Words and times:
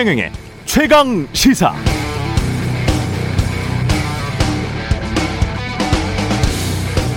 최경영의 0.00 0.32
최강 0.64 1.28
시사. 1.34 1.74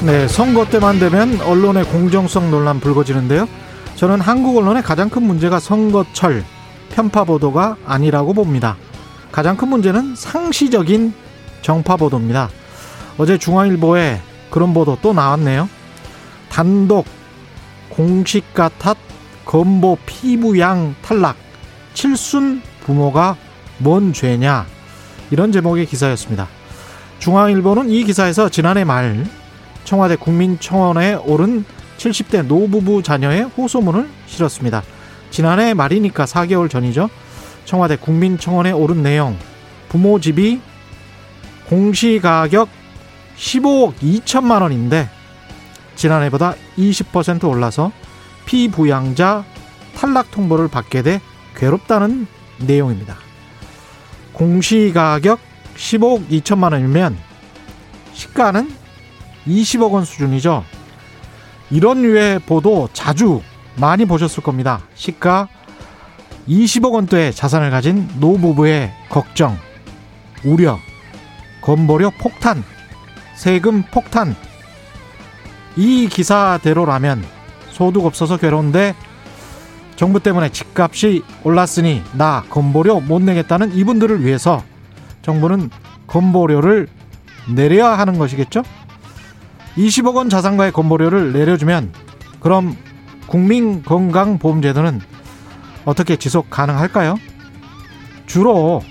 네, 0.05 0.27
선거 0.27 0.65
때만 0.65 1.00
되면 1.00 1.39
언론의 1.39 1.86
공정성 1.86 2.51
논란 2.51 2.82
불거지는데요. 2.82 3.47
저는 3.96 4.19
한국 4.19 4.57
언론의 4.57 4.83
가장 4.83 5.09
큰 5.09 5.23
문제가 5.23 5.61
선거철 5.61 6.43
편파 6.89 7.23
보도가 7.23 7.77
아니라고 7.86 8.33
봅니다. 8.33 8.75
가장 9.31 9.55
큰 9.55 9.70
문제는 9.70 10.18
상시적인 10.18 11.13
정파 11.61 11.95
보도입니다. 11.95 12.50
어제 13.18 13.38
중앙일보에 13.38 14.20
그런 14.50 14.73
보도 14.73 14.97
또 15.01 15.14
나왔네요. 15.14 15.70
단독 16.50 17.06
공식 17.87 18.54
가 18.54 18.68
탓 18.78 18.97
건보 19.45 20.00
피부양 20.06 20.95
탈락 21.01 21.37
칠순 21.93 22.61
부모가 22.83 23.36
뭔 23.79 24.14
죄냐 24.14 24.65
이런 25.32 25.51
제목의 25.51 25.86
기사였습니다. 25.86 26.47
중앙일보는 27.19 27.89
이 27.89 28.04
기사에서 28.04 28.50
지난해 28.50 28.83
말 28.83 29.25
청와대 29.83 30.15
국민청원에 30.15 31.15
오른 31.15 31.65
70대 31.97 32.45
노부부 32.45 33.02
자녀의 33.02 33.44
호소문을 33.58 34.09
실었습니다. 34.28 34.83
지난해 35.31 35.73
말이니까 35.73 36.25
4개월 36.25 36.69
전이죠. 36.69 37.09
청와대 37.66 37.95
국민청원에 37.95 38.72
오른 38.72 39.02
내용 39.02 39.38
부모 39.89 40.20
집이 40.20 40.59
공시가격 41.70 42.67
15억 43.38 43.95
2천만 43.95 44.61
원인데 44.61 45.09
지난해보다 45.95 46.56
20% 46.78 47.48
올라서 47.48 47.92
피부양자 48.45 49.45
탈락 49.95 50.31
통보를 50.31 50.67
받게 50.67 51.02
돼 51.02 51.22
괴롭다는 51.56 52.28
내용입니다. 52.66 53.17
공시가격 54.33 55.39
15억 55.75 56.28
2천만 56.30 56.73
원이면 56.73 57.17
시가는 58.14 58.72
20억 59.47 59.92
원 59.92 60.05
수준이죠. 60.05 60.64
이런 61.72 62.02
류의 62.02 62.39
보도 62.39 62.89
자주 62.94 63.42
많이 63.75 64.05
보셨을 64.05 64.44
겁니다. 64.44 64.81
시가 64.95 65.47
20억 66.47 66.92
원대의 66.94 67.33
자산을 67.33 67.72
가진 67.72 68.08
노부부의 68.20 68.94
걱정, 69.09 69.58
우려, 70.44 70.77
건보료 71.61 72.11
폭탄, 72.11 72.64
세금 73.36 73.83
폭탄. 73.83 74.36
이 75.75 76.08
기사대로라면 76.08 77.23
소득 77.72 78.05
없어서 78.05 78.38
괴로운데 78.38 78.94
정부 80.04 80.20
때문에 80.20 80.50
집값이 80.50 81.23
올랐으니 81.46 82.04
나 82.12 82.44
건보료 82.50 83.00
못 83.00 83.22
내겠다는 83.22 83.72
이분들을 83.73 84.26
위해서 84.26 84.62
정부는 85.22 85.70
건보료를 86.08 86.90
내려야 87.56 87.98
하는 87.98 88.18
것이겠죠? 88.18 88.64
20억 89.78 90.16
원 90.16 90.30
자산가의 90.30 90.73
건보료를 90.73 91.32
내려주면 91.32 91.94
그럼 92.42 92.76
국민건강보험제도는 93.28 95.00
어떻게 95.86 96.17
지속 96.17 96.50
가능할까요? 96.50 97.16
주로 98.26 98.84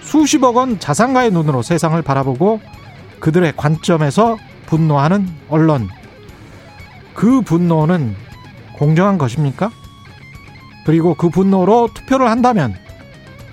수십억 0.00 0.56
원 0.56 0.80
자산가의 0.80 1.32
눈으로 1.32 1.60
세상을 1.60 2.00
바라보고 2.00 2.62
그들의 3.20 3.52
관점에서 3.58 4.38
분노하는 4.64 5.28
언론. 5.50 5.90
그 7.12 7.42
분노는 7.42 8.16
공정한 8.78 9.18
것입니까? 9.18 9.70
그리고 10.90 11.14
그 11.14 11.28
분노로 11.28 11.88
투표를 11.94 12.28
한다면 12.28 12.74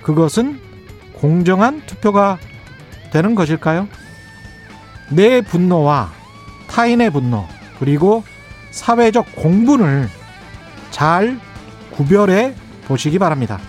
그것은 0.02 0.58
공정한 1.12 1.82
투표가 1.86 2.36
되는 3.12 3.36
것일까요? 3.36 3.86
내 5.12 5.40
분노와 5.42 6.10
타인의 6.66 7.12
분노 7.12 7.46
그리고 7.78 8.24
사회적 8.72 9.36
공분을 9.36 10.08
잘 10.90 11.38
구별해 11.92 12.56
보시기 12.86 13.20
바랍니다. 13.20 13.60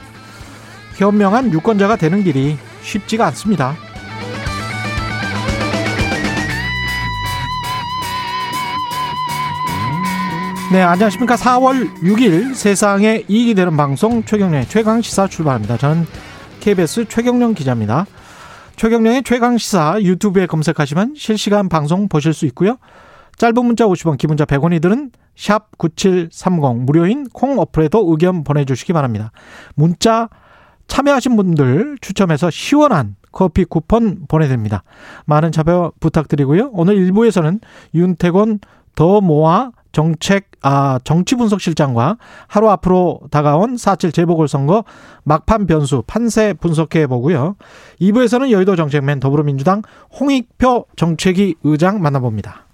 현명한 0.96 1.54
유권자가 1.54 1.96
되는 1.96 2.24
길이 2.24 2.58
쉽지가 2.82 3.28
않습니다. 3.28 3.76
네, 10.72 10.84
안녕하십니까. 10.84 11.36
4월 11.36 11.92
6일 12.04 12.54
세상에 12.54 13.24
이익이 13.28 13.56
되는 13.56 13.76
방송 13.76 14.24
최경련의 14.24 14.68
최강시사 14.68 15.26
출발합니다. 15.26 15.78
저는 15.78 16.06
KBS 16.60 17.06
최경련 17.06 17.56
기자입니다. 17.56 18.06
최경련의 18.76 19.24
최강시사 19.24 20.00
유튜브에 20.04 20.46
검색하시면 20.46 21.16
실시간 21.18 21.70
방송 21.70 22.08
보실 22.08 22.34
수 22.34 22.46
있고요. 22.46 22.78
짧은 23.40 23.66
문자 23.66 23.86
50원, 23.88 24.20
기본자 24.20 24.46
100원이 24.46 24.80
드는 24.80 25.10
샵 25.36 25.76
9730 25.80 26.84
무료인 26.86 27.28
콩 27.34 27.58
어플에도 27.58 28.06
의견 28.12 28.44
보내주시기 28.44 28.94
바랍니다. 28.94 29.32
문자 29.74 30.30
참여하신 30.86 31.36
분들 31.36 31.98
추첨해서 32.00 32.52
시원한 32.52 33.16
커피 33.32 33.66
쿠폰 33.66 34.28
보내드립니다. 34.28 34.84
많은 35.26 35.52
참여 35.52 35.94
부탁드리고요. 36.00 36.70
오늘 36.74 36.96
1부에서는 36.98 37.60
윤태곤 37.96 38.60
더 38.94 39.20
모아 39.20 39.72
정책 39.92 40.52
아 40.62 41.00
정치 41.04 41.36
분석 41.36 41.62
실장과 41.62 42.18
하루 42.48 42.70
앞으로 42.70 43.22
다가온 43.32 43.76
4.7 43.76 44.14
재보궐선거 44.14 44.84
막판 45.24 45.68
변수 45.68 46.04
판세 46.06 46.54
분석해 46.54 47.08
보고요. 47.08 47.56
2부에서는 48.02 48.52
여의도 48.52 48.76
정책맨 48.76 49.20
더불어민주당 49.20 49.82
홍익표 50.20 50.86
정책위 50.96 51.56
의장 51.64 52.02
만나봅니다. 52.02 52.66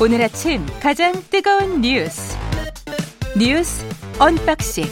오늘 0.00 0.22
아침 0.22 0.64
가장 0.80 1.12
뜨거운 1.28 1.80
뉴스 1.80 2.36
뉴스 3.36 3.84
언박싱 4.20 4.84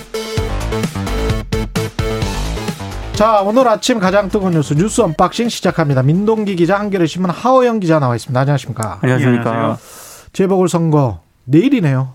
자, 3.16 3.41
오늘 3.41 3.66
아침 3.66 3.99
가장 3.99 4.28
뜨거운 4.28 4.53
뉴스 4.53 4.75
뉴스 4.75 5.00
언박싱 5.00 5.49
시작합니다. 5.49 6.03
민동기 6.03 6.54
기자, 6.54 6.78
한겨레 6.78 7.06
신문 7.06 7.31
하어영 7.31 7.81
기자 7.81 7.99
나와 7.99 8.15
있습니다. 8.15 8.38
안녕하십니까? 8.38 8.99
안녕하십니까? 9.00 9.71
예, 9.71 9.77
재보궐 10.34 10.69
선거 10.69 11.21
내일이네요. 11.44 12.12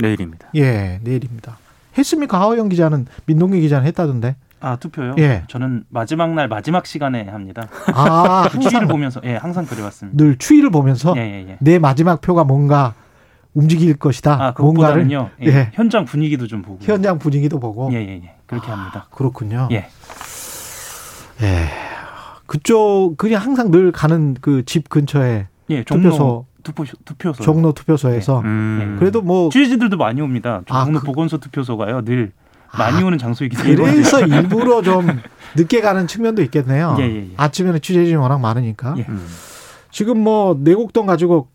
내일입니다. 0.00 0.48
예, 0.56 0.98
내일입니다. 1.04 1.58
했습니까? 1.96 2.40
하호영 2.40 2.70
기자는 2.70 3.06
민동기 3.26 3.60
기자는 3.60 3.86
했다던데. 3.86 4.34
아 4.58 4.74
투표요? 4.76 5.14
예. 5.18 5.44
저는 5.46 5.84
마지막 5.88 6.34
날 6.34 6.48
마지막 6.48 6.86
시간에 6.86 7.22
합니다. 7.22 7.68
아, 7.94 8.48
그 8.50 8.58
추이를 8.58 8.88
보면서 8.88 9.20
예 9.22 9.36
항상 9.36 9.64
그래왔습니다. 9.64 10.24
늘 10.24 10.38
추이를 10.38 10.70
보면서 10.70 11.14
예, 11.16 11.20
예, 11.20 11.50
예. 11.50 11.56
내 11.60 11.78
마지막 11.78 12.20
표가 12.20 12.42
뭔가 12.42 12.94
움직일 13.54 13.96
것이다. 13.96 14.32
아 14.32 14.54
뭔가를 14.58 15.04
그것보다는요. 15.04 15.30
예. 15.42 15.46
예. 15.46 15.70
현장 15.74 16.04
분위기도 16.04 16.48
좀 16.48 16.62
보고. 16.62 16.78
현장 16.82 17.20
분위기도 17.20 17.60
보고. 17.60 17.92
예예예. 17.92 18.08
예, 18.08 18.12
예. 18.24 18.34
그렇게 18.46 18.70
합니다. 18.70 19.06
그렇군요. 19.10 19.68
예. 19.70 19.86
예. 21.42 21.68
그쪽 22.46 23.14
그냥 23.16 23.42
항상 23.42 23.70
늘 23.70 23.92
가는 23.92 24.34
그 24.40 24.62
집 24.64 24.88
근처에 24.88 25.46
예. 25.70 25.84
종로 25.84 26.10
투표소 26.10 26.46
투표 26.62 26.84
투표소. 27.04 27.42
종로 27.42 27.72
투표소에서 27.72 28.40
음. 28.40 28.96
그래도 28.98 29.20
뭐 29.22 29.48
취재진들도 29.50 29.96
많이 29.96 30.20
옵니다. 30.20 30.62
아, 30.68 30.84
종로 30.84 31.00
그- 31.00 31.06
보건소 31.06 31.38
투표소가요. 31.38 32.02
늘 32.04 32.32
많이 32.78 33.02
오는 33.02 33.18
장소이기 33.18 33.56
때문에. 33.56 33.92
그래서 33.92 34.20
일부러 34.26 34.80
좀 34.82 35.06
늦게 35.56 35.80
가는 35.80 36.06
측면도 36.06 36.42
있겠네요. 36.42 36.96
예, 37.00 37.02
예, 37.02 37.16
예. 37.16 37.28
아침에는 37.36 37.80
취재진이 37.80 38.16
워낙 38.16 38.38
많으니까. 38.38 38.94
예. 38.98 39.06
음. 39.08 39.26
지금 39.90 40.20
뭐 40.20 40.56
내곡동 40.58 41.06
가지고 41.06 41.48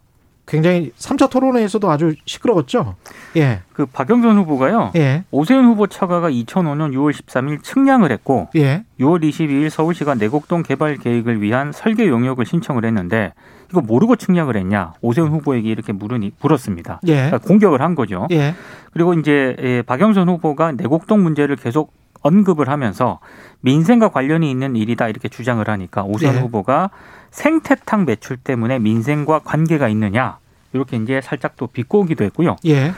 굉장히 0.48 0.92
3차 0.98 1.30
토론회에서도 1.30 1.92
아주 1.92 2.16
시끄러웠죠. 2.26 2.96
예. 3.36 3.60
그 3.74 3.86
박영선 3.86 4.38
후보가요. 4.38 4.92
예. 4.96 5.26
오세훈 5.30 5.66
후보 5.66 5.88
처가가 5.88 6.32
2005년 6.32 6.94
6월 6.94 7.12
13일 7.12 7.62
측량을 7.62 8.12
했고 8.12 8.48
예. 8.56 8.86
6월 9.00 9.22
22일 9.22 9.70
서울시가 9.70 10.16
내곡동 10.16 10.64
개발 10.64 10.96
계획을 10.96 11.42
위한 11.42 11.74
설계 11.74 12.08
용역을 12.08 12.46
신청을 12.46 12.86
했는데 12.86 13.34
이거 13.70 13.82
모르고 13.82 14.16
측량을 14.16 14.56
했냐 14.56 14.94
오세훈 15.02 15.32
후보에게 15.32 15.70
이렇게 15.70 15.92
물으니 15.92 16.32
물었습니다. 16.42 17.02
예. 17.08 17.16
그러니까 17.16 17.38
공격을 17.40 17.82
한 17.82 17.94
거죠. 17.94 18.28
예. 18.32 18.56
그리고 18.94 19.14
이제 19.14 19.56
예, 19.60 19.82
박영선 19.82 20.30
후보가 20.30 20.72
내곡동 20.72 21.22
문제를 21.24 21.58
계속 21.58 21.94
언급을 22.22 22.70
하면서 22.70 23.20
민생과 23.62 24.10
관련이 24.10 24.50
있는 24.50 24.76
일이다 24.76 25.10
이렇게 25.10 25.28
주장을 25.28 25.68
하니까 25.68 26.04
오세훈 26.04 26.36
예. 26.36 26.40
후보가 26.40 26.90
생태탕 27.38 28.06
매출 28.06 28.36
때문에 28.36 28.80
민생과 28.80 29.40
관계가 29.46 29.88
있느냐 29.90 30.40
이렇게 30.74 30.98
이제 30.98 31.22
살짝 31.22 31.56
또 31.56 31.68
비꼬기도 31.68 32.24
했고요. 32.26 32.56
예. 32.66 32.94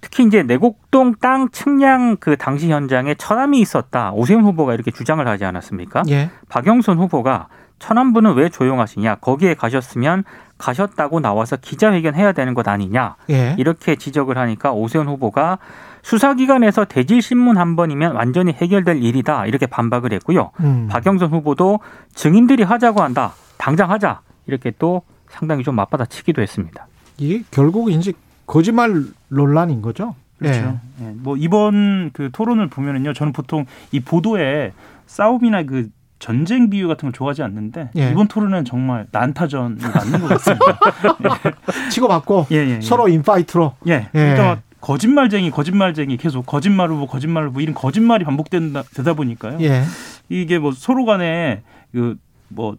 특히 0.00 0.24
이제 0.24 0.42
내곡동 0.42 1.14
땅 1.20 1.48
측량 1.50 2.16
그 2.18 2.36
당시 2.36 2.70
현장에 2.70 3.14
천함이 3.14 3.60
있었다. 3.60 4.10
오세훈 4.12 4.42
후보가 4.42 4.74
이렇게 4.74 4.90
주장을 4.90 5.26
하지 5.26 5.44
않았습니까? 5.44 6.02
예. 6.08 6.30
박영선 6.48 6.98
후보가 6.98 7.46
천안부는 7.78 8.34
왜 8.34 8.48
조용하시냐? 8.48 9.16
거기에 9.16 9.54
가셨으면 9.54 10.24
가셨다고 10.58 11.20
나와서 11.20 11.56
기자회견 11.56 12.16
해야 12.16 12.32
되는 12.32 12.54
것 12.54 12.66
아니냐? 12.66 13.14
예. 13.30 13.54
이렇게 13.58 13.94
지적을 13.94 14.36
하니까 14.36 14.72
오세훈 14.72 15.06
후보가 15.06 15.58
수사기관에서 16.02 16.84
대질 16.84 17.22
신문 17.22 17.58
한 17.58 17.76
번이면 17.76 18.16
완전히 18.16 18.52
해결될 18.52 19.02
일이다 19.04 19.46
이렇게 19.46 19.66
반박을 19.66 20.12
했고요. 20.14 20.50
음. 20.60 20.88
박영선 20.90 21.30
후보도 21.30 21.78
증인들이 22.14 22.64
하자고 22.64 23.00
한다. 23.00 23.34
당장 23.64 23.90
하자. 23.90 24.20
이렇게 24.46 24.70
또 24.78 25.00
상당히 25.30 25.64
좀 25.64 25.74
맞받아치기도 25.76 26.42
했습니다. 26.42 26.86
이게 27.16 27.42
결국 27.50 27.90
이제 27.90 28.12
거짓말 28.46 29.04
논란인 29.28 29.80
거죠. 29.80 30.14
그렇죠. 30.38 30.78
예, 31.00 31.12
뭐 31.14 31.38
이번 31.38 32.10
그 32.12 32.28
토론을 32.30 32.68
보면은요, 32.68 33.14
저는 33.14 33.32
보통 33.32 33.64
이 33.90 34.00
보도에 34.00 34.74
싸움이나 35.06 35.62
그 35.62 35.88
전쟁 36.18 36.68
비유 36.68 36.88
같은 36.88 37.06
걸 37.06 37.14
좋아하지 37.14 37.42
않는데 37.42 37.88
예. 37.96 38.10
이번 38.10 38.28
토론은 38.28 38.66
정말 38.66 39.06
난타전이 39.10 39.76
맞는 39.80 40.20
것 40.20 40.28
같습니다. 40.28 40.78
예. 41.24 41.88
치고받고 41.88 42.48
예, 42.50 42.56
예, 42.56 42.68
예. 42.76 42.80
서로 42.82 43.08
인파이트로. 43.08 43.76
예. 43.86 44.08
그러니까 44.12 44.44
막 44.44 44.62
거짓말쟁이, 44.82 45.50
거짓말쟁이 45.50 46.18
계속 46.18 46.44
거짓말 46.44 46.90
후보, 46.90 47.06
거짓말 47.06 47.48
후보 47.48 47.62
이런 47.62 47.74
거짓말이 47.74 48.24
반복된다 48.24 48.82
되다 48.94 49.14
보니까요. 49.14 49.56
예. 49.62 49.84
이게 50.28 50.58
뭐 50.58 50.72
서로 50.72 51.06
간에 51.06 51.62
그뭐딱 51.92 52.78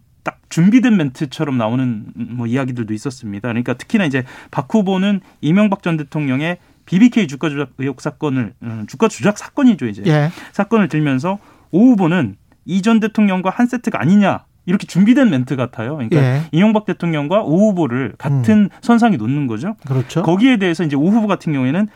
준비된 0.56 0.96
멘트처럼 0.96 1.58
나오는 1.58 2.06
뭐 2.14 2.46
이야기들도 2.46 2.94
있었습니다. 2.94 3.46
그러니까 3.48 3.74
특히나 3.74 4.06
이제 4.06 4.24
박 4.50 4.72
후보는 4.72 5.20
이명박 5.42 5.82
전 5.82 5.98
대통령의 5.98 6.56
BBK 6.86 7.26
주가 7.26 7.50
조작 7.50 7.72
의혹 7.76 8.00
사건을 8.00 8.54
음, 8.62 8.86
주가 8.88 9.08
조작 9.08 9.36
사건이죠 9.36 9.84
이제 9.86 10.02
예. 10.06 10.30
사건을 10.54 10.88
들면서 10.88 11.38
오 11.72 11.88
후보는 11.90 12.36
이 12.64 12.80
전 12.80 13.00
대통령과 13.00 13.50
한 13.50 13.66
세트가 13.66 14.00
아니냐 14.00 14.44
이렇게 14.64 14.86
준비된 14.86 15.28
멘트 15.28 15.56
같아요. 15.56 15.96
그러니까 15.96 16.22
예. 16.22 16.42
이명박 16.52 16.86
대통령과 16.86 17.42
오 17.42 17.68
후보를 17.68 18.14
같은 18.16 18.70
선상에 18.80 19.18
놓는 19.18 19.46
거죠. 19.48 19.76
그렇죠. 19.86 20.22
거기에 20.22 20.56
대해서 20.56 20.84
이제 20.84 20.96
오 20.96 21.08
후보 21.10 21.26
같은 21.26 21.52
경우에는 21.52 21.86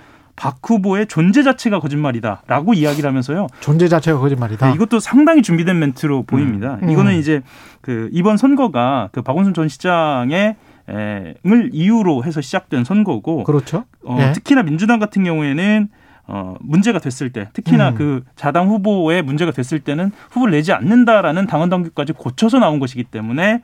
박 0.40 0.58
후보의 0.62 1.06
존재 1.06 1.42
자체가 1.42 1.80
거짓말이다라고 1.80 2.72
이야기를 2.72 3.06
하면서 3.06 3.46
존재 3.60 3.88
자체가 3.88 4.18
거짓말이다. 4.18 4.68
네, 4.68 4.74
이것도 4.74 4.98
상당히 4.98 5.42
준비된 5.42 5.78
멘트로 5.78 6.22
보입니다. 6.22 6.78
음. 6.82 6.88
이거는 6.88 7.16
이제 7.16 7.42
그 7.82 8.08
이번 8.10 8.38
선거가 8.38 9.10
그 9.12 9.20
박원순 9.20 9.52
전 9.52 9.68
시장의 9.68 10.56
에, 10.88 11.34
을 11.44 11.70
이유로 11.74 12.24
해서 12.24 12.40
시작된 12.40 12.84
선거고 12.84 13.44
그렇죠. 13.44 13.84
어, 14.02 14.16
예. 14.18 14.32
특히나 14.32 14.62
민주당 14.62 14.98
같은 14.98 15.24
경우에는 15.24 15.88
어, 16.26 16.54
문제가 16.60 17.00
됐을 17.00 17.30
때 17.30 17.50
특히나 17.52 17.90
음. 17.90 17.94
그 17.96 18.24
자당 18.34 18.68
후보의 18.68 19.20
문제가 19.20 19.50
됐을 19.50 19.78
때는 19.80 20.10
후보를 20.30 20.52
내지 20.52 20.72
않는다라는 20.72 21.48
당원 21.48 21.68
당규까지 21.68 22.14
고쳐서 22.14 22.58
나온 22.60 22.78
것이기 22.78 23.04
때문에 23.04 23.60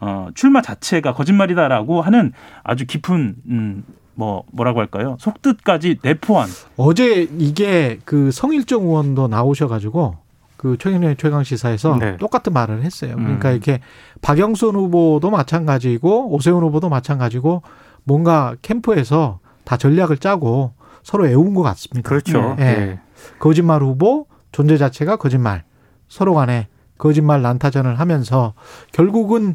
어, 0.00 0.28
출마 0.34 0.60
자체가 0.60 1.14
거짓말이다라고 1.14 2.02
하는 2.02 2.32
아주 2.64 2.84
깊은 2.84 3.36
음, 3.48 3.84
뭐 4.16 4.44
뭐라고 4.50 4.80
할까요? 4.80 5.16
속뜻까지 5.20 5.98
내포한 6.02 6.48
어제 6.76 7.28
이게 7.38 8.00
그 8.04 8.30
성일정 8.32 8.82
의원도 8.84 9.28
나오셔가지고 9.28 10.16
그 10.56 10.76
최경련의 10.78 11.16
최강 11.18 11.44
시사에서 11.44 11.96
네. 11.96 12.16
똑같은 12.16 12.52
말을 12.52 12.82
했어요. 12.82 13.14
그러니까 13.14 13.50
음. 13.50 13.52
이렇게 13.52 13.80
박영선 14.22 14.74
후보도 14.74 15.30
마찬가지고 15.30 16.34
오세훈 16.34 16.62
후보도 16.64 16.88
마찬가지고 16.88 17.62
뭔가 18.04 18.56
캠프에서 18.62 19.38
다 19.64 19.76
전략을 19.76 20.16
짜고 20.16 20.72
서로 21.02 21.28
애운 21.28 21.54
것 21.54 21.62
같습니다. 21.62 22.08
그렇죠. 22.08 22.56
예. 22.58 22.64
예. 22.64 23.00
거짓말 23.38 23.82
후보 23.82 24.26
존재 24.50 24.78
자체가 24.78 25.16
거짓말 25.16 25.64
서로 26.08 26.34
간에 26.34 26.68
거짓말 26.98 27.42
난타전을 27.42 28.00
하면서 28.00 28.54
결국은 28.92 29.54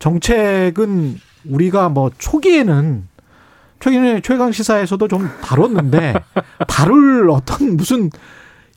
정책은 0.00 1.18
우리가 1.48 1.88
뭐 1.88 2.10
초기에는 2.18 3.08
최근에 3.80 4.20
최강 4.20 4.52
시사에서도 4.52 5.06
좀 5.08 5.28
다뤘는데 5.42 6.14
다룰 6.68 7.30
어떤 7.30 7.76
무슨 7.76 8.10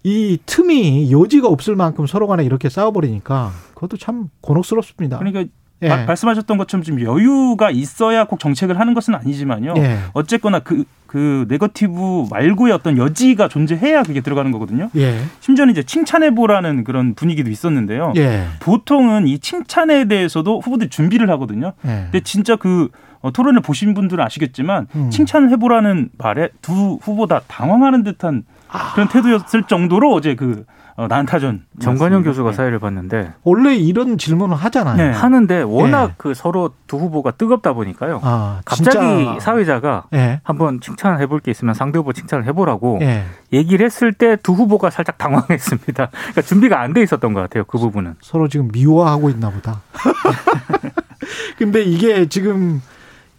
이 0.04 0.38
틈이 0.46 1.12
여지가 1.12 1.48
없을 1.48 1.75
만큼 1.75 2.07
서로 2.07 2.28
간에 2.28 2.44
이렇게 2.44 2.69
싸워버리니까 2.69 3.51
그것도 3.74 3.98
참 3.98 4.30
곤혹스럽습니다. 4.42 5.18
그러니까 5.18 5.44
예. 5.81 5.88
마- 5.88 6.04
말씀하셨던 6.06 6.57
것처럼 6.57 6.84
좀 6.84 7.01
여유가 7.01 7.72
있어야 7.72 8.25
꼭 8.25 8.40
정책을 8.40 8.78
하는 8.80 8.94
것은 8.94 9.16
아니지만요. 9.16 9.75
예. 9.78 10.00
어쨌거나 10.13 10.60
그, 10.60 10.84
그 11.07 11.46
네거티브 11.48 12.25
말고의 12.30 12.74
어떤 12.74 12.98
여지가 12.98 13.48
존재해야 13.48 14.04
그게 14.04 14.19
들어가는 14.19 14.51
거거든요. 14.51 14.90
예. 14.98 15.19
심지어는 15.40 15.72
이제 15.72 15.84
칭찬해보라는 15.84 16.84
그런 16.84 17.13
분위기도 17.13 17.50
있었는데요. 17.50 18.12
예. 18.18 18.46
보통은 18.60 19.28
이 19.28 19.40
칭찬에 19.40 20.06
대해서도 20.10 20.60
후보들이 20.60 20.90
준비를 20.90 21.30
하거든요. 21.31 21.72
예. 21.86 21.90
근데 22.12 22.19
진짜 22.22 22.57
그 22.57 22.90
어, 23.21 23.31
토론을 23.31 23.62
보신 23.62 23.94
분들은 23.94 24.24
아시겠지만 24.24 24.88
음. 24.95 25.10
칭찬을 25.10 25.50
해보라는 25.51 26.10
말에 26.18 26.50
두 26.62 26.98
후보 27.01 27.27
다 27.27 27.42
당황하는 27.48 28.04
듯한 28.04 28.44
아. 28.69 28.94
그런 28.94 29.07
태도였을 29.10 29.63
정도로 29.63 30.13
어제 30.13 30.36
그 30.36 30.66
어, 30.95 31.07
난타전. 31.07 31.63
정관영 31.80 32.24
교수가 32.24 32.51
사회를 32.51 32.80
봤는데 32.80 33.31
원래 33.44 33.74
이런 33.74 34.18
질문을 34.18 34.57
하잖아요. 34.57 34.98
네. 34.98 35.10
하는데 35.12 35.62
워낙 35.62 36.10
예. 36.10 36.13
그 36.18 36.33
서로 36.33 36.71
두 36.88 36.98
후보가 36.98 37.31
뜨겁다 37.31 37.71
보니까요. 37.71 38.19
아, 38.21 38.60
갑자기 38.66 38.98
진짜. 39.24 39.39
사회자가 39.39 40.04
예. 40.13 40.42
한번 40.44 40.81
칭찬을 40.81 41.22
해볼 41.22 41.39
게 41.39 41.51
있으면 41.51 41.74
상대 41.74 42.00
후보 42.00 42.12
칭찬을 42.12 42.45
해보라고 42.48 43.00
예. 43.01 43.24
얘기를 43.54 43.86
했을 43.86 44.12
때 44.12 44.36
두 44.36 44.51
후보가 44.51 44.89
살짝 44.89 45.18
당황했습니다. 45.18 46.10
그러니까 46.12 46.42
준비가 46.42 46.81
안 46.81 46.94
돼 46.94 47.01
있었던 47.01 47.33
것 47.33 47.39
같아요. 47.42 47.63
그 47.63 47.77
부분은. 47.77 48.15
서로 48.19 48.50
지금 48.50 48.68
미워하고 48.74 49.30
있나 49.30 49.50
보다. 49.51 49.80
근데 51.57 51.81
이게 51.81 52.27
지금 52.27 52.81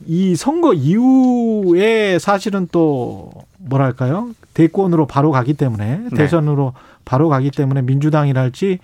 이 0.07 0.35
선거 0.37 0.73
이후에 0.73 2.19
사실은 2.19 2.69
또 2.73 3.31
뭐랄까요? 3.59 4.31
대권으로 4.55 5.07
바로 5.07 5.31
가기 5.31 5.55
때문에 5.55 5.99
네. 6.11 6.17
대선으로 6.17 6.75
바로 7.05 7.29
가기 7.29 7.51
때문에 7.51 7.83
민주당이랄지 7.83 8.79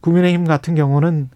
국민의힘 0.00 0.44
같은 0.44 0.74
경우는 0.74 1.30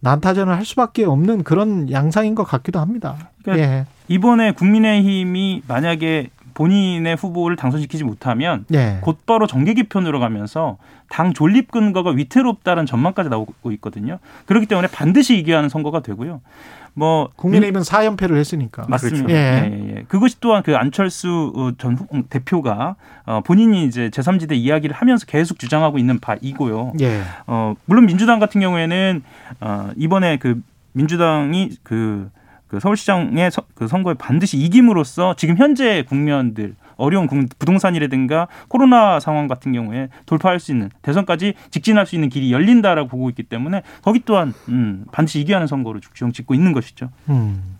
난타전을 0.00 0.54
할 0.54 0.64
수밖에 0.64 1.04
없는 1.04 1.44
그런 1.44 1.90
양상인 1.90 2.34
것 2.34 2.44
같기도 2.44 2.80
합니다. 2.80 3.30
그러니까 3.42 3.66
예. 3.66 3.86
이번에 4.08 4.52
국민의힘이 4.52 5.62
만약에 5.68 6.30
본인의 6.60 7.16
후보를 7.16 7.56
당선시키지 7.56 8.04
못하면 8.04 8.66
예. 8.74 8.98
곧바로 9.00 9.46
정계 9.46 9.72
개편으로 9.72 10.20
가면서 10.20 10.76
당 11.08 11.32
존립 11.32 11.70
근거가 11.70 12.10
위태롭다는 12.10 12.84
전망까지 12.84 13.30
나오고 13.30 13.72
있거든요. 13.72 14.18
그렇기 14.44 14.66
때문에 14.66 14.88
반드시 14.88 15.38
이겨야 15.38 15.56
하는 15.56 15.70
선거가 15.70 16.00
되고요. 16.02 16.42
뭐 16.92 17.30
국민의힘은 17.36 17.82
사연패를 17.82 18.36
했으니까. 18.36 18.84
맞습니다. 18.88 19.26
그렇죠. 19.26 19.34
예. 19.34 19.70
예, 19.72 19.72
예, 19.72 19.96
예. 19.96 20.02
그것이 20.06 20.38
또한 20.40 20.62
그 20.62 20.76
안철수 20.76 21.50
어, 21.56 21.70
전 21.78 21.94
후- 21.94 22.24
대표가 22.28 22.96
어, 23.24 23.40
본인이 23.42 23.86
이제 23.86 24.10
제3지대 24.10 24.52
이야기를 24.52 24.94
하면서 24.94 25.24
계속 25.24 25.58
주장하고 25.58 25.96
있는 25.96 26.18
바이고요. 26.18 26.92
예. 27.00 27.22
어, 27.46 27.74
물론 27.86 28.04
민주당 28.04 28.38
같은 28.38 28.60
경우에는 28.60 29.22
어, 29.62 29.90
이번에 29.96 30.36
그 30.36 30.60
민주당이 30.92 31.70
그, 31.82 32.28
그 32.70 32.78
서울시장의 32.78 33.50
서- 33.50 33.62
그 33.74 33.88
선거에 33.88 34.14
반드시 34.14 34.56
이김으로써 34.56 35.34
지금 35.36 35.56
현재 35.56 36.04
국면들 36.08 36.76
어려운 36.96 37.26
국- 37.26 37.48
부동산이라든가 37.58 38.46
코로나 38.68 39.18
상황 39.18 39.48
같은 39.48 39.72
경우에 39.72 40.08
돌파할 40.26 40.60
수 40.60 40.70
있는 40.70 40.90
대선까지 41.02 41.54
직진할 41.70 42.06
수 42.06 42.14
있는 42.14 42.28
길이 42.28 42.52
열린다라고 42.52 43.08
보고 43.08 43.28
있기 43.30 43.42
때문에 43.42 43.82
거기 44.02 44.20
또한 44.24 44.54
음, 44.68 45.04
반드시 45.10 45.40
이겨야 45.40 45.56
하는 45.56 45.66
선거로 45.66 45.98
주영 46.14 46.30
짓고 46.32 46.54
있는 46.54 46.72
것이죠. 46.72 47.08
음. 47.28 47.76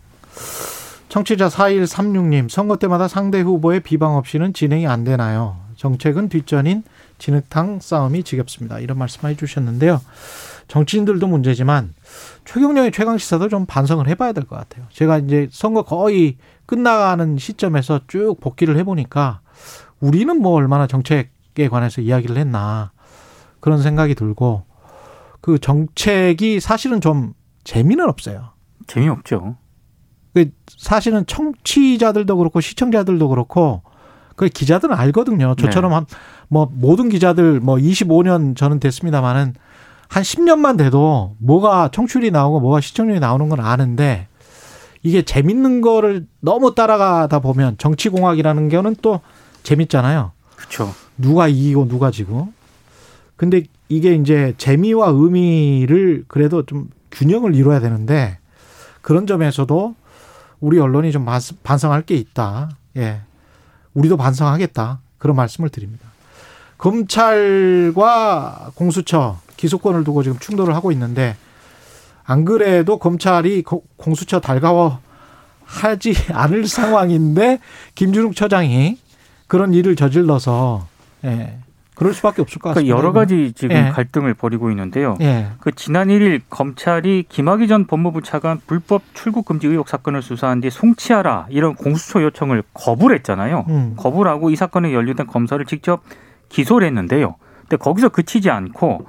청취자 1.08 1.48
4136님, 1.48 2.48
선거 2.48 2.76
때마다 2.76 3.08
상대 3.08 3.40
후보의 3.40 3.80
비방 3.80 4.16
없이는 4.16 4.52
진행이 4.54 4.86
안 4.86 5.04
되나요? 5.04 5.56
정책은 5.76 6.28
뒷전인 6.28 6.82
진흙탕 7.18 7.80
싸움이 7.80 8.22
지겹습니다. 8.22 8.78
이런 8.80 8.96
말씀 8.98 9.28
해 9.28 9.34
주셨는데요. 9.36 10.00
정치인들도 10.68 11.26
문제지만 11.26 11.92
최경영의 12.44 12.92
최강 12.92 13.18
시사도 13.18 13.48
좀 13.48 13.66
반성을 13.66 14.06
해봐야 14.08 14.32
될 14.32 14.44
것 14.44 14.56
같아요. 14.56 14.86
제가 14.90 15.18
이제 15.18 15.48
선거 15.50 15.82
거의 15.82 16.36
끝나가는 16.66 17.36
시점에서 17.38 18.00
쭉 18.08 18.36
복귀를 18.40 18.76
해보니까 18.78 19.40
우리는 20.00 20.40
뭐 20.40 20.52
얼마나 20.52 20.86
정책에 20.86 21.68
관해서 21.68 22.00
이야기를 22.00 22.36
했나 22.36 22.92
그런 23.60 23.82
생각이 23.82 24.14
들고 24.14 24.64
그 25.40 25.58
정책이 25.58 26.60
사실은 26.60 27.00
좀 27.00 27.34
재미는 27.64 28.08
없어요. 28.08 28.50
재미없죠. 28.86 29.56
그 30.34 30.50
사실은 30.68 31.26
청취자들도 31.26 32.36
그렇고 32.36 32.60
시청자들도 32.60 33.28
그렇고 33.28 33.82
그 34.36 34.48
기자들은 34.48 34.94
알거든요. 34.96 35.54
저처럼 35.56 35.92
한뭐 35.92 36.70
모든 36.72 37.08
기자들 37.10 37.60
뭐 37.60 37.76
25년 37.76 38.56
저는 38.56 38.80
됐습니다만은 38.80 39.54
한 40.10 40.24
10년만 40.24 40.76
돼도 40.76 41.36
뭐가 41.38 41.88
청취율이 41.92 42.32
나오고 42.32 42.58
뭐가 42.60 42.80
시청률이 42.80 43.20
나오는 43.20 43.48
건 43.48 43.60
아는데 43.60 44.26
이게 45.04 45.22
재밌는 45.22 45.80
거를 45.82 46.26
너무 46.40 46.74
따라가다 46.74 47.38
보면 47.38 47.78
정치공학이라는 47.78 48.68
거는 48.68 48.96
또 49.02 49.20
재밌잖아요. 49.62 50.32
그렇죠. 50.56 50.92
누가 51.16 51.46
이기고 51.46 51.86
누가 51.86 52.10
지고. 52.10 52.52
근데 53.36 53.62
이게 53.88 54.14
이제 54.14 54.52
재미와 54.58 55.10
의미를 55.10 56.24
그래도 56.26 56.66
좀 56.66 56.90
균형을 57.12 57.54
이뤄야 57.54 57.78
되는데 57.78 58.38
그런 59.02 59.28
점에서도 59.28 59.94
우리 60.58 60.78
언론이 60.80 61.12
좀 61.12 61.24
반성- 61.24 61.56
반성할 61.62 62.02
게 62.02 62.16
있다. 62.16 62.70
예. 62.96 63.20
우리도 63.94 64.16
반성하겠다. 64.16 64.98
그런 65.18 65.36
말씀을 65.36 65.68
드립니다. 65.70 66.04
검찰과 66.78 68.72
공수처 68.74 69.38
기소권을 69.64 70.04
두고 70.04 70.22
지금 70.22 70.38
충돌을 70.38 70.74
하고 70.74 70.90
있는데 70.92 71.36
안 72.24 72.46
그래도 72.46 72.98
검찰이 72.98 73.62
고- 73.62 73.84
공수처 73.96 74.40
달가워 74.40 75.00
하지 75.64 76.14
않을 76.32 76.66
상황인데 76.66 77.60
김준욱 77.94 78.34
처장이 78.34 78.98
그런 79.46 79.74
일을 79.74 79.96
저질러서 79.96 80.86
예. 81.24 81.58
그럴 81.94 82.14
수밖에 82.14 82.40
없을 82.40 82.58
것 82.60 82.70
같습니다. 82.70 82.94
그러니까 82.94 82.98
여러 82.98 83.12
가지 83.12 83.52
지금 83.54 83.76
예. 83.76 83.90
갈등을 83.90 84.32
벌이고 84.32 84.70
있는데요. 84.70 85.18
예. 85.20 85.48
그 85.60 85.70
지난 85.72 86.08
1일 86.08 86.40
검찰이 86.48 87.26
김학의 87.28 87.68
전 87.68 87.86
법무부 87.86 88.22
차관 88.22 88.60
불법 88.66 89.02
출국 89.12 89.44
금지 89.44 89.66
의혹 89.66 89.90
사건을 89.90 90.22
수사한 90.22 90.62
뒤 90.62 90.70
송치하라 90.70 91.48
이런 91.50 91.74
공수처 91.74 92.22
요청을 92.22 92.62
거부를 92.72 93.16
했잖아요. 93.18 93.66
음. 93.68 93.94
거부를 93.98 94.30
하고 94.30 94.48
이 94.48 94.56
사건에 94.56 94.94
연루된 94.94 95.26
검사를 95.26 95.62
직접 95.66 96.02
기소를 96.48 96.86
했는데요. 96.86 97.34
근데 97.70 97.76
거기서 97.76 98.08
그치지 98.08 98.50
않고 98.50 99.06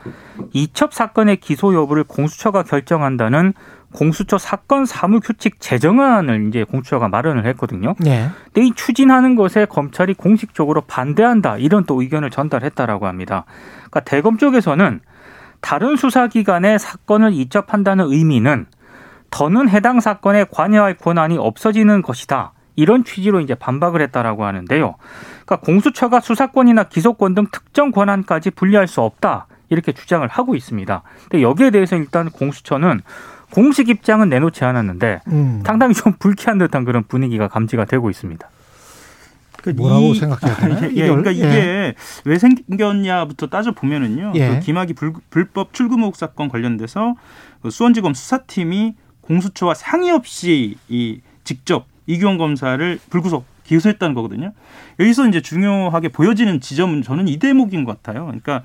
이첩 0.53 0.93
사건의 0.93 1.37
기소 1.37 1.73
여부를 1.73 2.03
공수처가 2.03 2.61
결정한다는 2.61 3.53
공수처 3.91 4.37
사건 4.37 4.85
사무 4.85 5.19
규칙 5.19 5.59
제정안을 5.59 6.47
이제 6.47 6.63
공수처가 6.63 7.09
마련을 7.09 7.45
했거든요. 7.47 7.95
예. 8.05 8.29
근데 8.45 8.67
이 8.67 8.71
추진하는 8.75 9.35
것에 9.35 9.65
검찰이 9.65 10.13
공식적으로 10.13 10.81
반대한다 10.81 11.57
이런 11.57 11.85
또 11.85 12.01
의견을 12.01 12.29
전달했다라고 12.29 13.07
합니다. 13.07 13.45
그러니까 13.77 13.99
대검 14.01 14.37
쪽에서는 14.37 15.01
다른 15.59 15.95
수사기관에 15.95 16.77
사건을 16.77 17.33
이첩한다는 17.33 18.11
의미는 18.11 18.67
더는 19.31 19.69
해당 19.69 19.99
사건에 19.99 20.45
관여할 20.51 20.97
권한이 20.97 21.37
없어지는 21.39 22.03
것이다. 22.03 22.53
이런 22.75 23.03
취지로 23.03 23.39
이제 23.41 23.55
반박을 23.55 24.01
했다라고 24.01 24.45
하는데요. 24.45 24.95
그러니까 25.45 25.57
공수처가 25.65 26.19
수사권이나 26.21 26.85
기소권 26.85 27.35
등 27.35 27.47
특정 27.51 27.91
권한까지 27.91 28.51
분리할 28.51 28.87
수 28.87 29.01
없다. 29.01 29.47
이렇게 29.69 29.91
주장을 29.93 30.27
하고 30.27 30.55
있습니다. 30.55 31.01
근데 31.29 31.41
여기에 31.43 31.71
대해서 31.71 31.95
일단 31.95 32.29
공수처는 32.29 33.01
공식 33.51 33.89
입장은 33.89 34.29
내놓지 34.29 34.63
않았는데 34.63 35.21
음. 35.27 35.63
상당히 35.65 35.93
좀 35.93 36.13
불쾌한 36.19 36.57
듯한 36.57 36.85
그런 36.85 37.03
분위기가 37.03 37.47
감지가 37.47 37.85
되고 37.85 38.09
있습니다. 38.09 38.49
그러니까 39.61 39.81
뭐라고 39.83 40.05
이- 40.07 40.15
생각해야 40.15 40.55
되나요? 40.57 40.83
예, 40.85 41.05
이걸? 41.05 41.21
그러니까 41.21 41.31
이게 41.31 41.93
왜 42.25 42.37
생겼냐부터 42.39 43.47
따져 43.47 43.71
보면은요. 43.73 44.31
예. 44.35 44.49
그 44.49 44.59
김학의 44.61 44.93
불, 44.95 45.13
불법 45.29 45.73
출금 45.73 45.99
의혹 45.99 46.15
사건 46.15 46.49
관련돼서 46.49 47.15
그 47.61 47.69
수원지검 47.69 48.13
수사팀이 48.13 48.95
공수처와 49.21 49.73
상의 49.75 50.11
없이 50.11 50.77
이 50.89 51.21
직접 51.43 51.85
이규원 52.07 52.37
검사를 52.37 52.99
불구속 53.09 53.45
기소했다는 53.63 54.15
거거든요. 54.15 54.53
여기서 54.99 55.27
이제 55.27 55.41
중요하게 55.41 56.09
보여지는 56.09 56.59
지점은 56.59 57.01
저는 57.03 57.27
이 57.27 57.37
대목인 57.37 57.85
것 57.85 58.01
같아요. 58.01 58.25
그러니까 58.25 58.63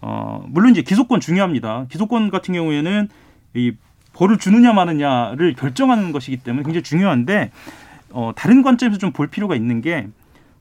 어 0.00 0.44
물론 0.48 0.70
이제 0.72 0.82
기소권 0.82 1.20
중요합니다. 1.20 1.86
기소권 1.90 2.30
같은 2.30 2.54
경우에는 2.54 3.08
이 3.54 3.72
벌을 4.12 4.38
주느냐 4.38 4.72
마느냐를 4.72 5.54
결정하는 5.54 6.12
것이기 6.12 6.38
때문에 6.38 6.64
굉장히 6.64 6.82
중요한데 6.82 7.50
어 8.10 8.32
다른 8.36 8.62
관점에서 8.62 8.98
좀 8.98 9.12
볼 9.12 9.26
필요가 9.26 9.54
있는 9.56 9.80
게 9.80 10.06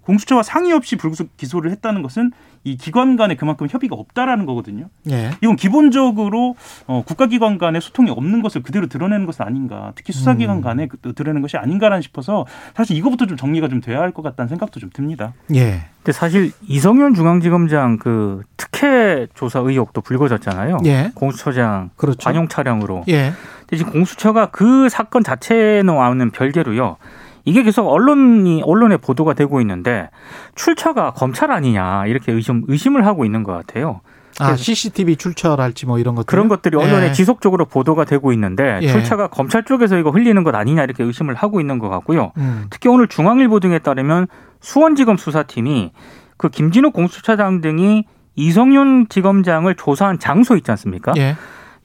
공수처와 0.05 0.43
상의 0.43 0.71
없이 0.71 0.95
불구속 0.95 1.35
기소를 1.37 1.71
했다는 1.71 2.01
것은 2.01 2.31
이 2.63 2.77
기관 2.77 3.15
간에 3.15 3.35
그만큼 3.35 3.67
협의가 3.69 3.95
없다라는 3.95 4.45
거거든요. 4.45 4.87
예. 5.11 5.31
이건 5.41 5.55
기본적으로 5.55 6.55
어, 6.87 7.03
국가기관 7.05 7.57
간의 7.59 7.79
소통이 7.81 8.09
없는 8.09 8.41
것을 8.41 8.63
그대로 8.63 8.87
드러내는 8.87 9.25
것은 9.25 9.45
아닌가. 9.45 9.91
특히 9.95 10.13
수사기관 10.13 10.57
음. 10.57 10.61
간에 10.61 10.87
그- 10.87 11.13
드러내는 11.13 11.41
것이 11.41 11.57
아닌가라는 11.57 12.01
싶어서 12.01 12.45
사실 12.75 12.95
이거부터 12.97 13.25
좀 13.27 13.37
정리가 13.37 13.67
좀 13.67 13.81
돼야 13.81 13.99
할 13.99 14.11
것 14.15 14.21
같다는 14.21 14.47
생각도 14.49 14.79
좀 14.79 14.89
듭니다. 14.93 15.33
예. 15.53 15.85
근데 15.97 16.11
사실 16.11 16.51
이성윤 16.67 17.13
중앙지검장 17.15 17.97
그 17.97 18.41
특혜 18.57 19.27
조사 19.33 19.59
의혹도 19.59 20.01
불거졌잖아요. 20.01 20.77
예. 20.85 21.11
공수처장 21.15 21.89
그렇죠. 21.97 22.17
관용 22.23 22.47
차량으로. 22.47 23.03
예. 23.09 23.31
근데 23.61 23.77
지금 23.77 23.91
공수처가 23.91 24.47
그 24.51 24.87
사건 24.89 25.23
자체와는 25.23 26.31
별개로요. 26.31 26.97
이게 27.45 27.63
계속 27.63 27.87
언론이 27.87 28.63
언론에 28.65 28.97
보도가 28.97 29.33
되고 29.33 29.61
있는데 29.61 30.09
출처가 30.55 31.11
검찰 31.11 31.51
아니냐 31.51 32.07
이렇게 32.07 32.31
의심 32.31 32.63
의심을 32.67 33.05
하고 33.05 33.23
있는 33.23 33.43
것 33.43 33.53
같아요. 33.53 34.01
아, 34.39 34.55
CCTV 34.55 35.15
출처랄지 35.15 35.85
뭐 35.85 35.97
이런 35.97 36.15
것들. 36.15 36.25
그런 36.25 36.47
것들이 36.49 36.75
언론에 36.75 37.07
예. 37.07 37.11
지속적으로 37.13 37.65
보도가 37.65 38.03
되고 38.03 38.33
있는데 38.33 38.79
예. 38.81 38.87
출처가 38.89 39.27
검찰 39.27 39.63
쪽에서 39.63 39.97
이거 39.97 40.09
흘리는 40.09 40.43
것 40.43 40.53
아니냐 40.53 40.83
이렇게 40.83 41.03
의심을 41.03 41.35
하고 41.35 41.61
있는 41.61 41.79
것 41.79 41.87
같고요. 41.89 42.33
음. 42.37 42.65
특히 42.69 42.89
오늘 42.89 43.07
중앙일보 43.07 43.61
등에 43.61 43.79
따르면 43.79 44.27
수원지검 44.59 45.15
수사팀이 45.17 45.91
그 46.37 46.49
김진욱 46.49 46.91
공수처장 46.91 47.61
등이 47.61 48.03
이성윤 48.35 49.07
지검장을 49.07 49.75
조사한 49.75 50.19
장소 50.19 50.57
있지 50.57 50.69
않습니까? 50.71 51.13
예. 51.17 51.35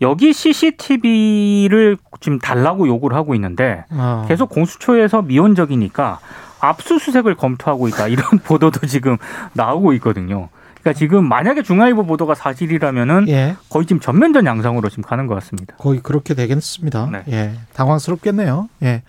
여기 0.01 0.33
CCTV를 0.33 1.99
지금 2.21 2.39
달라고 2.39 2.89
요구를 2.89 3.17
하고 3.17 3.35
있는데 3.35 3.85
어. 3.91 4.25
계속 4.29 4.49
공수처에서 4.49 5.23
미온적이니까 5.23 6.21
압수수색을 6.61 7.35
검토하고 7.37 7.89
있다 7.89 8.09
이런 8.09 8.25
보도도 8.45 8.87
지금 8.87 9.17
나오고 9.53 9.93
있거든요. 9.95 10.49
그러니까 10.81 10.99
지금 10.99 11.29
만약에 11.29 11.63
중앙일보 11.63 12.05
보도가 12.05 12.35
사실이라면은 12.35 13.29
예. 13.29 13.57
거의 13.69 13.87
지금 13.87 14.01
전면전 14.01 14.47
양상으로 14.47 14.89
지금 14.89 15.05
가는 15.05 15.27
것 15.27 15.35
같습니다. 15.35 15.77
거의 15.77 16.01
그렇게 16.01 16.35
되겠습니다. 16.35 17.09
네. 17.13 17.23
예. 17.29 17.53
당황스럽겠네요. 17.75 18.69
예. 18.83 19.03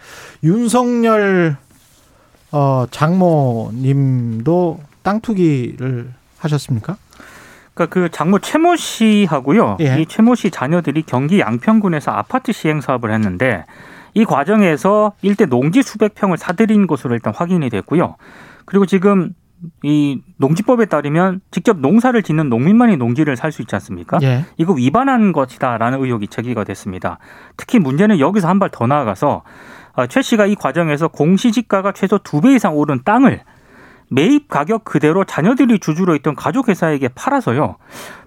윤석열 0.44 1.56
어 2.52 2.86
장모님도 2.92 4.80
땅 5.04 5.22
투기를 5.22 6.12
하셨습니까? 6.40 6.98
그러니까 7.86 7.94
그 7.94 8.10
장모 8.12 8.40
최모 8.40 8.76
씨하고요. 8.76 9.78
예. 9.82 10.02
이 10.02 10.06
최모 10.06 10.36
씨 10.36 10.52
자녀들이 10.52 11.04
경기 11.04 11.40
양평군에서 11.40 12.12
아파트 12.12 12.52
시행 12.52 12.82
사업을 12.82 13.12
했는데 13.14 13.66
이 14.14 14.26
과정에서 14.26 15.14
일대 15.22 15.46
농지 15.46 15.82
수백 15.82 16.16
평을 16.16 16.38
사들인 16.38 16.88
것으로 16.88 17.14
일단 17.14 17.34
확인이 17.36 17.70
됐고요. 17.70 18.16
그리고 18.66 18.86
지금 18.86 19.34
이 19.84 20.20
농지법에 20.38 20.86
따르면 20.86 21.40
직접 21.52 21.80
농사를 21.80 22.22
짓는 22.24 22.50
농민만이 22.50 22.98
농지를 22.98 23.36
살 23.36 23.52
수 23.52 23.62
있지 23.62 23.76
않습니까? 23.76 24.18
예. 24.24 24.44
이거 24.58 24.74
위반한 24.74 25.32
것이다라는 25.32 26.04
의혹이 26.04 26.28
제기가 26.28 26.64
됐습니다. 26.64 27.20
특히 27.58 27.78
문제는 27.80 28.20
여기서 28.20 28.48
한 28.48 28.58
발 28.60 28.70
더 28.72 28.88
나아가서 28.88 29.44
어, 29.94 30.08
최 30.08 30.22
씨가 30.22 30.46
이 30.48 30.56
과정에서 30.56 31.10
공시지가가 31.10 31.92
최소 31.92 32.18
두 32.18 32.42
배 32.42 32.54
이상 32.56 32.76
오른 32.76 33.02
땅을 33.04 33.42
매입 34.14 34.50
가격 34.50 34.84
그대로 34.84 35.24
자녀들이 35.24 35.80
주주로 35.80 36.16
있던 36.16 36.36
가족 36.36 36.68
회사에게 36.68 37.08
팔아서요. 37.08 37.78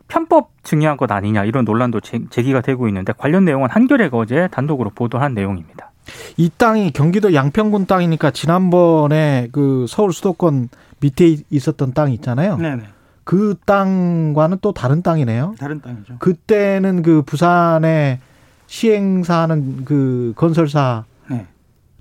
편법 0.09 0.51
증여한 0.63 0.97
것 0.97 1.13
아니냐 1.13 1.45
이런 1.45 1.65
논란도 1.67 2.01
제- 2.01 2.21
제기가 2.31 2.63
되고 2.63 2.89
있는데 2.89 3.13
관련 3.17 3.45
내용은 3.45 3.69
한겨레가 3.71 4.17
어제 4.17 4.49
단독으로 4.51 4.91
보도한 4.95 5.35
내용입니다. 5.35 5.93
이 6.39 6.51
땅이 6.57 6.93
경기도 6.93 7.35
양평군 7.35 7.85
땅이니까 7.87 8.31
지난번에 8.31 9.49
그 9.53 9.85
서울 9.89 10.13
수도권 10.15 10.71
밑에 11.01 11.37
있었던 11.51 11.93
땅 11.93 12.13
있잖아요. 12.13 12.57
네네. 12.57 12.85
그 13.25 13.55
땅과는 13.67 14.59
또 14.63 14.73
다른 14.73 15.03
땅이네요. 15.03 15.55
다른 15.59 15.81
땅이죠. 15.83 16.17
그때는 16.19 17.03
그 17.03 17.23
부산에 17.23 18.21
시행사하는 18.67 19.85
그 19.85 20.33
건설사 20.37 21.05
네. 21.29 21.47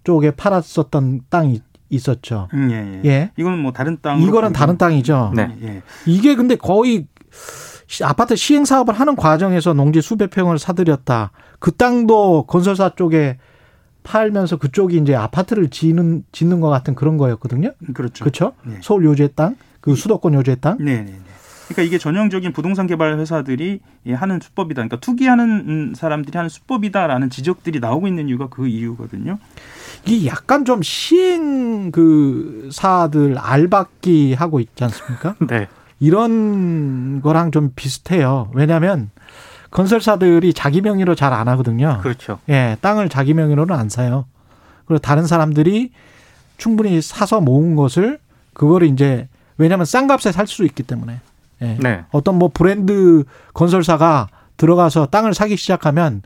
쪽에 0.03 0.31
팔았었던 0.31 1.21
땅이 1.29 1.61
있었죠. 1.93 2.47
음, 2.53 2.69
예, 2.71 3.01
예. 3.03 3.09
예. 3.09 3.31
이거는 3.37 3.59
뭐 3.59 3.71
다른 3.71 3.97
땅. 4.01 4.21
이거는 4.21 4.53
다른 4.53 4.77
땅이죠. 4.77 5.33
네. 5.35 5.55
예. 5.63 5.81
이게 6.05 6.35
근데 6.35 6.55
거의 6.55 7.07
시- 7.87 8.03
아파트 8.03 8.35
시행 8.35 8.65
사업을 8.65 8.93
하는 8.93 9.15
과정에서 9.15 9.73
농지 9.73 10.01
수백 10.01 10.29
평을 10.31 10.57
사들였다. 10.59 11.31
그 11.59 11.71
땅도 11.71 12.45
건설사 12.47 12.89
쪽에 12.95 13.37
팔면서 14.03 14.57
그쪽이 14.57 14.97
이제 14.97 15.15
아파트를 15.15 15.69
짓는 15.69 16.23
짓는 16.31 16.59
것 16.59 16.69
같은 16.69 16.93
그런 16.95 17.17
거였거든요. 17.17 17.71
그렇죠. 17.93 18.23
그렇죠? 18.25 18.53
네. 18.65 18.77
서울 18.81 19.05
요지의 19.05 19.29
땅, 19.35 19.55
그 19.79 19.95
수도권 19.95 20.33
요지의 20.33 20.57
땅. 20.59 20.77
네, 20.79 20.97
네, 20.97 21.03
네. 21.05 21.19
그러니까 21.69 21.83
이게 21.83 21.97
전형적인 21.97 22.51
부동산 22.51 22.87
개발 22.87 23.17
회사들이 23.17 23.79
예, 24.05 24.13
하는 24.13 24.39
수법이다. 24.41 24.79
그러니까 24.81 24.97
투기하는 24.99 25.45
음, 25.67 25.93
사람들이 25.95 26.37
하는 26.37 26.49
수법이다라는 26.49 27.29
지적들이 27.29 27.79
나오고 27.79 28.07
있는 28.07 28.27
이유가 28.27 28.47
그 28.49 28.67
이유거든요. 28.67 29.39
이게 30.05 30.27
약간 30.27 30.65
좀 30.65 30.81
시행 30.81 31.91
그 31.91 32.69
사들 32.71 33.37
알박기 33.37 34.33
하고 34.33 34.59
있지 34.59 34.83
않습니까? 34.83 35.35
네. 35.47 35.67
이런 35.99 37.21
거랑 37.21 37.51
좀 37.51 37.71
비슷해요. 37.75 38.49
왜냐하면 38.53 39.09
건설사들이 39.71 40.53
자기 40.53 40.81
명의로 40.81 41.15
잘 41.15 41.33
안 41.33 41.47
하거든요. 41.47 41.99
그렇죠. 42.03 42.39
예, 42.49 42.77
땅을 42.81 43.09
자기 43.09 43.33
명의로는 43.33 43.73
안 43.75 43.89
사요. 43.89 44.25
그리고 44.85 44.99
다른 44.99 45.25
사람들이 45.25 45.91
충분히 46.57 47.01
사서 47.01 47.41
모은 47.41 47.75
것을 47.75 48.19
그거를 48.53 48.87
이제 48.87 49.27
왜냐하면 49.57 49.85
싼 49.85 50.07
값에 50.07 50.31
살 50.31 50.45
수 50.47 50.65
있기 50.65 50.83
때문에 50.83 51.21
예. 51.61 51.77
네. 51.79 52.03
어떤 52.11 52.37
뭐 52.37 52.49
브랜드 52.53 53.23
건설사가 53.53 54.27
들어가서 54.57 55.07
땅을 55.07 55.33
사기 55.33 55.55
시작하면 55.55 56.21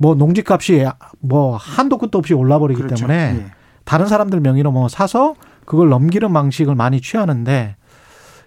뭐 0.00 0.14
농지값이 0.14 0.86
뭐 1.20 1.56
한도 1.56 1.98
끝도 1.98 2.18
없이 2.18 2.32
올라버리기 2.34 2.80
그렇죠. 2.82 3.06
때문에 3.06 3.36
예. 3.36 3.46
다른 3.84 4.06
사람들 4.06 4.40
명의로 4.40 4.72
뭐 4.72 4.88
사서 4.88 5.34
그걸 5.66 5.90
넘기는 5.90 6.32
방식을 6.32 6.74
많이 6.74 7.00
취하는데 7.00 7.76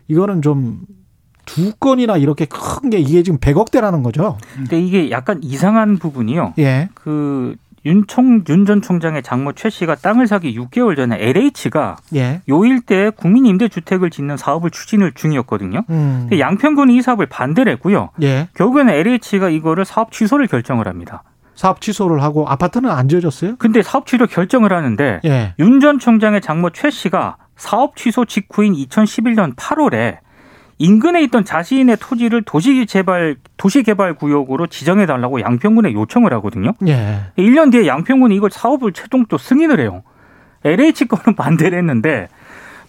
이거는 0.08 0.42
좀 0.42 0.82
두 1.46 1.74
건이나 1.76 2.18
이렇게 2.18 2.46
큰 2.46 2.90
게 2.90 3.00
이게 3.00 3.24
지금 3.24 3.38
100억대라는 3.40 4.04
거죠. 4.04 4.38
근데 4.56 4.80
이게 4.80 5.12
약간 5.12 5.40
이상한 5.44 5.98
부분이요. 5.98 6.54
예. 6.60 6.90
그 6.94 7.56
윤총 7.86 8.46
윤 8.48 8.66
전 8.66 8.82
총장의 8.82 9.24
장모 9.24 9.52
최 9.54 9.70
씨가 9.70 9.96
땅을 9.96 10.28
사기 10.28 10.58
6개월 10.58 10.96
전에 10.96 11.18
LH가 11.20 11.98
예. 12.16 12.42
요 12.50 12.64
일대에 12.66 13.10
국민 13.10 13.46
임대 13.46 13.68
주택을 13.68 14.10
짓는 14.10 14.38
사업을 14.38 14.70
추진을 14.72 15.12
중이었거든요. 15.16 15.84
음. 15.90 16.18
근데 16.22 16.40
양평군이 16.40 16.96
이 16.96 17.02
사업을 17.02 17.26
반대를 17.26 17.74
했고요. 17.74 18.10
예. 18.22 18.48
결국에는 18.56 18.94
LH가 18.94 19.50
이거를 19.50 19.84
사업 19.84 20.12
취소를 20.14 20.48
결정을 20.48 20.88
합니다. 20.88 21.24
사업 21.56 21.82
취소를 21.82 22.22
하고 22.24 22.48
아파트는 22.48 22.90
안 22.90 23.08
지어졌어요? 23.08 23.56
근데 23.58 23.82
사업 23.82 24.06
취소 24.06 24.26
결정을 24.26 24.74
하는데 24.74 25.22
예. 25.26 25.54
윤전 25.60 26.00
총장의 26.00 26.42
장모 26.42 26.72
최 26.72 26.90
씨가 26.90 27.38
사업 27.56 27.96
취소 27.96 28.26
직후인 28.26 28.74
2011년 28.74 29.56
8월에 29.56 30.18
인근에 30.80 31.22
있던 31.24 31.46
자신의 31.46 31.98
토지를 32.00 32.42
도시개발 32.42 33.38
도시개발 33.58 34.16
구역으로 34.16 34.68
지정해 34.68 35.06
달라고 35.06 35.40
양평군에 35.42 35.94
요청을 35.94 36.34
하거든요. 36.34 36.74
예. 36.88 37.22
1년 37.38 37.72
뒤에 37.72 37.88
양평군이 37.88 38.36
이걸 38.36 38.50
사업을 38.50 38.92
최종 38.92 39.26
또 39.28 39.38
승인을 39.38 39.80
해요. 39.80 40.04
LH 40.66 41.06
거는 41.06 41.36
반대를 41.38 41.78
했는데 41.78 42.28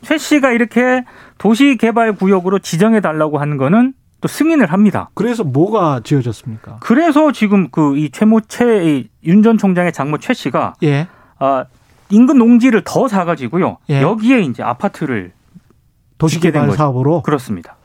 최 0.02 0.18
씨가 0.18 0.52
이렇게 0.52 1.04
도시개발 1.38 2.14
구역으로 2.14 2.59
지정해 2.59 3.00
달라고 3.00 3.38
하는 3.38 3.56
거는 3.56 3.92
또 4.25 4.28
승인을 4.28 4.73
합니다. 4.73 5.11
그래서 5.12 5.45
뭐가 5.45 6.00
지어졌습니까? 6.02 6.78
그래서 6.81 7.31
지금 7.31 7.69
그 7.69 7.95
이 7.99 8.09
최모 8.11 8.40
최 8.49 9.04
윤 9.23 9.43
전 9.43 9.59
총장의 9.59 9.93
장모 9.93 10.16
최 10.16 10.33
씨가 10.33 10.73
예. 10.83 11.09
아 11.38 11.66
인근 12.09 12.38
농지를 12.38 12.81
더 12.87 13.07
사가지고요. 13.07 13.76
예. 13.90 14.00
여기에 14.00 14.40
이제 14.45 14.62
아파트를 14.62 15.33
도시개발. 16.16 16.73
사업으로 16.73 17.21
그렇습니다. 17.21 17.76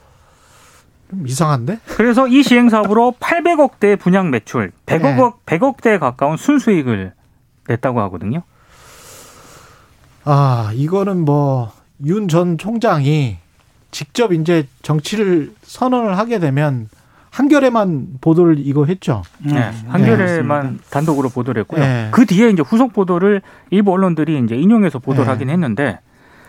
좀 1.10 1.28
이상한데? 1.28 1.80
그래서 1.88 2.26
이 2.30 2.42
시행 2.42 2.70
사업으로 2.70 3.16
800억 3.20 3.72
대 3.82 3.98
분양 4.00 4.32
매출, 4.32 4.72
100억 4.86 5.40
100억 5.46 5.82
대에 5.82 5.98
가까운 5.98 6.38
순수익을 6.38 7.12
냈다고 7.68 8.00
하거든요. 8.04 8.44
아, 10.24 10.72
이거는 10.74 11.26
뭐 11.26 11.74
윤 12.06 12.30
전 12.30 12.58
총장이 12.58 13.40
직접 13.92 14.34
이제 14.34 14.68
정치를 14.82 15.54
선언을 15.64 16.18
하게 16.18 16.40
되면 16.40 16.90
한겨레만 17.32 18.18
보도를 18.22 18.56
이거 18.60 18.86
했죠. 18.86 19.24
네, 19.40 19.70
음, 19.70 19.84
한겨레만 19.88 20.80
단독으로 20.90 21.30
보도를 21.30 21.62
했고요. 21.62 21.82
네. 21.82 22.10
그 22.12 22.26
뒤에 22.26 22.50
이제 22.50 22.64
후속 22.64 22.94
보도를 22.94 23.42
일부 23.70 23.92
언론들이 23.92 24.42
이제 24.44 24.56
인용해서 24.56 25.00
보도를 25.00 25.26
네. 25.26 25.32
하긴 25.32 25.50
했는데 25.50 26.00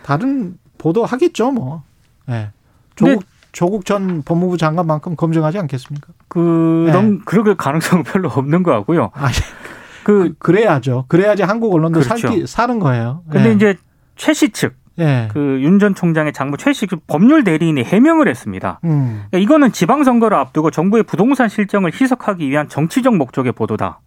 다른 0.03 0.57
보도 0.77 1.05
하겠죠, 1.05 1.51
뭐. 1.51 1.83
예. 2.29 2.49
조국 2.95 3.23
조국 3.51 3.85
전 3.85 4.23
법무부 4.23 4.57
장관만큼 4.57 5.15
검증하지 5.15 5.59
않겠습니까? 5.59 6.07
그런 6.27 7.21
그럴 7.25 7.55
가능성은 7.55 8.03
별로 8.03 8.29
없는 8.29 8.63
것 8.63 8.71
같고요. 8.71 9.11
아, 9.13 9.29
그 10.03 10.33
그, 10.39 10.51
래야죠 10.51 11.05
그래야지 11.07 11.43
한국 11.43 11.73
언론도 11.73 11.99
그렇죠. 11.99 12.27
살기, 12.27 12.47
사는 12.47 12.79
거예요. 12.79 13.23
근데 13.29 13.49
예. 13.49 13.53
이제 13.53 13.77
최씨 14.15 14.49
측, 14.49 14.75
예. 14.99 15.29
그윤 15.31 15.79
전 15.79 15.95
총장의 15.95 16.33
장모 16.33 16.57
최씨 16.57 16.87
법률 17.07 17.43
대리인이 17.43 17.83
해명을 17.83 18.27
했습니다. 18.27 18.79
음. 18.83 19.23
그러니까 19.29 19.37
이거는 19.37 19.71
지방선거를 19.71 20.37
앞두고 20.37 20.71
정부의 20.71 21.03
부동산 21.03 21.49
실정을 21.49 21.91
희석하기 21.93 22.49
위한 22.49 22.67
정치적 22.67 23.15
목적의 23.15 23.53
보도다. 23.53 23.99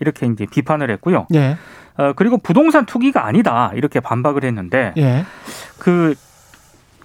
이렇게 0.00 0.26
이제 0.26 0.46
비판을 0.46 0.90
했고요. 0.92 1.26
예. 1.34 1.56
어, 1.96 2.12
그리고 2.14 2.38
부동산 2.38 2.86
투기가 2.86 3.26
아니다. 3.26 3.72
이렇게 3.74 3.98
반박을 3.98 4.44
했는데 4.44 4.92
예. 4.96 5.24
그, 5.78 6.14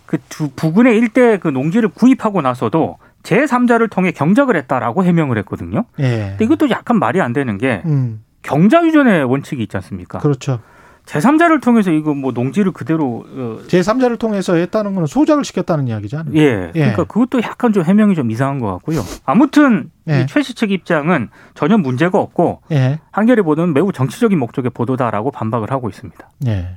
그 0.06 0.18
두 0.30 0.50
부근의 0.56 0.98
일대 0.98 1.38
그 1.38 1.48
농지를 1.48 1.90
구입하고 1.90 2.42
나서도 2.42 2.98
제3자를 3.24 3.90
통해 3.90 4.12
경작을 4.12 4.56
했다라고 4.58 5.04
해명을 5.06 5.38
했거든요. 5.40 5.86
예. 6.00 6.36
근데 6.38 6.46
이것도 6.46 6.70
약간 6.70 7.00
말이 7.00 7.22
안 7.22 7.34
되는 7.34 7.58
게 7.58 7.82
음. 7.86 8.24
경자 8.42 8.84
유전의 8.86 9.24
원칙이 9.24 9.64
있지 9.64 9.78
않습니까? 9.78 10.20
그렇죠. 10.20 10.60
제3자를 11.06 11.62
통해서 11.62 11.92
이거 11.92 12.14
뭐 12.14 12.32
농지를 12.32 12.72
그대로 12.72 13.26
어, 13.28 13.60
제3자를 13.68 14.18
통해서 14.18 14.56
했다는 14.56 14.96
건 14.96 15.06
소작을 15.06 15.44
시켰다는 15.44 15.88
이야기잖아요. 15.88 16.34
예, 16.36 16.42
예. 16.42 16.72
그러니까 16.72 17.04
그것도 17.04 17.42
약간 17.42 17.74
좀 17.74 17.84
해명이 17.84 18.16
좀 18.16 18.32
이상한 18.32 18.60
것 18.60 18.68
같고요. 18.74 19.02
아무튼 19.26 19.92
예. 20.10 20.22
이 20.22 20.28
최씨 20.28 20.54
측 20.54 20.72
입장은 20.72 21.30
전혀 21.56 21.78
문제가 21.78 22.20
없고 22.20 22.62
예. 22.72 23.00
한겨레 23.12 23.42
보도는 23.42 23.74
매우 23.74 23.92
정치적인 23.92 24.40
목적의 24.40 24.72
보도다라고 24.74 25.32
반박을 25.32 25.72
하고 25.72 25.90
있습니다. 25.90 26.30
예. 26.48 26.76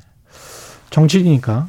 정치니까. 0.91 1.69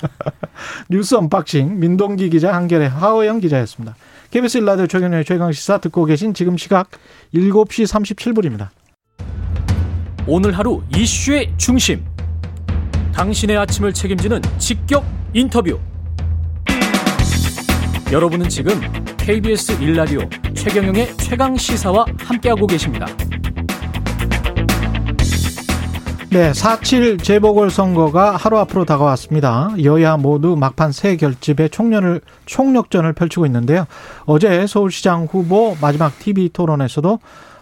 뉴스 0.88 1.14
언박싱 1.14 1.78
민동기 1.80 2.30
기자 2.30 2.54
한겨레 2.54 2.88
하어영 2.88 3.40
기자였습니다. 3.40 3.96
KBS 4.30 4.58
1라디오 4.58 4.86
최경영의 4.86 5.24
최강 5.24 5.50
시사 5.52 5.78
듣고 5.78 6.04
계신 6.04 6.34
지금 6.34 6.56
시각 6.56 6.90
7시 7.34 7.86
37분입니다. 7.86 8.68
오늘 10.26 10.56
하루 10.56 10.82
이슈의 10.94 11.52
중심. 11.56 12.04
당신의 13.12 13.56
아침을 13.56 13.92
책임지는 13.92 14.42
직격 14.58 15.04
인터뷰. 15.32 15.78
여러분은 18.12 18.48
지금 18.48 18.80
KBS 19.16 19.80
일라디오 19.80 20.20
최경영의 20.54 21.16
최강 21.16 21.56
시사와 21.56 22.04
함께하고 22.18 22.66
계십니다. 22.66 23.06
네, 26.30 26.52
4.7 26.52 27.22
재보궐선거가 27.24 28.36
하루 28.36 28.58
앞으로 28.58 28.84
다가왔습니다. 28.84 29.70
여야 29.82 30.16
모두 30.16 30.54
막판 30.54 30.92
새 30.92 31.16
결집의 31.16 31.70
총련을, 31.70 32.20
총력전을 32.46 33.14
펼치고 33.14 33.46
있는데요. 33.46 33.86
어제 34.26 34.66
서울시장 34.66 35.26
후보 35.30 35.76
마지막 35.80 36.16
TV 36.20 36.50
토론에서도 36.50 37.18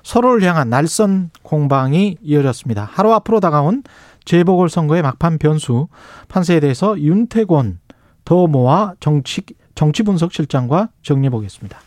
서로를 0.09 0.43
향한 0.49 0.71
날선 0.71 1.29
공방이 1.43 2.17
이어졌습니다. 2.23 2.89
하루 2.91 3.13
앞으로 3.13 3.41
다가온 3.41 3.83
재보궐 4.25 4.71
선거의 4.71 5.03
막판 5.03 5.37
변수, 5.37 5.89
판세에 6.29 6.61
대해서 6.61 6.99
윤태곤 6.99 7.79
더모아 8.25 8.95
정치, 9.01 9.43
정치 9.75 10.03
분석 10.03 10.33
실장과 10.33 10.89
정리해 11.03 11.29
보겠습니다. 11.29 11.79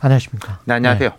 안녕하십니까. 0.00 0.60
네, 0.66 0.74
안녕하세요. 0.74 1.12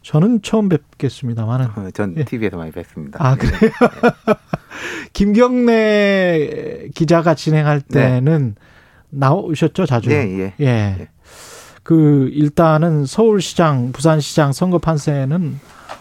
저는 0.00 0.40
처음 0.40 0.70
뵙겠습니다만은. 0.70 1.66
어, 1.66 1.90
전 1.92 2.14
예. 2.16 2.24
TV에서 2.24 2.56
많이 2.56 2.70
뵀습니다. 2.70 3.16
아, 3.18 3.36
그래요? 3.36 3.70
김경래 5.12 6.88
기자가 6.94 7.34
진행할 7.34 7.82
때는 7.82 8.54
나오셨죠, 9.10 9.84
자주? 9.84 10.08
네, 10.08 10.54
예. 10.60 10.64
예. 10.64 11.08
예. 11.86 11.88
그, 11.88 12.28
일단은 12.32 13.06
서울시장, 13.06 13.92
부산시장 13.92 14.52
선거 14.52 14.78
판세는 14.78 15.60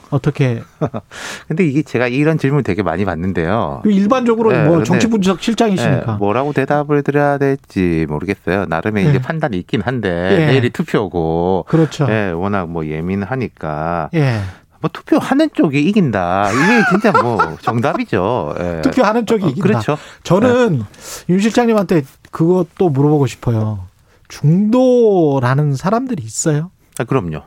어떻게, 0.09 0.61
근데 1.47 1.65
이게 1.65 1.83
제가 1.83 2.07
이런 2.07 2.37
질문 2.37 2.63
되게 2.63 2.81
많이 2.81 3.05
받는데요. 3.05 3.81
그 3.83 3.91
일반적으로 3.91 4.51
네, 4.51 4.63
뭐 4.65 4.83
정치 4.83 5.07
분석 5.07 5.39
예, 5.39 5.43
실장이시니까. 5.43 6.13
뭐라고 6.13 6.53
대답을 6.53 7.03
드려야 7.03 7.37
될지 7.37 8.05
모르겠어요. 8.09 8.65
나름의 8.65 9.03
네. 9.03 9.09
이제 9.09 9.19
판단이 9.21 9.57
있긴 9.57 9.81
한데 9.81 10.37
예. 10.39 10.45
내일이 10.47 10.69
투표고 10.69 11.65
그렇죠. 11.67 12.07
예, 12.09 12.31
워낙 12.31 12.67
뭐 12.69 12.85
예민하니까 12.85 14.09
예. 14.13 14.39
뭐 14.79 14.89
투표하는 14.91 15.49
쪽이 15.53 15.81
이긴다. 15.83 16.51
이게 16.51 16.83
진짜 16.89 17.11
뭐 17.21 17.57
정답이죠. 17.61 18.55
예. 18.59 18.81
투표하는 18.81 19.25
쪽이 19.25 19.45
어, 19.45 19.49
이긴다. 19.49 19.67
그렇죠. 19.67 19.97
저는 20.23 20.83
윤 21.29 21.39
실장님한테 21.39 22.03
그것도 22.31 22.89
물어보고 22.89 23.27
싶어요. 23.27 23.79
중도라는 24.27 25.75
사람들이 25.75 26.23
있어요? 26.23 26.71
아, 26.99 27.03
그럼요. 27.03 27.43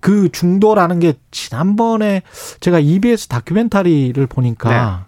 그 0.00 0.28
중도라는 0.30 0.98
게 1.00 1.14
지난번에 1.30 2.22
제가 2.60 2.78
EBS 2.78 3.28
다큐멘터리를 3.28 4.26
보니까 4.26 5.06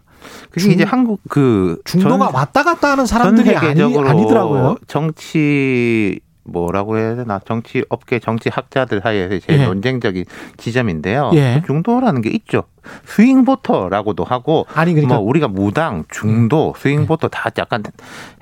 그게 0.48 0.60
중- 0.62 0.72
이제 0.72 0.84
한국 0.84 1.20
그 1.28 1.80
중도가 1.84 2.26
전- 2.26 2.34
왔다 2.34 2.62
갔다 2.64 2.92
하는 2.92 3.04
전 3.04 3.06
사람들이 3.06 3.54
아니, 3.54 3.82
아니더라고요. 3.82 4.76
정치 4.86 6.18
뭐라고 6.46 6.98
해야 6.98 7.16
되나 7.16 7.40
정치 7.44 7.84
업계 7.88 8.18
정치 8.18 8.48
학자들 8.48 9.00
사이에서 9.02 9.38
제일 9.40 9.60
예. 9.60 9.66
논쟁적인 9.66 10.24
지점인데요. 10.56 11.30
예. 11.34 11.60
그 11.60 11.66
중도라는 11.66 12.22
게 12.22 12.30
있죠. 12.30 12.64
스윙 13.04 13.44
보터라고도 13.44 14.24
하고 14.24 14.66
아니 14.74 14.94
그러니까 14.94 15.16
뭐 15.16 15.24
우리가 15.24 15.48
무당, 15.48 16.04
중도, 16.08 16.74
스윙 16.78 17.06
보터 17.06 17.28
다 17.28 17.50
약간 17.58 17.82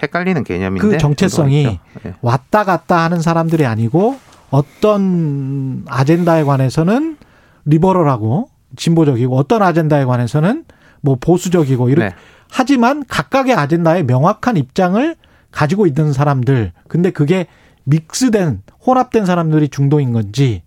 헷갈리는 0.03 0.45
개념인데 0.45 0.87
그 0.87 0.99
정체성이. 0.99 1.81
예. 2.07 2.15
왔다 2.21 2.65
갔다 2.65 2.99
하는 2.99 3.21
사람들이 3.21 3.65
아니고 3.65 4.17
어떤 4.51 5.85
아젠다에 5.89 6.45
관해서는 6.45 7.17
리버럴하고 7.65 8.49
진보적이고 8.77 9.37
어떤 9.37 9.63
아젠다에 9.63 10.05
관해서는 10.05 10.65
뭐 11.01 11.17
보수적이고 11.21 11.89
이렇게 11.89 12.09
네. 12.11 12.15
하지만 12.51 13.05
각각의 13.09 13.55
아젠다에 13.55 14.03
명확한 14.05 14.57
입장을 14.57 15.17
가지고 15.51 15.87
있는 15.87 16.13
사람들 16.13 16.73
근데 16.89 17.11
그게 17.11 17.47
믹스된 17.85 18.63
혼합된 18.87 19.27
사람들이 19.27 19.69
중도인 19.69 20.13
건지 20.13 20.63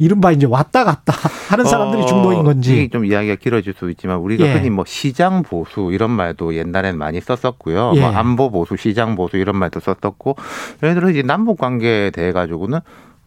이른바 0.00 0.32
이제 0.32 0.46
왔다 0.46 0.82
갔다 0.84 1.12
하는 1.50 1.66
사람들이 1.66 2.02
어, 2.02 2.06
중도인 2.06 2.42
건지. 2.42 2.72
이게 2.72 2.88
좀 2.88 3.04
이야기가 3.04 3.34
길어질 3.34 3.74
수 3.74 3.90
있지만 3.90 4.16
우리가 4.16 4.46
예. 4.46 4.54
흔히 4.54 4.70
뭐 4.70 4.86
시장 4.86 5.42
보수 5.42 5.90
이런 5.92 6.10
말도 6.10 6.54
옛날에는 6.54 6.98
많이 6.98 7.20
썼었고요. 7.20 7.92
예. 7.96 8.00
뭐 8.00 8.08
안보 8.08 8.50
보수, 8.50 8.78
시장 8.78 9.14
보수 9.14 9.36
이런 9.36 9.56
말도 9.56 9.78
썼었고 9.80 10.36
예를 10.82 10.94
들어 10.94 11.10
이제 11.10 11.20
남북 11.20 11.58
관계에 11.58 12.10
대해 12.12 12.32
가지고는 12.32 12.80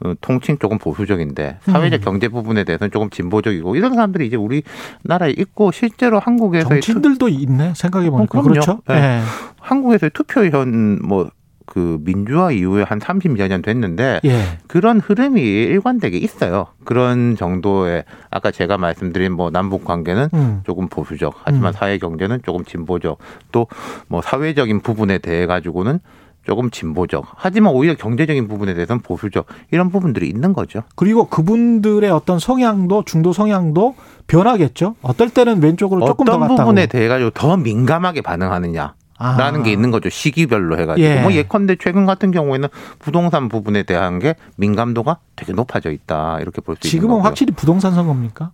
어, 0.03 0.13
통칭 0.19 0.57
조금 0.57 0.79
보수적인데 0.79 1.59
사회적 1.61 2.01
음. 2.01 2.03
경제 2.03 2.27
부분에 2.27 2.63
대해서는 2.63 2.89
조금 2.89 3.11
진보적이고 3.11 3.75
이런 3.75 3.93
사람들이 3.93 4.25
이제 4.25 4.35
우리 4.35 4.63
나라에 5.03 5.31
있고 5.37 5.71
실제로 5.71 6.17
한국에서의 6.17 6.81
투, 6.81 6.87
정치인들도 6.87 7.29
있네 7.29 7.73
생각해 7.75 8.09
보니까 8.09 8.39
어. 8.39 8.41
그렇죠. 8.41 8.81
예. 8.89 8.95
예. 8.95 9.21
한국에서의 9.59 10.09
투표현 10.15 11.03
뭐 11.03 11.29
그 11.73 11.97
민주화 12.01 12.51
이후에 12.51 12.83
한 12.83 12.99
30여 12.99 13.47
년 13.47 13.63
됐는데 13.63 14.19
예. 14.25 14.43
그런 14.67 14.99
흐름이 14.99 15.41
일관되게 15.41 16.19
있어요. 16.19 16.67
그런 16.83 17.35
정도의 17.35 18.03
아까 18.29 18.51
제가 18.51 18.77
말씀드린 18.77 19.31
뭐 19.33 19.49
남북 19.49 19.83
관계는 19.83 20.29
음. 20.35 20.61
조금 20.67 20.87
보수적 20.87 21.33
하지만 21.43 21.69
음. 21.69 21.73
사회 21.73 21.97
경제는 21.97 22.41
조금 22.45 22.63
진보적 22.63 23.17
또 23.51 23.65
뭐 24.07 24.21
사회적인 24.21 24.81
부분에 24.81 25.17
대해 25.17 25.45
가지고는 25.47 25.99
조금 26.45 26.69
진보적 26.69 27.25
하지만 27.35 27.73
오히려 27.73 27.95
경제적인 27.95 28.47
부분에 28.47 28.73
대해서는 28.73 29.01
보수적 29.01 29.45
이런 29.71 29.89
부분들이 29.89 30.27
있는 30.27 30.53
거죠. 30.53 30.83
그리고 30.95 31.25
그분들의 31.25 32.09
어떤 32.11 32.37
성향도 32.37 33.03
중도 33.05 33.33
성향도 33.33 33.95
변하겠죠. 34.27 34.95
어떨 35.01 35.29
때는 35.29 35.63
왼쪽으로 35.63 36.05
조금 36.05 36.25
더 36.25 36.33
어떤 36.33 36.41
갔다고. 36.41 36.57
부분에 36.61 36.85
대해 36.87 37.07
가지고 37.07 37.29
더 37.31 37.55
민감하게 37.57 38.21
반응하느냐 38.21 38.83
아. 38.83 38.93
라는 39.19 39.63
게 39.63 39.71
있는 39.71 39.91
거죠. 39.91 40.09
시기별로 40.09 40.77
해가지고. 40.79 41.05
예. 41.07 41.21
뭐 41.21 41.31
예컨대 41.33 41.75
최근 41.79 42.05
같은 42.05 42.31
경우에는 42.31 42.67
부동산 42.99 43.47
부분에 43.49 43.83
대한 43.83 44.19
게 44.19 44.35
민감도가 44.57 45.17
되게 45.35 45.53
높아져 45.53 45.91
있다. 45.91 46.39
이렇게 46.41 46.61
볼 46.61 46.75
수 46.75 46.87
있는 46.87 46.91
지금은 46.91 47.09
거고요. 47.15 47.23
확실히 47.27 47.53
부동산 47.53 47.93
선거입니까? 47.93 48.51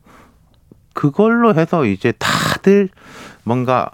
그걸로 0.93 1.55
해서 1.55 1.85
이제 1.85 2.11
다들 2.19 2.89
뭔가 3.43 3.89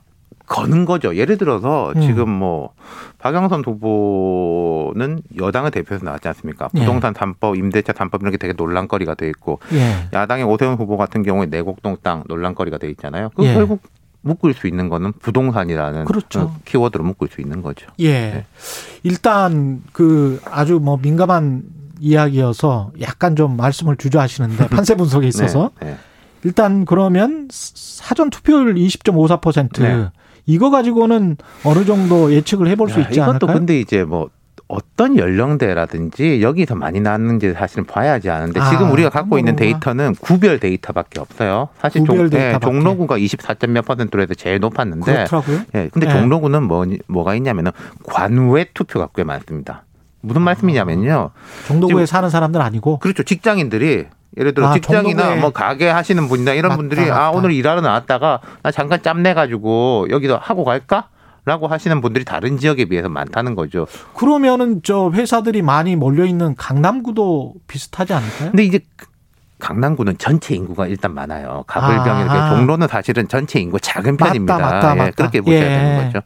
거는 0.48 0.86
거죠. 0.86 1.16
예를 1.16 1.38
들어서 1.38 1.92
음. 1.96 2.02
지금 2.02 2.30
뭐 2.30 2.72
박영선 3.20 3.64
후보는 3.66 5.22
여당을 5.40 5.72
대표해서 5.72 6.06
나왔지 6.06 6.28
않습니까? 6.30 6.70
예. 6.76 6.80
부동산 6.80 7.14
3법, 7.14 7.58
임대차 7.58 7.94
3법 7.94 8.22
이런 8.22 8.32
게 8.32 8.38
되게 8.38 8.54
논란거리가 8.54 9.16
돼 9.16 9.28
있고 9.30 9.60
예. 9.74 10.08
야당의 10.14 10.46
오세훈 10.46 10.76
후보 10.76 10.98
같은 10.98 11.24
경우에 11.24 11.48
내곡동 11.48 11.98
땅 12.04 12.24
논란거리가 12.28 12.78
돼 12.78 12.90
있잖아요. 12.92 13.30
그 13.36 13.44
예. 13.44 13.54
결국 13.54 13.82
묶을 14.26 14.56
수 14.56 14.68
있는 14.68 14.90
거는 14.90 15.14
부동산이라는 15.14 16.06
그렇죠. 16.06 16.40
어, 16.42 16.56
키워드로 16.66 17.04
묶을 17.04 17.30
수 17.32 17.42
있는 17.42 17.62
거죠. 17.62 17.88
예. 18.02 18.46
일단 19.04 19.84
그 19.94 20.42
아주 20.46 20.80
뭐 20.82 20.98
민감한 20.98 21.64
이야기여서 22.00 22.92
약간 23.02 23.36
좀 23.36 23.56
말씀을 23.56 23.96
주저하시는데 23.98 24.68
판세 24.76 24.96
분석에 24.96 25.28
있어서 25.28 25.72
네, 25.80 25.92
네. 25.92 25.98
일단 26.44 26.86
그러면 26.86 27.48
사전 27.52 28.30
투표율 28.32 28.76
20.54% 28.76 29.82
네. 29.82 30.10
이거 30.48 30.70
가지고는 30.70 31.38
어느 31.64 31.86
정도 31.86 32.34
예측을 32.34 32.68
해볼 32.70 32.90
수 32.90 33.00
야, 33.00 33.04
있지 33.04 33.16
이것도 33.16 33.30
않을까요? 33.30 33.58
근데 33.58 33.80
이제 33.80 34.04
뭐 34.04 34.30
어떤 34.68 35.18
연령대라든지 35.18 36.42
여기서 36.42 36.76
많이 36.76 37.00
나왔는지 37.00 37.54
사실은 37.54 37.86
봐야지 37.86 38.30
아는데 38.32 38.60
아, 38.60 38.70
지금 38.72 38.92
우리가 38.92 39.10
갖고 39.10 39.38
있는? 39.38 39.56
데이터는 39.56 40.16
구별 40.20 40.60
데이터밖에 40.60 41.20
없어요. 41.20 41.70
사실 41.80 42.04
종, 42.04 42.18
예, 42.26 42.30
데이터밖에. 42.30 42.66
종로구가 42.66 43.18
24점 43.20 43.68
몇 43.70 43.86
퍼센트로 43.86 44.24
해서 44.24 44.34
제일 44.34 44.60
높았는데 44.60 45.06
그렇더라고요. 45.14 45.60
예, 45.76 45.90
근데 45.94 46.08
예. 46.08 46.12
종로구는 46.12 46.64
뭐, 46.64 46.86
뭐가 47.08 47.36
있냐면은 47.36 47.72
관외 48.06 48.66
투표가 48.74 49.10
꽤 49.16 49.24
많습니다. 49.24 49.84
무슨 50.22 50.42
말씀이냐면요. 50.42 51.30
정도구에 51.68 51.94
지금- 51.94 52.06
사는 52.08 52.28
사람들 52.32 52.60
아니고 52.60 52.98
그렇죠. 52.98 53.22
직장인들이 53.22 54.06
예를 54.38 54.54
들어 54.56 54.68
아, 54.70 54.74
직장이나 54.74 55.22
종로구에. 55.22 55.42
뭐 55.42 55.52
가게 55.52 55.88
하시는 55.88 56.28
분이나 56.28 56.54
이런 56.54 56.70
맞다, 56.70 56.78
분들이 56.78 57.02
맞다. 57.08 57.26
아 57.26 57.30
오늘 57.30 57.52
일하러 57.52 57.82
나왔다가 57.82 58.40
나 58.64 58.72
잠깐 58.72 59.02
짬내 59.04 59.36
가지고 59.36 60.08
여기서 60.10 60.38
하고 60.42 60.66
갈까? 60.66 61.10
라고 61.46 61.68
하시는 61.68 62.02
분들이 62.02 62.26
다른 62.26 62.58
지역에 62.58 62.86
비해서 62.86 63.08
많다는 63.08 63.54
거죠. 63.56 63.86
그러면은 64.16 64.82
저 64.84 65.12
회사들이 65.14 65.62
많이 65.62 65.96
몰려 65.96 66.26
있는 66.26 66.56
강남구도 66.56 67.54
비슷하지 67.68 68.14
않을까요? 68.14 68.52
근데 68.52 68.64
이제 68.64 68.80
강남구는 69.60 70.18
전체 70.18 70.56
인구가 70.56 70.88
일단 70.88 71.14
많아요. 71.14 71.64
가불병 71.68 72.08
아. 72.08 72.22
이렇게 72.22 72.56
종로는 72.56 72.88
사실은 72.88 73.28
전체 73.28 73.60
인구 73.60 73.80
작은 73.80 74.18
편입니다. 74.18 74.58
맞다, 74.58 74.92
예, 74.92 74.96
맞다. 74.96 75.12
그렇게 75.12 75.42
보셔야 75.42 75.60
예. 75.60 75.68
되는 75.70 76.12
거죠. 76.12 76.26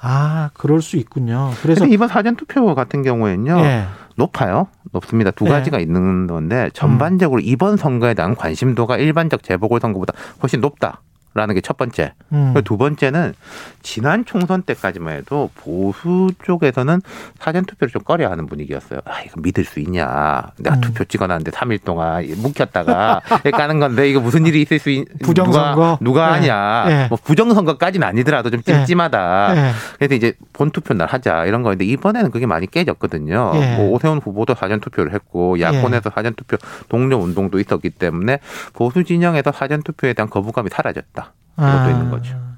아, 0.00 0.50
그럴 0.54 0.82
수 0.82 0.96
있군요. 0.96 1.50
그래서 1.62 1.86
이번 1.86 2.08
사전 2.08 2.36
투표 2.36 2.74
같은 2.74 3.02
경우에는요. 3.02 3.58
예. 3.60 3.84
높아요. 4.16 4.66
높습니다. 4.92 5.30
두 5.30 5.44
네. 5.44 5.50
가지가 5.50 5.78
있는 5.78 6.26
건데 6.26 6.70
전반적으로 6.74 7.40
이번 7.40 7.76
선거에 7.76 8.14
대한 8.14 8.34
관심도가 8.34 8.96
일반적 8.96 9.42
재보궐 9.44 9.80
선거보다 9.80 10.12
훨씬 10.42 10.60
높다 10.60 11.02
라는 11.34 11.54
게 11.54 11.60
첫 11.68 11.76
번째. 11.76 12.14
음. 12.32 12.54
두 12.64 12.78
번째는 12.78 13.34
지난 13.82 14.24
총선 14.24 14.62
때까지만 14.62 15.14
해도 15.18 15.50
보수 15.54 16.28
쪽에서는 16.42 17.02
사전 17.38 17.64
투표를 17.66 17.92
좀 17.92 18.02
꺼려 18.02 18.30
하는 18.30 18.46
분위기였어요. 18.46 19.00
아 19.04 19.20
이거 19.20 19.40
믿을 19.40 19.64
수 19.64 19.80
있냐? 19.80 20.44
내가 20.58 20.76
음. 20.76 20.80
투표 20.80 21.04
찍어놨는데 21.04 21.50
3일 21.50 21.84
동안 21.84 22.24
묵혔다가 22.38 23.20
하는 23.52 23.80
건데 23.80 24.08
이거 24.08 24.20
무슨 24.20 24.46
일이 24.46 24.62
있을 24.62 24.78
수 24.78 24.88
있? 24.90 25.06
부정선거? 25.22 25.98
누가, 25.98 25.98
누가 26.00 26.26
네. 26.26 26.48
하냐? 26.48 26.84
네. 26.88 27.06
뭐 27.08 27.18
부정선거까지는 27.22 28.06
아니더라도 28.06 28.50
좀 28.50 28.62
네. 28.62 28.72
찜찜하다. 28.72 29.52
예. 29.56 29.72
그래서 29.98 30.14
이제 30.14 30.32
본 30.52 30.70
투표 30.70 30.94
날 30.94 31.08
하자 31.08 31.44
이런 31.44 31.62
거인데 31.62 31.84
이번에는 31.84 32.30
그게 32.30 32.46
많이 32.46 32.66
깨졌거든요. 32.66 33.52
예. 33.56 33.76
뭐 33.76 33.90
오세훈 33.90 34.18
후보도 34.18 34.54
사전 34.54 34.80
투표를 34.80 35.12
했고 35.12 35.60
야권에서 35.60 36.10
사전 36.14 36.34
투표 36.34 36.56
동료 36.88 37.18
운동도 37.18 37.60
있었기 37.60 37.90
때문에 37.90 38.38
보수 38.72 39.04
진영에서 39.04 39.52
사전 39.52 39.82
투표에 39.82 40.14
대한 40.14 40.30
거부감이 40.30 40.70
사라졌다. 40.70 41.27
이것도 41.58 41.90
있는 41.90 42.10
거죠. 42.10 42.34
아. 42.36 42.48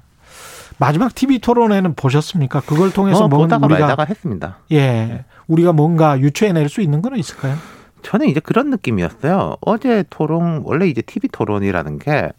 마지막 0.77 1.13
TV 1.13 1.39
토론회는 1.39 1.93
보셨습니까? 1.93 2.61
그걸 2.61 2.91
통해서 2.91 3.25
어, 3.25 3.27
뭐 3.27 3.39
보다가 3.39 3.65
우리가 3.65 4.05
했습니다. 4.07 4.57
예 4.71 5.25
우리가 5.47 5.73
뭔가 5.73 6.19
유추해낼 6.19 6.69
수 6.69 6.81
있는 6.81 7.01
건 7.01 7.15
있을까요? 7.17 7.55
저는 8.01 8.27
이제 8.27 8.39
그런 8.39 8.69
느낌이었어요. 8.71 9.57
어제 9.61 10.03
토론 10.09 10.61
원래 10.65 10.87
이제 10.87 11.01
TV 11.03 11.29
토론이라는 11.31 11.99
게 11.99 12.31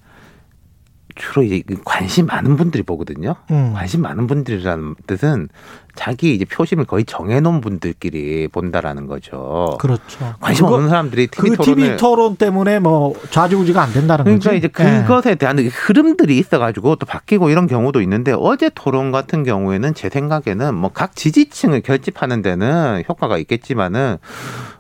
주로 1.15 1.43
이제 1.43 1.63
관심 1.85 2.27
많은 2.27 2.57
분들이 2.57 2.83
보거든요. 2.83 3.37
음. 3.51 3.75
관심 3.75 4.03
많은 4.03 4.27
분들이라는 4.27 4.97
뜻은 5.07 5.49
자기 5.95 6.35
이제 6.35 6.45
표심을 6.47 6.87
거의 6.87 7.05
정해놓은 7.05 7.61
분들끼리 7.61 8.49
본다라는 8.49 9.07
거죠. 9.07 9.77
그렇죠. 9.79 10.35
관심 10.41 10.65
그거- 10.65 10.77
없는 10.77 10.89
사람들이 10.89 11.27
TV 11.27 11.51
그 11.51 11.57
토론을 11.57 11.75
TV 11.85 11.97
토론 11.99 12.37
때문에 12.37 12.79
뭐 12.79 13.15
좌지우지가 13.31 13.83
안 13.83 13.93
된다는 13.93 14.25
그러니까 14.25 14.51
거지. 14.51 14.59
이제 14.59 14.69
예. 14.81 15.03
그것에 15.03 15.35
대한 15.35 15.59
흐름들이 15.59 16.39
있어가지고 16.39 16.97
또 16.97 17.05
바뀌고 17.07 17.51
이런 17.51 17.67
경우도 17.67 18.01
있는데 18.03 18.35
어제 18.37 18.71
토론 18.75 19.13
같은 19.13 19.45
경우에는 19.45 19.93
제 19.95 20.09
생각에는 20.09 20.75
뭐 20.75 20.91
각 20.93 21.17
지지층을 21.17 21.81
결집하는 21.83 22.43
데는 22.43 23.03
효과가 23.09 23.39
있겠지만은 23.39 24.19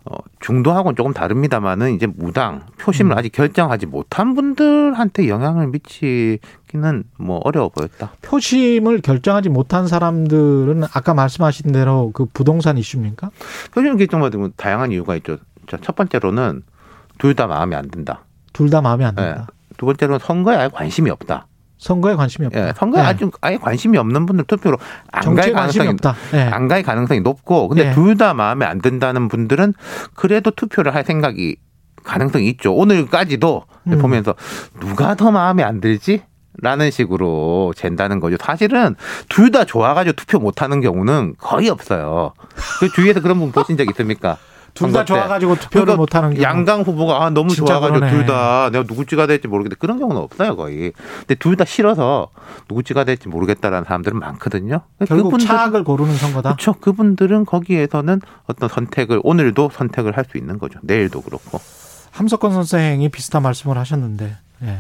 어, 0.05 0.16
중도하고는 0.40 0.96
조금 0.96 1.12
다릅니다만은 1.12 1.94
이제 1.94 2.07
무당 2.07 2.62
표심을 2.79 3.12
음. 3.12 3.18
아직 3.18 3.33
결정하지 3.33 3.87
못한 3.87 4.35
분들한테 4.35 5.29
영향을 5.29 5.68
미치 5.68 6.38
기는 6.73 7.05
뭐 7.19 7.39
어려워 7.45 7.69
보였다. 7.69 8.13
표심을 8.23 9.03
결정하지 9.03 9.51
못한 9.51 9.87
사람들은 9.87 10.85
아까 10.95 11.13
말씀하신 11.13 11.71
대로 11.73 12.11
그 12.15 12.25
부동산 12.33 12.79
이슈입니까? 12.79 13.31
표심 13.73 13.99
결정받으면 13.99 14.55
다양한 14.57 14.91
이유가 14.91 15.15
있죠. 15.17 15.37
자, 15.69 15.77
첫 15.83 15.95
번째로는 15.95 16.63
둘 17.19 17.35
다 17.35 17.47
마음에 17.47 17.77
안 17.77 17.89
든다. 17.91 18.25
둘 18.55 18.71
다 18.71 18.81
마음에 18.81 19.05
안 19.05 19.15
예. 19.19 19.23
든다. 19.23 19.47
두 19.77 19.85
번째로는 19.87 20.19
선거에 20.19 20.57
아예 20.57 20.69
관심이 20.69 21.11
없다. 21.11 21.47
선거에 21.77 22.15
관심이 22.15 22.47
없다. 22.47 22.69
예, 22.69 22.73
선거에 22.77 23.03
예. 23.03 23.07
아주 23.07 23.31
아예 23.43 23.57
관심이 23.59 23.99
없는 23.99 24.25
분들 24.25 24.45
투표로 24.47 24.79
안 25.11 25.35
갈 25.35 25.53
가능성이 25.53 25.89
없다. 25.89 26.15
예. 26.35 26.41
안갈 26.43 26.83
가능성이 26.85 27.21
높고 27.21 27.69
근데 27.69 27.89
예. 27.89 27.93
둘다 27.93 28.33
마음에 28.35 28.65
안 28.65 28.81
든다는 28.81 29.29
분들은 29.29 29.75
그래도 30.15 30.51
투표를 30.53 30.95
할 30.95 31.05
생각이 31.05 31.57
가능성이 32.05 32.49
있죠. 32.51 32.75
오늘까지도 32.75 33.65
음. 33.89 33.99
보면서 33.99 34.35
누가 34.81 35.15
더 35.17 35.31
마음에 35.31 35.63
안 35.63 35.81
들지? 35.81 36.23
라는 36.61 36.91
식으로 36.91 37.73
잰다는 37.77 38.21
거죠. 38.21 38.37
사실은 38.41 38.95
둘 39.29 39.51
다 39.51 39.65
좋아가지고 39.65 40.15
투표 40.17 40.38
못하는 40.38 40.81
경우는 40.81 41.35
거의 41.38 41.69
없어요. 41.69 42.33
그 42.81 42.91
주위에서 42.93 43.21
그런 43.21 43.38
분 43.38 43.53
보신 43.53 43.77
적 43.77 43.87
있습니까? 43.88 44.37
둘다 44.75 44.91
선거 44.91 45.01
때. 45.01 45.05
좋아가지고 45.05 45.55
투표를 45.57 45.85
그러니까 45.85 45.97
못하는 45.97 46.31
경우. 46.31 46.43
양강 46.43 46.81
후보가 46.83 47.25
아, 47.27 47.31
너무 47.31 47.55
좋아가지고. 47.55 48.09
둘 48.09 48.25
다 48.27 48.71
내가 48.71 48.85
누구 48.85 49.05
찍어야 49.05 49.27
될지 49.27 49.47
모르겠는데 49.47 49.77
그런 49.79 49.99
경우는 49.99 50.19
없어요 50.23 50.57
거의. 50.57 50.93
근데 51.21 51.35
둘 51.35 51.57
다 51.57 51.67
싫어서 51.67 52.29
누구 52.69 52.83
찍어야 52.83 53.05
될지 53.05 53.29
모르겠다라는 53.29 53.85
사람들은 53.85 54.19
많거든요. 54.19 54.81
결국 55.07 55.33
그분들- 55.35 55.47
차악을 55.47 55.85
고르는 55.85 56.15
선거다. 56.17 56.51
그렇죠. 56.55 56.73
그분들은 56.75 57.45
거기에서는 57.45 58.21
어떤 58.47 58.69
선택을 58.71 59.21
오늘도 59.23 59.71
선택을 59.75 60.17
할 60.17 60.25
수 60.31 60.38
있는 60.38 60.59
거죠. 60.59 60.79
내일도 60.83 61.21
그렇고. 61.21 61.61
함석권 62.12 62.53
선생이 62.53 63.11
비슷한 63.11 63.43
말씀을 63.43 63.77
하셨는데 63.77 64.37
예. 64.65 64.79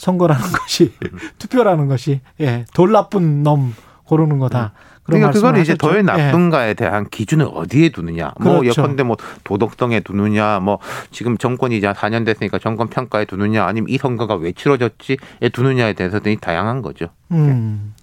선거라는 0.00 0.42
것이 0.52 0.92
투표라는 1.38 1.86
것이 1.86 2.20
예. 2.40 2.64
돌 2.72 2.90
나쁜 2.90 3.42
놈 3.42 3.74
고르는 4.04 4.38
거다. 4.38 4.72
음. 4.74 4.90
그러니까 5.02 5.30
그걸 5.30 5.58
이제 5.58 5.76
더. 5.76 5.96
예. 5.96 6.02
나쁜가에 6.02 6.74
대한 6.74 7.08
기준을 7.08 7.48
어디에 7.52 7.90
두느냐. 7.90 8.32
뭐 8.40 8.60
그렇죠. 8.60 8.80
예컨대 8.80 9.02
뭐 9.02 9.16
도덕성에 9.44 10.00
두느냐, 10.00 10.60
뭐 10.60 10.78
지금 11.10 11.36
정권이 11.36 11.76
이제 11.76 11.92
4년 11.92 12.24
됐으니까 12.24 12.58
정권 12.58 12.88
평가에 12.88 13.24
두느냐, 13.24 13.64
아니면 13.64 13.88
이 13.88 13.98
선거가 13.98 14.36
왜 14.36 14.52
치러졌지에 14.52 15.16
두느냐에 15.52 15.92
대해서는 15.92 16.36
다양한 16.40 16.80
거죠. 16.80 17.06
음. 17.32 17.94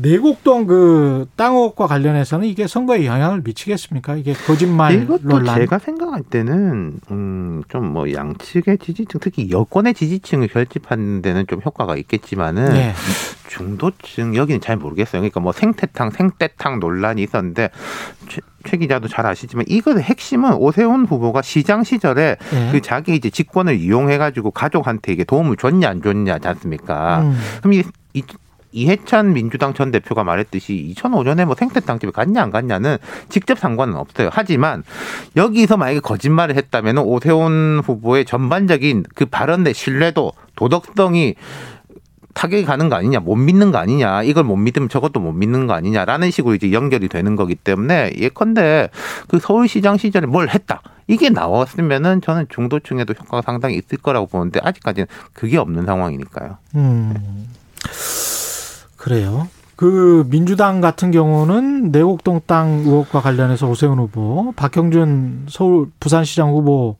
내곡동 0.00 0.66
그 0.66 1.26
땅옥과 1.36 1.86
관련해서는 1.86 2.46
이게 2.46 2.66
선거에 2.66 3.06
영향을 3.06 3.42
미치겠습니까? 3.42 4.16
이게 4.16 4.32
거짓말 4.32 5.02
이것도 5.02 5.28
논란. 5.28 5.56
제가 5.56 5.78
생각할 5.78 6.22
때는 6.22 7.00
음, 7.10 7.62
좀 7.68 7.88
뭐 7.88 8.12
양측의 8.12 8.78
지지층, 8.78 9.18
특히 9.20 9.50
여권의 9.50 9.94
지지층을 9.94 10.48
결집하는 10.48 11.22
데는 11.22 11.46
좀 11.46 11.60
효과가 11.64 11.96
있겠지만은 11.96 12.76
예. 12.76 12.92
중도층 13.48 14.36
여기는 14.36 14.60
잘 14.60 14.76
모르겠어요. 14.76 15.22
그러니까 15.22 15.40
뭐 15.40 15.52
생태탕, 15.52 16.10
생떼탕 16.10 16.80
논란이 16.80 17.22
있었는데 17.22 17.70
최, 18.28 18.40
최 18.66 18.76
기자도 18.76 19.08
잘 19.08 19.26
아시지만 19.26 19.64
이거의 19.68 20.02
핵심은 20.02 20.54
오세훈 20.54 21.06
후보가 21.06 21.42
시장 21.42 21.82
시절에 21.82 22.36
예. 22.52 22.68
그 22.72 22.80
자기 22.82 23.16
이제 23.16 23.30
직권을 23.30 23.80
이용해 23.80 24.18
가지고 24.18 24.50
가족한테 24.50 25.12
이게 25.12 25.24
도움을 25.24 25.56
줬냐 25.56 25.88
안 25.88 26.02
줬냐 26.02 26.38
지 26.38 26.48
않습니까? 26.48 27.22
음. 27.22 27.38
그럼 27.60 27.72
이, 27.72 27.82
이 28.12 28.22
이해찬 28.72 29.32
민주당 29.32 29.74
전 29.74 29.90
대표가 29.90 30.24
말했듯이 30.24 30.94
2005년에 30.96 31.44
뭐 31.44 31.54
생태탕 31.54 31.98
집에 31.98 32.12
갔냐 32.12 32.42
안 32.42 32.50
갔냐는 32.50 32.98
직접 33.28 33.58
상관은 33.58 33.96
없어요. 33.96 34.30
하지만 34.32 34.84
여기서 35.36 35.76
만약에 35.76 36.00
거짓말을 36.00 36.56
했다면 36.56 36.98
오세훈 36.98 37.80
후보의 37.84 38.24
전반적인 38.24 39.04
그 39.14 39.26
발언의 39.26 39.74
신뢰도 39.74 40.32
도덕성이 40.56 41.36
타격이 42.34 42.64
가는 42.66 42.88
거 42.88 42.94
아니냐, 42.94 43.18
못 43.18 43.34
믿는 43.34 43.72
거 43.72 43.78
아니냐, 43.78 44.22
이걸 44.22 44.44
못 44.44 44.54
믿으면 44.54 44.88
저것도 44.88 45.18
못 45.18 45.32
믿는 45.32 45.66
거 45.66 45.72
아니냐라는 45.72 46.30
식으로 46.30 46.54
이제 46.54 46.70
연결이 46.70 47.08
되는 47.08 47.34
거기 47.34 47.56
때문에 47.56 48.12
예컨대 48.16 48.90
그 49.26 49.40
서울시장 49.40 49.96
시절에 49.96 50.26
뭘 50.26 50.48
했다. 50.48 50.80
이게 51.08 51.30
나왔으면은 51.30 52.20
저는 52.20 52.46
중도층에도 52.48 53.14
효과가 53.18 53.42
상당히 53.42 53.76
있을 53.76 53.98
거라고 53.98 54.26
보는데 54.26 54.60
아직까지는 54.62 55.08
그게 55.32 55.56
없는 55.56 55.84
상황이니까요. 55.84 56.58
음. 56.76 57.48
그래요. 58.98 59.48
그 59.76 60.26
민주당 60.28 60.80
같은 60.80 61.10
경우는 61.12 61.92
내곡동 61.92 62.40
땅 62.46 62.82
의혹과 62.84 63.20
관련해서 63.20 63.68
오세훈 63.68 63.98
후보, 63.98 64.52
박형준 64.56 65.46
서울 65.48 65.86
부산시장 66.00 66.50
후보 66.50 66.96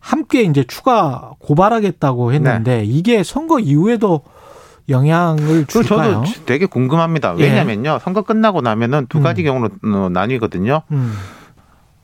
함께 0.00 0.42
이제 0.42 0.64
추가 0.64 1.32
고발하겠다고 1.38 2.32
했는데 2.32 2.82
이게 2.84 3.22
선거 3.22 3.58
이후에도 3.60 4.22
영향을 4.88 5.66
그 5.66 5.84
줄까요? 5.84 6.24
저도 6.24 6.46
되게 6.46 6.64
궁금합니다. 6.64 7.34
예. 7.38 7.44
왜냐면요. 7.44 7.98
선거 8.00 8.22
끝나고 8.22 8.62
나면은 8.62 9.06
두 9.08 9.20
가지 9.20 9.42
음. 9.42 9.44
경우로 9.44 9.68
어, 9.84 10.08
나뉘거든요. 10.08 10.82
음. 10.92 11.12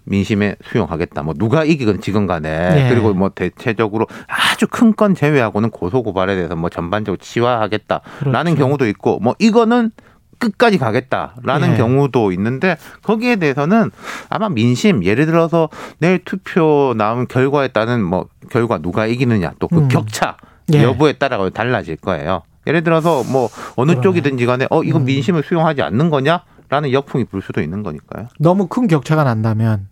민심에 0.05 0.57
수용하겠다. 0.65 1.23
뭐 1.23 1.35
누가 1.37 1.65
이기건 1.65 2.01
지건 2.01 2.27
간에 2.27 2.49
예. 2.85 2.89
그리고 2.89 3.15
뭐 3.15 3.31
대체적으로 3.31 4.07
아주 4.27 4.67
큰 4.69 4.95
건 4.95 5.15
제외하고는 5.15 5.71
고소 5.71 6.03
고발에 6.03 6.37
대해서 6.37 6.55
뭐 6.55 6.71
전반적으로 6.71 7.17
치화하겠다라는 7.21 8.55
그렇죠. 8.55 8.57
경우도 8.57 8.87
있고 8.89 9.19
뭐 9.19 9.35
이거는 9.39 9.91
끝까지 10.39 10.79
가겠다라는 10.79 11.73
예. 11.73 11.77
경우도 11.77 12.31
있는데 12.33 12.77
거기에 13.03 13.37
대해서는 13.37 13.91
아마 14.29 14.49
민심 14.49 15.03
예를 15.05 15.27
들어서 15.27 15.69
내일 15.99 16.23
투표 16.25 16.95
나온 16.97 17.27
결과에 17.27 17.69
따른 17.69 18.03
뭐 18.05 18.27
결과 18.51 18.79
누가 18.79 19.07
이기느냐 19.07 19.55
또그 19.59 19.77
음. 19.77 19.89
격차 19.89 20.37
예. 20.75 20.83
여부에 20.83 21.15
따라 21.15 21.49
달라질 21.51 21.97
거예요. 21.97 22.43
예를 22.67 22.83
들어서 22.85 23.23
뭐 23.25 23.49
어느 23.77 23.93
그러네. 23.93 24.03
쪽이든지 24.03 24.47
간에 24.47 24.67
어 24.71 24.83
이건 24.83 25.03
음. 25.03 25.05
민심을 25.07 25.43
수용하지 25.43 25.83
않는 25.83 26.11
거냐라는 26.11 26.93
역풍이 26.93 27.25
불 27.25 27.43
수도 27.43 27.61
있는 27.61 27.83
거니까요. 27.83 28.29
너무 28.39 28.67
큰 28.69 28.87
격차가 28.87 29.25
난다면 29.25 29.89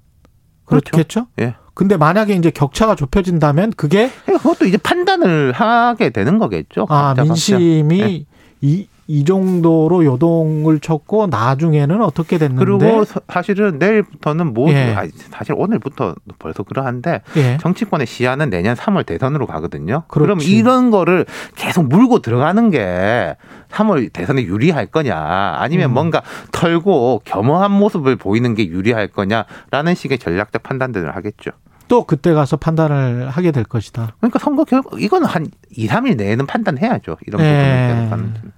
그렇죠. 0.64 0.90
그렇겠죠? 0.92 1.26
예. 1.40 1.54
근데 1.74 1.96
만약에 1.96 2.34
이제 2.34 2.50
격차가 2.50 2.94
좁혀진다면 2.94 3.72
그게 3.76 4.10
그것도 4.26 4.66
이제 4.66 4.76
판단을 4.76 5.52
하게 5.52 6.10
되는 6.10 6.38
거겠죠. 6.38 6.86
아. 6.90 7.14
민심이 7.16 7.98
네. 7.98 8.24
이, 8.60 8.86
이 9.12 9.24
정도로 9.24 10.06
요동을 10.06 10.80
쳤고 10.80 11.26
나중에는 11.26 12.00
어떻게 12.00 12.38
됐는데 12.38 12.64
그리고 12.64 13.04
서- 13.04 13.20
사실은 13.28 13.78
내일부터는 13.78 14.54
모두 14.54 14.72
예. 14.72 14.94
아니, 14.94 15.10
사실 15.30 15.54
오늘부터 15.54 16.14
벌써 16.38 16.62
그러한데 16.62 17.20
예. 17.36 17.58
정치권의 17.60 18.06
시야는 18.06 18.48
내년 18.48 18.74
3월 18.74 19.04
대선으로 19.04 19.46
가거든요. 19.46 20.04
그럼 20.08 20.38
그렇지. 20.38 20.56
이런 20.56 20.90
거를 20.90 21.26
계속 21.56 21.88
물고 21.88 22.20
들어가는 22.20 22.70
게 22.70 23.36
3월 23.70 24.10
대선에 24.14 24.44
유리할 24.44 24.86
거냐 24.86 25.14
아니면 25.58 25.90
음. 25.90 25.92
뭔가 25.92 26.22
털고 26.52 27.20
겸허한 27.26 27.70
모습을 27.70 28.16
보이는 28.16 28.54
게 28.54 28.66
유리할 28.66 29.08
거냐라는 29.08 29.94
식의 29.94 30.20
전략적 30.20 30.62
판단들을 30.62 31.14
하겠죠. 31.14 31.50
또 31.86 32.04
그때 32.06 32.32
가서 32.32 32.56
판단을 32.56 33.28
하게 33.28 33.50
될 33.52 33.64
것이다. 33.64 34.14
그러니까 34.20 34.38
선거 34.38 34.64
결과 34.64 34.88
이건 34.98 35.26
한 35.26 35.48
2, 35.76 35.86
3일 35.86 36.16
내에는 36.16 36.46
판단해야죠. 36.46 37.18
이런 37.26 37.42
예. 37.42 37.44
부분에 37.44 37.94
대해서는. 37.94 38.52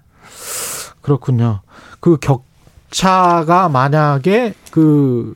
그렇군요. 1.05 1.61
그 2.01 2.17
격차가 2.17 3.69
만약에 3.69 4.55
그 4.71 5.35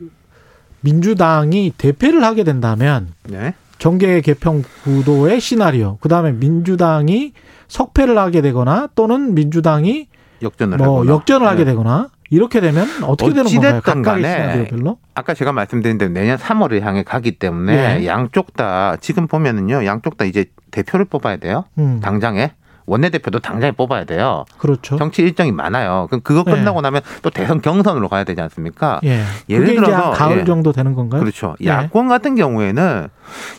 민주당이 0.80 1.74
대패를 1.76 2.24
하게 2.24 2.42
된다면 2.42 3.12
네. 3.24 3.54
정계 3.78 4.22
개편 4.22 4.64
구도의 4.82 5.40
시나리오, 5.40 5.98
그 6.00 6.08
다음에 6.08 6.32
민주당이 6.32 7.32
석패를 7.68 8.16
하게 8.16 8.40
되거나 8.40 8.88
또는 8.94 9.34
민주당이 9.34 10.08
역전을 10.42 10.78
뭐 10.78 11.00
하거나. 11.00 11.12
역전을 11.12 11.46
하게 11.46 11.64
네. 11.64 11.72
되거나 11.72 12.08
이렇게 12.30 12.60
되면 12.60 12.86
어떻게 13.04 13.32
되는 13.32 13.44
건가요? 13.44 13.80
각각의 13.82 14.24
시나리오별로? 14.24 14.98
아까 15.14 15.34
제가 15.34 15.52
말씀드린 15.52 15.98
대로 15.98 16.12
내년 16.12 16.38
3월을 16.38 16.80
향해 16.80 17.02
가기 17.02 17.38
때문에 17.38 18.00
예. 18.00 18.06
양쪽 18.06 18.54
다 18.54 18.96
지금 19.00 19.26
보면은요 19.26 19.84
양쪽 19.84 20.16
다 20.16 20.24
이제 20.24 20.46
대표를 20.70 21.06
뽑아야 21.06 21.36
돼요 21.38 21.64
음, 21.78 22.00
당장에 22.00 22.52
원내대표도 22.88 23.38
당장에 23.40 23.72
뽑아야 23.72 24.04
돼요 24.04 24.44
그렇죠. 24.56 24.96
정치 24.96 25.22
일정이 25.22 25.52
많아요 25.52 26.06
그럼 26.08 26.20
그거 26.22 26.42
예. 26.48 26.50
끝나고 26.52 26.80
나면 26.80 27.02
또 27.22 27.30
대선 27.30 27.60
경선으로 27.60 28.08
가야 28.08 28.24
되지 28.24 28.40
않습니까 28.40 29.00
예. 29.04 29.22
예를 29.48 29.74
들어서, 29.74 30.10
한 30.10 30.12
가을 30.12 30.40
예. 30.40 30.44
정도 30.44 30.72
되는 30.72 30.94
건가요? 30.94 31.20
그렇죠 31.20 31.54
예. 31.62 31.68
야권 31.68 32.08
같은 32.08 32.34
경우에는 32.34 33.08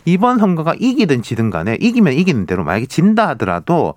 이번 0.04 0.38
선거가 0.38 0.74
이기든 0.78 1.22
지든 1.22 1.50
간에 1.50 1.76
이기면 1.80 2.12
이기는 2.14 2.46
대로 2.46 2.64
만약에 2.64 2.86
진다 2.86 3.28
하더라도 3.28 3.94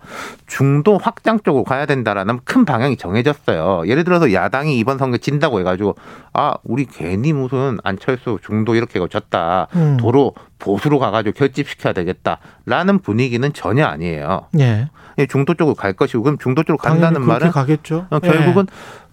중도 0.47 0.97
확장 0.97 1.39
쪽으로 1.41 1.63
가야 1.63 1.85
된다라는 1.85 2.39
큰 2.43 2.65
방향이 2.65 2.97
정해졌어요. 2.97 3.83
예를 3.87 4.03
들어서 4.03 4.33
야당이 4.33 4.77
이번 4.77 4.97
선거 4.97 5.17
진다고 5.17 5.59
해가지고 5.59 5.95
아 6.33 6.53
우리 6.63 6.85
괜히 6.85 7.33
무슨 7.33 7.77
안철수 7.83 8.39
중도 8.43 8.75
이렇게 8.75 8.99
졌다 9.07 9.67
음. 9.75 9.97
도로 9.97 10.33
보수로 10.59 10.99
가가지고 10.99 11.37
결집시켜야 11.37 11.93
되겠다라는 11.93 12.99
분위기는 12.99 13.51
전혀 13.53 13.85
아니에요. 13.85 14.47
예. 14.59 14.89
예, 15.17 15.25
중도 15.25 15.53
쪽으로 15.53 15.75
갈 15.75 15.93
것이고 15.93 16.23
그럼 16.23 16.37
중도 16.37 16.63
쪽으로 16.63 16.77
간다는 16.77 17.21
말은 17.21 17.51
가겠죠. 17.51 18.07
어, 18.09 18.19
예. 18.23 18.27
결국은 18.27 18.67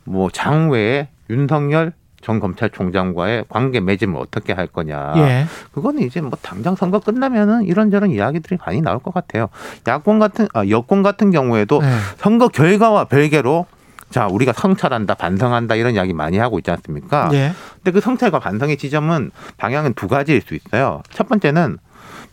뭐 0.05 0.31
장외에 0.31 1.09
윤석열 1.29 1.93
전 2.21 2.39
검찰총장과의 2.39 3.47
관계 3.49 3.81
맺음을 3.81 4.21
어떻게 4.21 4.53
할 4.53 4.67
거냐. 4.67 5.15
예. 5.17 5.47
그거는 5.73 6.03
이제 6.03 6.21
뭐 6.21 6.33
당장 6.43 6.77
선거 6.77 6.99
끝나면은 7.01 7.65
이런저런 7.65 8.11
이야기들이 8.11 8.59
많이 8.65 8.81
나올 8.81 8.99
것 8.99 9.15
같아요. 9.15 9.49
야권 9.87 10.19
같은 10.19 10.49
아 10.53 10.67
여권 10.69 11.03
같은 11.03 11.31
경우에도 11.31 11.81
예. 11.83 11.89
선거 12.19 12.49
결과와 12.49 13.05
별개로 13.05 13.67
자 14.11 14.27
우리가 14.27 14.53
성찰한다 14.53 15.15
반성한다 15.15 15.77
이런 15.77 15.95
이야기 15.95 16.13
많이 16.13 16.37
하고 16.37 16.59
있지 16.59 16.71
않습니까? 16.71 17.31
예. 17.33 17.53
근데 17.77 17.93
그 17.93 18.01
성찰과 18.01 18.39
반성의 18.39 18.77
지점은 18.77 19.31
방향은 19.57 19.95
두 19.95 20.09
가지일 20.09 20.43
수 20.43 20.55
있어요. 20.55 21.03
첫 21.11 21.29
번째는 21.29 21.79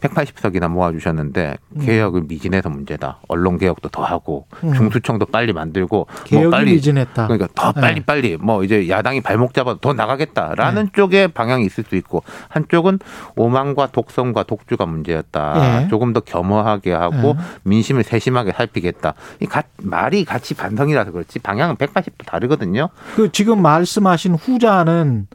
180석이나 0.01 0.69
모아주셨는데 0.69 1.57
음. 1.75 1.81
개혁을 1.85 2.23
미진해서 2.27 2.69
문제다. 2.69 3.19
언론 3.27 3.57
개혁도 3.57 3.89
더 3.89 4.03
하고 4.03 4.45
음. 4.63 4.73
중수청도 4.73 5.25
빨리 5.27 5.53
만들고 5.53 6.07
개혁이 6.25 6.45
뭐 6.47 6.51
빨리 6.51 6.73
미진했다. 6.73 7.27
그러니까 7.27 7.47
더 7.55 7.71
네. 7.73 7.81
빨리 7.81 8.01
빨리 8.01 8.37
뭐 8.37 8.63
이제 8.63 8.87
야당이 8.87 9.21
발목 9.21 9.53
잡아도 9.53 9.79
더 9.79 9.93
나가겠다라는 9.93 10.85
네. 10.85 10.91
쪽의 10.95 11.29
방향이 11.29 11.65
있을 11.65 11.83
수 11.83 11.95
있고 11.95 12.23
한쪽은 12.49 12.99
오만과 13.35 13.87
독성과 13.87 14.43
독주가 14.43 14.85
문제였다. 14.85 15.83
예. 15.83 15.87
조금 15.89 16.13
더 16.13 16.19
겸허하게 16.19 16.93
하고 16.93 17.29
예. 17.29 17.35
민심을 17.63 18.03
세심하게 18.03 18.53
살피겠다. 18.53 19.13
이 19.41 19.45
가- 19.45 19.63
말이 19.81 20.25
같이 20.25 20.53
반성이라서 20.53 21.11
그렇지 21.11 21.39
방향은 21.39 21.75
180도 21.75 22.25
다르거든요. 22.25 22.89
그 23.15 23.31
지금 23.31 23.61
말씀하신 23.61 24.35
후자는 24.35 25.27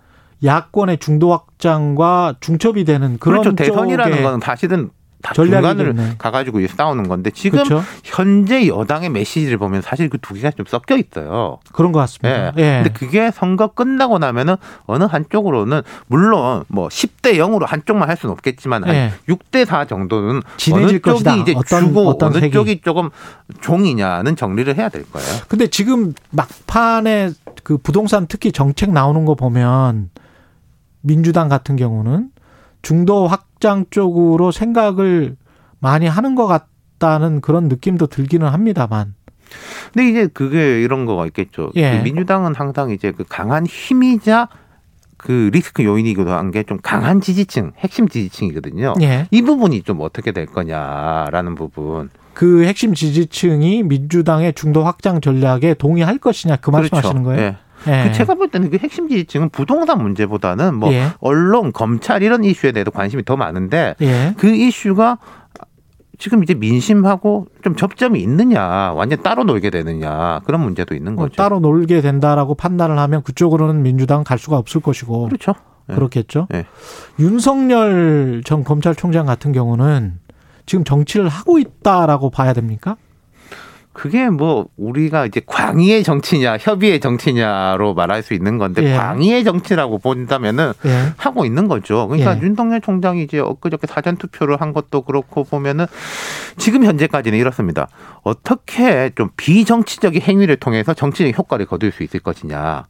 야권의 0.44 0.98
중도 0.98 1.32
확장과 1.32 2.34
중첩이 2.40 2.84
되는 2.84 3.18
그런 3.18 3.42
그렇죠. 3.42 3.56
대선이라는 3.56 4.22
건 4.22 4.40
사실은 4.40 4.90
다. 5.22 5.32
중간을 5.34 6.16
가가지고 6.18 6.58
이제 6.58 6.74
싸우는 6.76 7.06
건데 7.06 7.30
지금 7.32 7.62
그렇죠. 7.62 7.84
현재 8.02 8.66
여당의 8.66 9.08
메시지를 9.10 9.56
보면 9.56 9.80
사실 9.80 10.08
그 10.08 10.18
두 10.18 10.34
개가 10.34 10.50
좀 10.50 10.66
섞여 10.66 10.96
있어요. 10.96 11.58
그런 11.72 11.92
것 11.92 12.00
예. 12.00 12.02
같습니다. 12.02 12.52
예. 12.56 12.82
근데 12.82 12.90
그게 12.92 13.30
선거 13.30 13.68
끝나고 13.68 14.18
나면은 14.18 14.56
어느 14.86 15.04
한쪽으로는 15.04 15.82
물론 16.08 16.64
뭐 16.66 16.88
10대 16.88 17.34
0으로 17.36 17.66
한쪽만 17.68 18.08
할 18.08 18.16
수는 18.16 18.32
없겠지만 18.32 18.82
한 18.82 18.94
예. 18.96 19.12
6대 19.28 19.64
4 19.64 19.84
정도는 19.84 20.42
어느 20.72 20.86
쪽이 20.88 20.98
것이다. 20.98 21.36
이제 21.36 21.54
어떤- 21.56 21.84
주고 21.86 22.08
어떤 22.08 22.30
어느 22.30 22.40
색이. 22.40 22.52
쪽이 22.52 22.80
조금 22.80 23.10
종이냐는 23.60 24.34
정리를 24.34 24.76
해야 24.76 24.88
될 24.88 25.08
거예요. 25.08 25.28
근데 25.46 25.68
지금 25.68 26.14
막판에 26.30 27.30
그 27.62 27.78
부동산 27.78 28.26
특히 28.26 28.50
정책 28.50 28.90
나오는 28.90 29.24
거 29.24 29.36
보면 29.36 30.10
민주당 31.02 31.48
같은 31.48 31.76
경우는 31.76 32.30
중도 32.82 33.26
확장 33.26 33.84
쪽으로 33.90 34.50
생각을 34.50 35.36
많이 35.78 36.06
하는 36.06 36.34
것 36.34 36.46
같다는 36.46 37.40
그런 37.40 37.68
느낌도 37.68 38.06
들기는 38.06 38.46
합니다만. 38.48 39.14
근데 39.92 40.08
이제 40.08 40.26
그게 40.28 40.80
이런 40.82 41.04
거가 41.04 41.26
있겠죠. 41.26 41.70
예. 41.74 41.98
그 41.98 42.02
민주당은 42.04 42.54
항상 42.54 42.90
이제 42.90 43.12
그 43.12 43.24
강한 43.28 43.66
힘이자 43.66 44.48
그 45.18 45.50
리스크 45.52 45.84
요인이기도 45.84 46.30
한 46.32 46.50
게 46.50 46.64
좀 46.64 46.78
강한 46.82 47.20
지지층, 47.20 47.72
핵심 47.78 48.08
지지층이거든요. 48.08 48.94
예. 49.02 49.26
이 49.30 49.42
부분이 49.42 49.82
좀 49.82 50.00
어떻게 50.00 50.32
될 50.32 50.46
거냐라는 50.46 51.54
부분. 51.54 52.10
그 52.34 52.64
핵심 52.64 52.94
지지층이 52.94 53.82
민주당의 53.82 54.54
중도 54.54 54.82
확장 54.84 55.20
전략에 55.20 55.74
동의할 55.74 56.18
것이냐 56.18 56.56
그 56.56 56.70
말씀하시는 56.70 57.22
거예요? 57.22 57.40
예. 57.42 57.56
예. 57.86 58.08
그 58.08 58.12
제가 58.12 58.34
볼 58.34 58.48
때는 58.48 58.70
그 58.70 58.78
핵심 58.78 59.08
지지층은 59.08 59.50
부동산 59.50 60.02
문제보다는 60.02 60.74
뭐 60.74 60.92
예. 60.92 61.08
언론, 61.20 61.72
검찰 61.72 62.22
이런 62.22 62.44
이슈에 62.44 62.72
대해서 62.72 62.90
관심이 62.90 63.24
더 63.24 63.36
많은데 63.36 63.94
예. 64.00 64.34
그 64.36 64.48
이슈가 64.48 65.18
지금 66.18 66.42
이제 66.44 66.54
민심하고 66.54 67.48
좀 67.64 67.74
접점이 67.74 68.20
있느냐, 68.20 68.92
완전 68.92 69.22
따로 69.22 69.42
놀게 69.44 69.70
되느냐 69.70 70.40
그런 70.44 70.60
문제도 70.60 70.94
있는 70.94 71.16
뭐 71.16 71.24
거죠. 71.24 71.36
따로 71.36 71.58
놀게 71.58 72.00
된다라고 72.00 72.54
판단을 72.54 72.98
하면 72.98 73.22
그쪽으로는 73.22 73.82
민주당 73.82 74.22
갈 74.22 74.38
수가 74.38 74.56
없을 74.56 74.80
것이고 74.80 75.26
그렇죠. 75.26 75.54
예. 75.90 75.94
그렇겠죠. 75.94 76.46
예. 76.54 76.66
윤석열 77.18 78.42
전 78.44 78.62
검찰총장 78.62 79.26
같은 79.26 79.52
경우는 79.52 80.20
지금 80.64 80.84
정치를 80.84 81.28
하고 81.28 81.58
있다라고 81.58 82.30
봐야 82.30 82.52
됩니까? 82.52 82.96
그게 83.92 84.30
뭐 84.30 84.66
우리가 84.76 85.26
이제 85.26 85.40
광의의 85.44 86.02
정치냐, 86.02 86.56
협의의 86.58 87.00
정치냐로 87.00 87.94
말할 87.94 88.22
수 88.22 88.34
있는 88.34 88.58
건데 88.58 88.82
예. 88.84 88.96
광의의 88.96 89.44
정치라고 89.44 89.98
본다면은 89.98 90.72
예. 90.86 91.12
하고 91.16 91.44
있는 91.44 91.68
거죠. 91.68 92.08
그러니까 92.08 92.36
예. 92.36 92.40
윤석열 92.42 92.80
총장이 92.80 93.22
이제 93.22 93.38
엊그저께 93.38 93.86
사전 93.86 94.16
투표를 94.16 94.60
한 94.60 94.72
것도 94.72 95.02
그렇고 95.02 95.44
보면은 95.44 95.86
지금 96.56 96.84
현재까지는 96.84 97.38
이렇습니다. 97.38 97.88
어떻게 98.22 99.10
좀 99.14 99.30
비정치적인 99.36 100.22
행위를 100.22 100.56
통해서 100.56 100.94
정치적 100.94 101.38
효과를 101.38 101.66
거둘 101.66 101.92
수 101.92 102.02
있을 102.02 102.20
것이냐. 102.20 102.86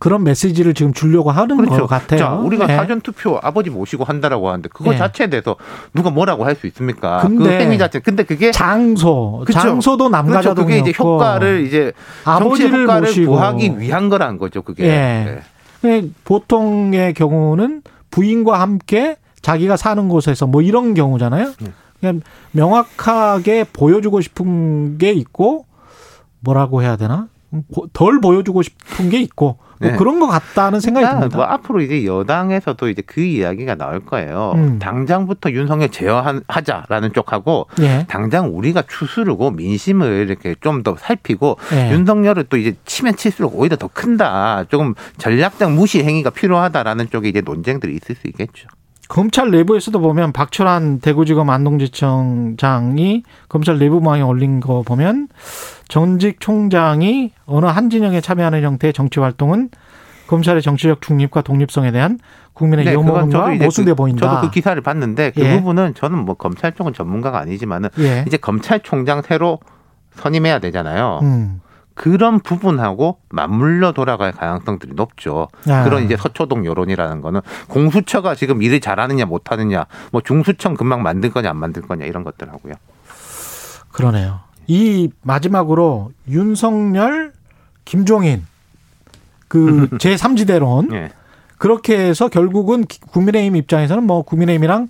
그런 0.00 0.24
메시지를 0.24 0.72
지금 0.74 0.92
주려고 0.94 1.30
하는 1.30 1.64
것 1.68 1.86
같아요. 1.86 2.18
자, 2.18 2.32
우리가 2.32 2.66
예. 2.70 2.74
사전 2.76 3.02
투표 3.02 3.38
아버지 3.42 3.68
모시고 3.70 4.04
한다라고 4.04 4.48
하는데 4.48 4.68
그거 4.72 4.94
예. 4.94 4.96
자체에 4.96 5.28
대해서 5.28 5.56
누가 5.94 6.10
뭐라고 6.10 6.44
할 6.46 6.56
수 6.56 6.66
있습니까? 6.66 7.20
그 7.20 7.28
근데 7.28 7.60
행위 7.60 7.76
자체. 7.78 8.00
근데 8.00 8.22
그게 8.24 8.50
장소, 8.50 9.42
그쵸. 9.46 9.58
장소도 9.60 10.08
그렇죠. 10.08 10.10
남가자동이었고 10.10 10.66
그게 10.66 10.78
이제 10.90 10.92
효과를 10.98 11.66
이제 11.66 11.92
아버지를 12.24 12.82
효과를 12.84 13.02
모시고 13.08 13.32
구하기 13.32 13.78
위한 13.78 14.08
거란 14.08 14.38
거죠. 14.38 14.62
그게. 14.62 14.84
예. 14.84 14.88
네. 14.88 15.40
네, 15.82 16.08
보통의 16.24 17.12
경우는 17.14 17.82
부인과 18.10 18.58
함께 18.60 19.16
자기가 19.42 19.76
사는 19.76 20.08
곳에서 20.08 20.46
뭐 20.46 20.62
이런 20.62 20.94
경우잖아요. 20.94 21.52
네. 21.60 21.72
그냥 22.00 22.20
명확하게 22.52 23.64
보여주고 23.72 24.22
싶은 24.22 24.96
게 24.98 25.12
있고 25.12 25.66
뭐라고 26.40 26.82
해야 26.82 26.96
되나? 26.96 27.28
보- 27.74 27.86
덜 27.92 28.20
보여주고 28.20 28.62
싶은 28.62 29.10
게 29.10 29.20
있고 29.20 29.58
뭐 29.80 29.90
네. 29.90 29.96
그런 29.96 30.20
것 30.20 30.26
같다는 30.26 30.80
생각이 30.80 31.04
그러니까 31.04 31.20
듭니다. 31.28 31.36
뭐 31.38 31.46
앞으로 31.46 31.80
이제 31.80 32.04
여당에서도 32.04 32.88
이제 32.90 33.02
그 33.06 33.22
이야기가 33.22 33.76
나올 33.76 34.00
거예요. 34.00 34.52
음. 34.56 34.78
당장부터 34.78 35.52
윤석열 35.52 35.88
제어하자라는 35.90 37.12
쪽하고 37.14 37.66
예. 37.80 38.04
당장 38.08 38.54
우리가 38.54 38.82
추스르고 38.88 39.52
민심을 39.52 40.26
이렇게 40.28 40.54
좀 40.60 40.80
더 40.82 40.96
살피고 40.96 41.58
예. 41.74 41.92
윤석열을 41.92 42.44
또 42.44 42.56
이제 42.56 42.74
치면 42.86 43.16
칠수록 43.16 43.58
오히려 43.58 43.76
더 43.76 43.88
큰다. 43.88 44.64
조금 44.70 44.94
전략적 45.18 45.72
무시 45.72 46.02
행위가 46.02 46.30
필요하다라는 46.30 47.10
쪽에 47.10 47.28
이제 47.28 47.40
논쟁들이 47.42 47.94
있을 47.96 48.14
수 48.14 48.26
있겠죠. 48.28 48.68
검찰 49.08 49.50
내부에서도 49.50 49.98
보면 50.00 50.32
박철환 50.32 51.00
대구지검 51.00 51.50
안동지청장이 51.50 53.24
검찰 53.48 53.78
내부망에 53.78 54.22
올린 54.22 54.60
거 54.60 54.82
보면 54.82 55.28
전직 55.90 56.40
총장이 56.40 57.32
어느 57.46 57.66
한 57.66 57.90
진영에 57.90 58.20
참여하는 58.20 58.62
형태의 58.62 58.92
정치 58.92 59.18
활동은 59.20 59.70
검찰의 60.28 60.62
정치적 60.62 61.02
중립과 61.02 61.42
독립성에 61.42 61.90
대한 61.90 62.18
국민의 62.52 62.84
네, 62.84 62.94
염원과 62.94 63.54
이제 63.54 63.64
모순돼 63.64 63.90
그- 63.92 63.96
보인다. 63.96 64.28
저도 64.28 64.40
그 64.42 64.50
기사를 64.50 64.80
봤는데 64.80 65.32
그 65.32 65.40
예. 65.40 65.56
부분은 65.56 65.94
저는 65.94 66.18
뭐 66.18 66.36
검찰 66.36 66.72
쪽은 66.72 66.92
전문가가 66.94 67.40
아니지만은 67.40 67.88
예. 67.98 68.24
이제 68.26 68.36
검찰총장 68.36 69.22
새로 69.22 69.58
선임해야 70.14 70.60
되잖아요. 70.60 71.18
음. 71.22 71.60
그런 71.94 72.38
부분하고 72.38 73.18
맞물려 73.30 73.92
돌아갈 73.92 74.30
가능성들이 74.30 74.92
높죠. 74.94 75.48
아. 75.68 75.82
그런 75.82 76.04
이제 76.04 76.16
서초동 76.16 76.64
여론이라는 76.64 77.20
거는 77.20 77.40
공수처가 77.68 78.36
지금 78.36 78.62
일을 78.62 78.80
잘하느냐 78.80 79.24
못하느냐, 79.24 79.86
뭐 80.12 80.20
중수청 80.20 80.74
금방 80.74 81.02
만들 81.02 81.30
거냐 81.30 81.50
안 81.50 81.56
만들 81.56 81.82
거냐 81.82 82.06
이런 82.06 82.22
것들 82.22 82.48
하고요. 82.48 82.74
그러네요. 83.90 84.40
이 84.70 85.10
마지막으로 85.22 86.12
윤석열, 86.28 87.32
김종인 87.84 88.46
그 89.48 89.88
제3지대론 89.98 90.92
예. 90.94 91.10
그렇게 91.58 91.98
해서 91.98 92.28
결국은 92.28 92.84
기- 92.84 93.00
국민의힘 93.00 93.56
입장에서는 93.56 94.04
뭐 94.04 94.22
국민의힘이랑 94.22 94.86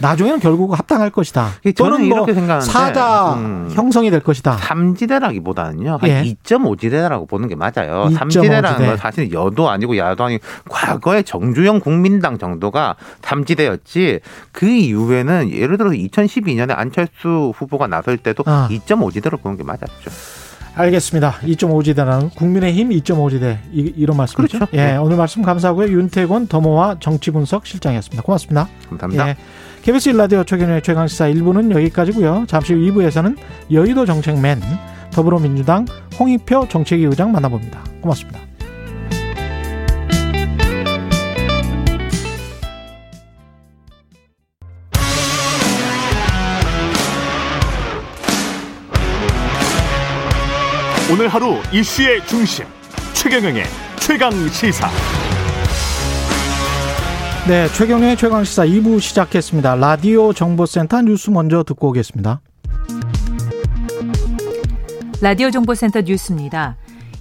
나중에는 0.00 0.40
결국 0.40 0.78
합당할 0.78 1.10
것이다. 1.10 1.50
저는 1.76 2.08
또는 2.08 2.08
뭐 2.08 2.60
사자 2.60 3.34
음. 3.34 3.70
형성이 3.72 4.10
될 4.10 4.20
것이다. 4.20 4.56
삼지대라기보다는요 4.58 5.98
한 6.00 6.10
예. 6.10 6.22
2.5지대라고 6.22 7.28
보는 7.28 7.48
게 7.48 7.54
맞아요. 7.54 8.08
2.5 8.10 8.14
삼지대라는 8.14 8.72
지대. 8.74 8.86
건 8.86 8.96
사실 8.96 9.32
여도 9.32 9.70
아니고 9.70 9.96
야도 9.96 10.24
아니고 10.24 10.44
과거에 10.68 11.22
정주영 11.22 11.80
국민당 11.80 12.38
정도가 12.38 12.96
삼지대였지 13.22 14.20
그 14.52 14.66
이후에는 14.66 15.50
예를 15.50 15.76
들어서 15.78 15.94
2012년에 15.94 16.76
안철수 16.76 17.52
후보가 17.56 17.86
나설 17.86 18.16
때도 18.16 18.42
아. 18.46 18.68
2.5지대로 18.70 19.40
보는 19.40 19.56
게 19.56 19.62
맞았죠. 19.62 20.10
알겠습니다. 20.76 21.32
2.5지대라는 21.42 22.34
국민의힘 22.34 22.90
2.5지대 22.90 23.58
이, 23.72 23.92
이런 23.96 24.16
말씀이죠. 24.16 24.58
그렇죠. 24.58 24.76
예, 24.76 24.92
네. 24.92 24.96
오늘 24.96 25.16
말씀 25.16 25.42
감사하고요. 25.42 25.88
윤태곤 25.88 26.48
더모아 26.48 26.98
정치분석 27.00 27.66
실장이었습니다. 27.66 28.22
고맙습니다. 28.22 28.68
감사합니다. 28.90 29.28
예. 29.30 29.36
KBS 29.82 30.10
일라디오 30.10 30.44
최경영의 30.44 30.82
최강시사 30.82 31.28
1부는 31.30 31.70
여기까지고요. 31.70 32.44
잠시 32.46 32.74
후 32.74 32.80
2부에서는 32.80 33.36
여의도 33.72 34.04
정책맨 34.04 34.60
더불어민주당 35.12 35.86
홍익표 36.18 36.68
정책위 36.68 37.04
의장 37.04 37.32
만나봅니다. 37.32 37.82
고맙습니다. 38.02 38.40
오늘 51.08 51.28
하루 51.28 51.54
이슈의 51.72 52.26
중심 52.26 52.64
최경영의 53.14 53.62
최강 54.00 54.32
시사. 54.48 54.88
네, 57.46 57.68
최경영의 57.68 58.16
최강 58.16 58.42
시사 58.42 58.66
2부 58.66 59.00
시작했습니다. 59.00 59.76
라디오 59.76 60.32
정보센터 60.32 61.02
뉴스 61.02 61.30
먼저 61.30 61.62
듣고 61.62 61.90
오겠습니다. 61.90 62.40
라디오 65.20 65.52
정보센터 65.52 66.00
뉴스입니다. 66.00 66.76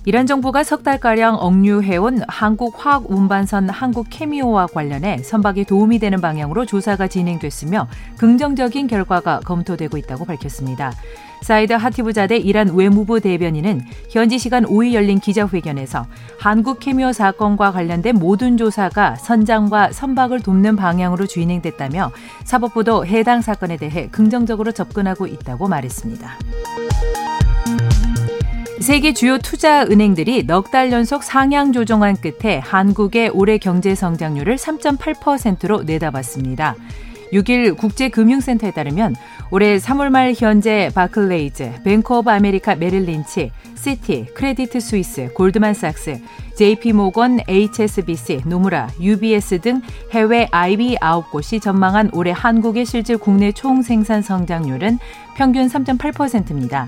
이란 0.07 0.25
정부가 0.25 0.63
석 0.63 0.83
달가량 0.83 1.35
억류해온 1.35 2.21
한국 2.27 2.83
화학 2.83 3.09
운반선 3.09 3.69
한국 3.69 4.07
케미오와 4.09 4.65
관련해 4.65 5.19
선박에 5.19 5.63
도움이 5.63 5.99
되는 5.99 6.21
방향으로 6.21 6.65
조사가 6.65 7.07
진행됐으며 7.07 7.87
긍정적인 8.17 8.87
결과가 8.87 9.41
검토되고 9.41 9.97
있다고 9.97 10.25
밝혔습니다. 10.25 10.91
사이드 11.45 11.73
하티브자데 11.73 12.37
이란 12.37 12.73
외무부 12.73 13.19
대변인은 13.19 13.81
현지 14.09 14.39
시간 14.39 14.65
5일 14.65 14.93
열린 14.93 15.19
기자회견에서 15.19 16.07
한국 16.39 16.79
케미오 16.79 17.13
사건과 17.13 17.71
관련된 17.71 18.15
모든 18.15 18.57
조사가 18.57 19.17
선장과 19.17 19.91
선박을 19.91 20.39
돕는 20.39 20.75
방향으로 20.75 21.27
진행됐다며 21.27 22.11
사법부도 22.45 23.05
해당 23.05 23.41
사건에 23.41 23.77
대해 23.77 24.07
긍정적으로 24.11 24.71
접근하고 24.71 25.27
있다고 25.27 25.67
말했습니다. 25.67 26.31
세계 28.81 29.13
주요 29.13 29.37
투자 29.37 29.83
은행들이 29.83 30.47
넉 30.47 30.71
달 30.71 30.91
연속 30.91 31.23
상향 31.23 31.73
조정한 31.73 32.15
끝에 32.15 32.57
한국의 32.57 33.29
올해 33.29 33.59
경제 33.59 33.93
성장률을 33.93 34.55
3.8%로 34.55 35.83
내다봤습니다. 35.83 36.75
6일 37.33 37.75
국제금융센터에 37.77 38.71
따르면 38.71 39.15
올해 39.55 39.77
3월 39.77 40.09
말 40.09 40.33
현재 40.35 40.89
바클레이즈, 40.93 41.83
뱅크 41.85 42.13
오브 42.13 42.29
아메리카 42.29 42.75
메릴린치, 42.75 43.51
시티, 43.73 44.25
크레디트 44.33 44.81
스위스, 44.81 45.31
골드만삭스, 45.33 46.19
JP 46.57 46.91
모건, 46.91 47.39
HSBC, 47.47 48.41
노무라, 48.47 48.89
UBS 48.99 49.61
등 49.61 49.81
해외 50.11 50.49
IB 50.51 50.97
9곳이 50.97 51.61
전망한 51.61 52.09
올해 52.11 52.33
한국의 52.35 52.85
실질 52.85 53.17
국내 53.17 53.53
총 53.53 53.81
생산 53.81 54.21
성장률은 54.21 54.99
평균 55.37 55.67
3.8%입니다. 55.67 56.85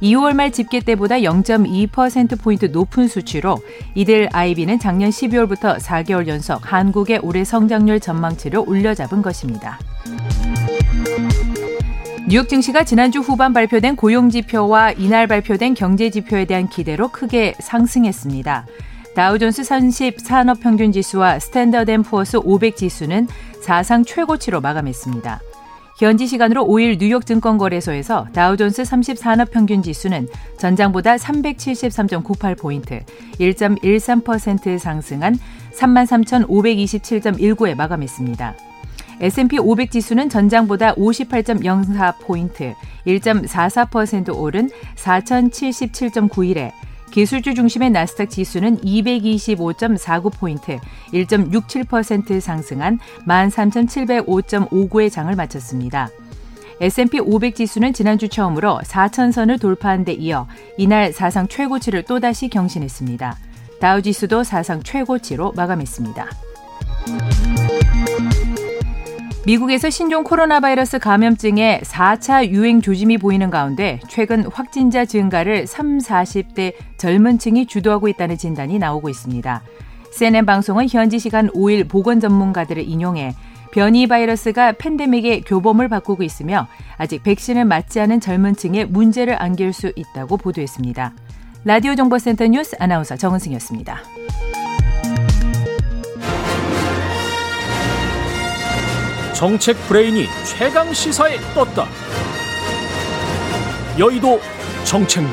2월 0.00 0.34
말 0.34 0.52
집계 0.52 0.78
때보다 0.78 1.16
0.2%포인트 1.16 2.66
높은 2.66 3.08
수치로 3.08 3.58
이들 3.96 4.28
IB는 4.32 4.78
작년 4.78 5.10
12월부터 5.10 5.80
4개월 5.80 6.28
연속 6.28 6.72
한국의 6.72 7.18
올해 7.24 7.42
성장률 7.42 7.98
전망치를 7.98 8.62
올려잡은 8.64 9.20
것입니다. 9.20 9.80
뉴욕 12.28 12.46
증시가 12.46 12.84
지난주 12.84 13.20
후반 13.20 13.54
발표된 13.54 13.96
고용지표와 13.96 14.92
이날 14.92 15.26
발표된 15.26 15.72
경제지표에 15.72 16.44
대한 16.44 16.68
기대로 16.68 17.08
크게 17.08 17.54
상승했습니다. 17.58 18.66
다우존스 19.14 19.64
30 19.64 20.20
산업평균지수와 20.20 21.38
스탠더드앤푸어스 21.38 22.40
500 22.44 22.76
지수는 22.76 23.28
사상 23.62 24.04
최고치로 24.04 24.60
마감했습니다. 24.60 25.40
현지 25.98 26.26
시간으로 26.26 26.66
5일 26.66 26.98
뉴욕 26.98 27.24
증권거래소에서 27.24 28.26
다우존스 28.34 28.84
30 28.84 29.16
산업평균지수는 29.16 30.28
전장보다 30.58 31.16
373.98포인트, 31.16 33.04
1.13% 33.40 34.78
상승한 34.78 35.34
33,527.19에 35.72 37.74
마감했습니다. 37.74 38.67
S&P 39.20 39.58
500 39.58 39.90
지수는 39.90 40.28
전장보다 40.28 40.94
58.04포인트, 40.94 42.74
1.44% 43.06 44.36
오른 44.36 44.70
4,077.91에 44.96 46.72
기술주 47.10 47.54
중심의 47.54 47.90
나스닥 47.90 48.30
지수는 48.30 48.78
225.49포인트, 48.78 50.78
1.67% 51.12 52.40
상승한 52.40 52.98
13,705.59의 53.26 55.10
장을 55.10 55.34
마쳤습니다. 55.34 56.08
S&P 56.80 57.18
500 57.18 57.56
지수는 57.56 57.92
지난주 57.92 58.28
처음으로 58.28 58.78
4천선을 58.84 59.60
돌파한 59.60 60.04
데 60.04 60.12
이어 60.12 60.46
이날 60.76 61.12
사상 61.12 61.48
최고치를 61.48 62.04
또다시 62.04 62.48
경신했습니다. 62.48 63.36
다우 63.80 64.00
지수도 64.00 64.44
사상 64.44 64.80
최고치로 64.82 65.54
마감했습니다. 65.56 66.26
미국에서 69.48 69.88
신종 69.88 70.24
코로나 70.24 70.60
바이러스 70.60 70.98
감염증의 70.98 71.80
4차 71.80 72.50
유행 72.50 72.82
조짐이 72.82 73.16
보이는 73.16 73.48
가운데 73.48 73.98
최근 74.06 74.44
확진자 74.44 75.06
증가를 75.06 75.66
3, 75.66 76.00
40대 76.00 76.74
젊은 76.98 77.38
층이 77.38 77.64
주도하고 77.64 78.08
있다는 78.08 78.36
진단이 78.36 78.78
나오고 78.78 79.08
있습니다. 79.08 79.62
CNN 80.12 80.44
방송은 80.44 80.90
현지 80.90 81.18
시간 81.18 81.48
5일 81.52 81.88
보건 81.88 82.20
전문가들을 82.20 82.86
인용해 82.86 83.34
변이 83.72 84.06
바이러스가 84.06 84.72
팬데믹의 84.72 85.44
교범을 85.46 85.88
바꾸고 85.88 86.22
있으며 86.24 86.68
아직 86.98 87.22
백신을 87.22 87.64
맞지 87.64 88.00
않은 88.00 88.20
젊은 88.20 88.54
층에 88.54 88.84
문제를 88.84 89.40
안길 89.40 89.72
수 89.72 89.94
있다고 89.96 90.36
보도했습니다. 90.36 91.14
라디오 91.64 91.94
정보센터 91.94 92.48
뉴스 92.48 92.76
아나운서 92.78 93.16
정은승이었습니다. 93.16 93.98
정책 99.38 99.76
브레인이 99.86 100.24
최강 100.44 100.92
시사에 100.92 101.36
떴다. 101.54 101.86
여의도 103.96 104.40
정책맨. 104.82 105.30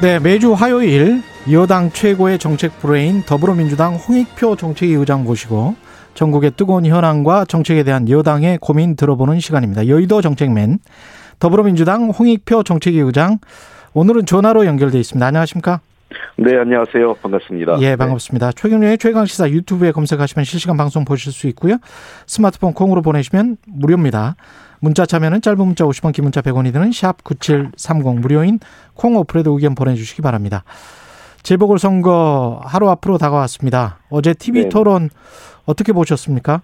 네, 0.00 0.18
매주 0.18 0.54
화요일 0.54 1.22
여당 1.52 1.92
최고의 1.92 2.38
정책 2.38 2.78
브레인 2.78 3.22
더불어민주당 3.22 3.96
홍익표 3.96 4.56
정책위 4.56 4.94
의장 4.94 5.24
모시고 5.24 5.76
전국의 6.14 6.52
뜨거운 6.56 6.86
현안과 6.86 7.44
정책에 7.44 7.82
대한 7.82 8.08
여당의 8.08 8.56
고민 8.56 8.96
들어보는 8.96 9.40
시간입니다. 9.40 9.88
여의도 9.88 10.22
정책맨 10.22 10.78
더불어민주당 11.38 12.08
홍익표 12.08 12.62
정책위 12.62 12.98
의장 13.00 13.40
오늘은 13.92 14.24
전화로 14.24 14.64
연결돼 14.64 14.98
있습니다. 14.98 15.26
안녕하십니까? 15.26 15.80
네, 16.36 16.56
안녕하세요. 16.56 17.14
반갑습니다. 17.14 17.80
예, 17.80 17.96
반갑습니다. 17.96 18.50
네. 18.50 18.52
최경련의 18.54 18.98
최강시사 18.98 19.50
유튜브에 19.50 19.92
검색하시면 19.92 20.44
실시간 20.44 20.76
방송 20.76 21.04
보실 21.04 21.32
수 21.32 21.46
있고요. 21.48 21.78
스마트폰 22.26 22.72
콩으로 22.72 23.02
보내시면 23.02 23.56
무료입니다. 23.66 24.36
문자 24.80 25.04
참여는 25.04 25.42
짧은 25.42 25.58
문자 25.58 25.84
50원, 25.84 26.12
긴 26.12 26.24
문자 26.24 26.40
100원이 26.40 26.72
드는 26.72 26.92
샵 26.92 27.24
9730 27.24 28.20
무료인 28.20 28.60
콩 28.94 29.16
어플에도 29.16 29.52
의견 29.52 29.74
보내주시기 29.74 30.22
바랍니다. 30.22 30.64
재보궐선거 31.42 32.60
하루 32.64 32.88
앞으로 32.90 33.18
다가왔습니다. 33.18 33.98
어제 34.10 34.34
TV 34.34 34.64
네. 34.64 34.68
토론 34.68 35.10
어떻게 35.66 35.92
보셨습니까? 35.92 36.62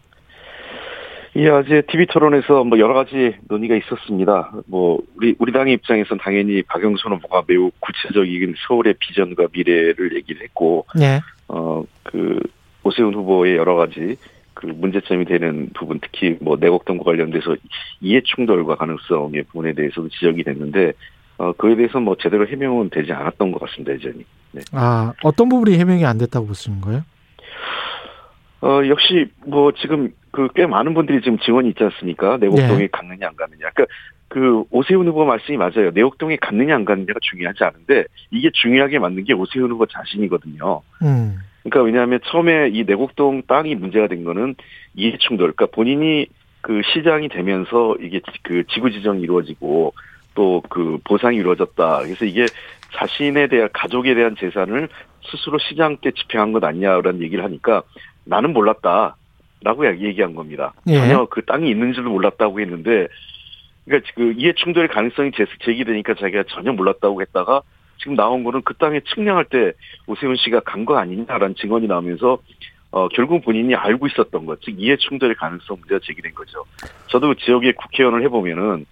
예, 1.37 1.49
어제 1.49 1.83
TV 1.83 2.07
토론에서 2.07 2.63
뭐 2.63 2.79
여러 2.79 2.95
가지 2.95 3.35
논의가 3.49 3.75
있었습니다. 3.77 4.53
뭐 4.67 5.01
우리 5.17 5.35
우리 5.39 5.53
당의 5.53 5.75
입장에서는 5.75 6.21
당연히 6.23 6.63
박영선 6.63 7.13
후보가 7.15 7.43
매우 7.49 7.73
구체적인 7.81 8.55
서울의 8.69 8.95
비전과 9.01 9.49
미래를 9.53 10.15
얘기를 10.15 10.43
했고, 10.43 10.87
네. 10.97 11.21
어그 11.49 12.41
오세훈 12.85 13.15
후보의 13.15 13.57
여러 13.57 13.75
가지 13.75 14.17
그 14.55 14.67
문제점이 14.67 15.25
되는 15.25 15.71
부분, 15.75 15.99
특히 16.01 16.37
뭐 16.41 16.57
내곡동과 16.57 17.03
관련돼서 17.03 17.57
이해 18.01 18.21
충돌과 18.25 18.77
가능성의 18.77 19.43
부분에 19.45 19.73
대해서도 19.73 20.09
지적이 20.11 20.45
됐는데, 20.45 20.93
어 21.39 21.53
그에 21.55 21.75
대해서 21.75 21.99
뭐 21.99 22.17
제대로 22.17 22.47
해명은 22.47 22.91
되지 22.91 23.13
않았던 23.13 23.51
것 23.51 23.61
같습니다, 23.63 23.93
여전히. 23.95 24.25
네. 24.53 24.61
아 24.71 25.13
어떤 25.25 25.49
부분이 25.49 25.77
해명이 25.79 26.05
안 26.05 26.17
됐다고 26.19 26.47
보시는 26.47 26.81
거예요? 26.81 27.03
어 28.63 28.87
역시 28.87 29.27
뭐 29.45 29.73
지금 29.73 30.13
그 30.35 30.49
꽤 30.55 30.67
많은 30.67 30.95
분들이 30.95 31.21
지금 31.23 31.39
지원이 31.39 31.69
있지 31.71 31.85
않습니까? 31.85 32.39
내곡동에 32.39 32.79
네. 32.79 32.89
갔느냐 32.91 33.29
안 33.29 33.37
갔느냐. 33.37 33.71
그러니까 33.73 33.87
그 34.29 34.65
오세훈 34.71 35.07
후보 35.07 35.25
말씀이 35.25 35.57
맞아요. 35.57 35.91
내곡동에 35.95 36.37
갔느냐 36.37 36.75
안 36.75 36.85
갔느냐가 36.85 37.21
중요하지 37.23 37.63
않은데 37.63 38.05
이게 38.33 38.51
중요하게 38.53 38.99
맞는 38.99 39.25
게 39.25 39.33
오세훈 39.33 39.71
후보 39.71 39.87
자신이거든요. 39.87 40.83
음. 41.03 41.39
그러니까 41.63 41.83
왜냐하면 41.83 42.19
처음에 42.27 42.71
이 42.73 42.85
내곡동 42.85 43.43
땅이 43.47 43.77
문제가 43.77 44.09
된 44.09 44.25
거는 44.25 44.57
이해충돌. 44.95 45.53
그러니까 45.53 45.67
본인이 45.67 46.27
그 46.61 46.83
시장이 46.93 47.29
되면서 47.29 47.97
이게 48.01 48.21
그 48.43 48.65
지구 48.69 48.91
지정이 48.91 49.23
이루어지고 49.23 49.95
또 50.35 50.63
그 50.69 50.99
보상이 51.05 51.37
이루어졌다. 51.37 52.01
그래서 52.01 52.25
이게 52.25 52.47
자신에 52.95 53.47
대한 53.47 53.69
가족에 53.73 54.15
대한 54.15 54.35
재산을 54.37 54.89
스스로 55.31 55.59
시장 55.59 55.97
때 55.99 56.11
집행한 56.11 56.53
것 56.53 56.65
아니냐라는 56.65 57.23
얘기를 57.23 57.45
하니까 57.45 57.83
나는 58.25 58.53
몰랐다. 58.53 59.17
라고 59.65 59.87
얘기한 59.87 60.35
겁니다. 60.35 60.75
예. 60.89 60.99
전혀 60.99 61.25
그 61.27 61.45
땅이 61.45 61.69
있는 61.71 61.93
줄도 61.95 62.11
몰랐다고 62.11 62.61
했는데, 62.61 63.09
그러니까 63.87 64.11
그 64.15 64.35
이해 64.37 64.53
충돌의 64.53 64.89
가능성이 64.89 65.31
제기되니까 65.65 66.15
자기가 66.15 66.45
전혀 66.49 66.73
몰랐다고 66.73 67.21
했다가 67.23 67.63
지금 67.99 68.15
나온 68.15 68.45
거는 68.45 68.63
그 68.63 68.75
땅에 68.75 69.01
측량할 69.01 69.47
때 69.47 69.73
오세훈 70.07 70.37
씨가 70.37 70.61
간 70.61 70.85
거 70.85 70.97
아니냐라는 70.99 71.55
증언이 71.57 71.87
나오면서 71.87 72.39
어, 72.91 73.09
결국 73.09 73.45
본인이 73.45 73.75
알고 73.75 74.07
있었던 74.07 74.47
것, 74.47 74.61
즉 74.63 74.75
이해 74.79 74.97
충돌의 74.97 75.35
가능성 75.37 75.79
문제가 75.81 76.01
제기된 76.05 76.35
거죠. 76.35 76.65
저도 77.09 77.29
그 77.29 77.37
지역의 77.37 77.73
국회의원을 77.73 78.23
해보면은 78.25 78.87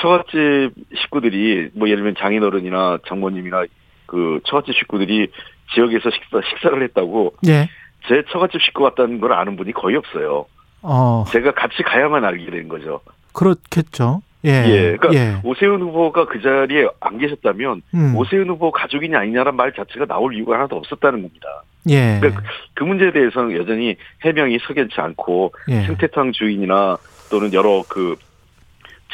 처갓집 0.00 0.72
식구들이 0.96 1.70
뭐 1.74 1.88
예를 1.88 1.98
들면 1.98 2.14
장인어른이나 2.18 2.98
장모님이나 3.08 3.64
그 4.06 4.40
처갓집 4.44 4.74
식구들이 4.76 5.28
지역에서 5.74 6.10
식사 6.10 6.40
식사를 6.48 6.82
했다고 6.82 7.34
예. 7.48 7.68
제 8.08 8.22
처갓집 8.30 8.60
식구 8.62 8.82
같다는 8.82 9.20
걸 9.20 9.32
아는 9.32 9.56
분이 9.56 9.72
거의 9.72 9.96
없어요. 9.96 10.46
어. 10.82 11.24
제가 11.28 11.52
같이 11.52 11.82
가야만 11.82 12.24
알게 12.24 12.50
된 12.50 12.68
거죠. 12.68 13.00
그렇겠죠. 13.32 14.22
예. 14.44 14.50
예. 14.66 14.96
그러니까 14.96 15.14
예. 15.14 15.36
오세훈 15.44 15.80
후보가 15.82 16.26
그 16.26 16.40
자리에 16.40 16.88
안 17.00 17.18
계셨다면 17.18 17.82
음. 17.94 18.16
오세훈 18.16 18.48
후보 18.48 18.72
가족이냐 18.72 19.20
아니냐란 19.20 19.54
말 19.54 19.72
자체가 19.72 20.06
나올 20.06 20.34
이유가 20.34 20.54
하나도 20.54 20.76
없었다는 20.76 21.22
겁니다. 21.22 21.62
예. 21.88 22.18
그러니까 22.20 22.42
그 22.74 22.84
문제에 22.84 23.12
대해서는 23.12 23.56
여전히 23.56 23.96
해명이 24.24 24.58
석연치 24.66 25.00
않고 25.00 25.54
예. 25.68 25.82
생태탕 25.82 26.32
주인이나 26.32 26.96
또는 27.30 27.52
여러 27.52 27.84
그 27.88 28.16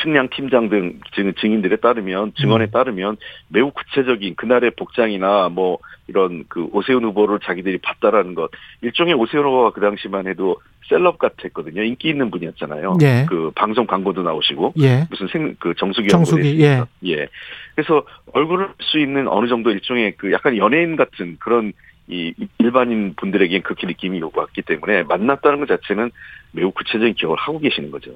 측량 0.02 0.28
팀장 0.30 0.68
등 0.68 1.00
증인들에 1.40 1.76
따르면 1.76 2.32
증언에 2.40 2.66
음. 2.66 2.70
따르면 2.70 3.16
매우 3.48 3.70
구체적인 3.70 4.36
그날의 4.36 4.72
복장이나 4.76 5.48
뭐 5.48 5.78
이런 6.06 6.44
그 6.48 6.68
오세훈 6.72 7.04
후보를 7.04 7.40
자기들이 7.40 7.78
봤다라는 7.78 8.34
것 8.34 8.50
일종의 8.80 9.14
오세훈 9.14 9.44
후보가 9.44 9.70
그 9.70 9.80
당시만 9.80 10.26
해도 10.26 10.56
셀럽 10.88 11.18
같았거든요 11.18 11.82
인기 11.82 12.08
있는 12.08 12.30
분이었잖아요 12.30 12.96
예. 13.02 13.26
그 13.28 13.50
방송 13.54 13.86
광고도 13.86 14.22
나오시고 14.22 14.74
예. 14.80 15.06
무슨 15.10 15.28
생 15.28 15.48
그 15.58 15.74
정수기 15.74 16.08
정수기 16.08 16.60
예. 16.62 16.82
예 17.04 17.28
그래서 17.74 18.04
얼굴을 18.32 18.68
볼수 18.68 18.98
있는 18.98 19.28
어느 19.28 19.48
정도 19.48 19.70
일종의 19.70 20.14
그 20.16 20.32
약간 20.32 20.56
연예인 20.56 20.96
같은 20.96 21.36
그런 21.38 21.72
이 22.10 22.32
일반인 22.58 23.14
분들에겐 23.16 23.62
그렇게 23.62 23.86
느낌이 23.86 24.22
오고 24.22 24.40
왔기 24.40 24.62
때문에 24.62 25.02
만났다는 25.02 25.60
것 25.60 25.68
자체는 25.68 26.10
매우 26.52 26.70
구체적인 26.70 27.14
기억을 27.14 27.36
하고 27.38 27.58
계시는 27.58 27.90
거죠. 27.90 28.12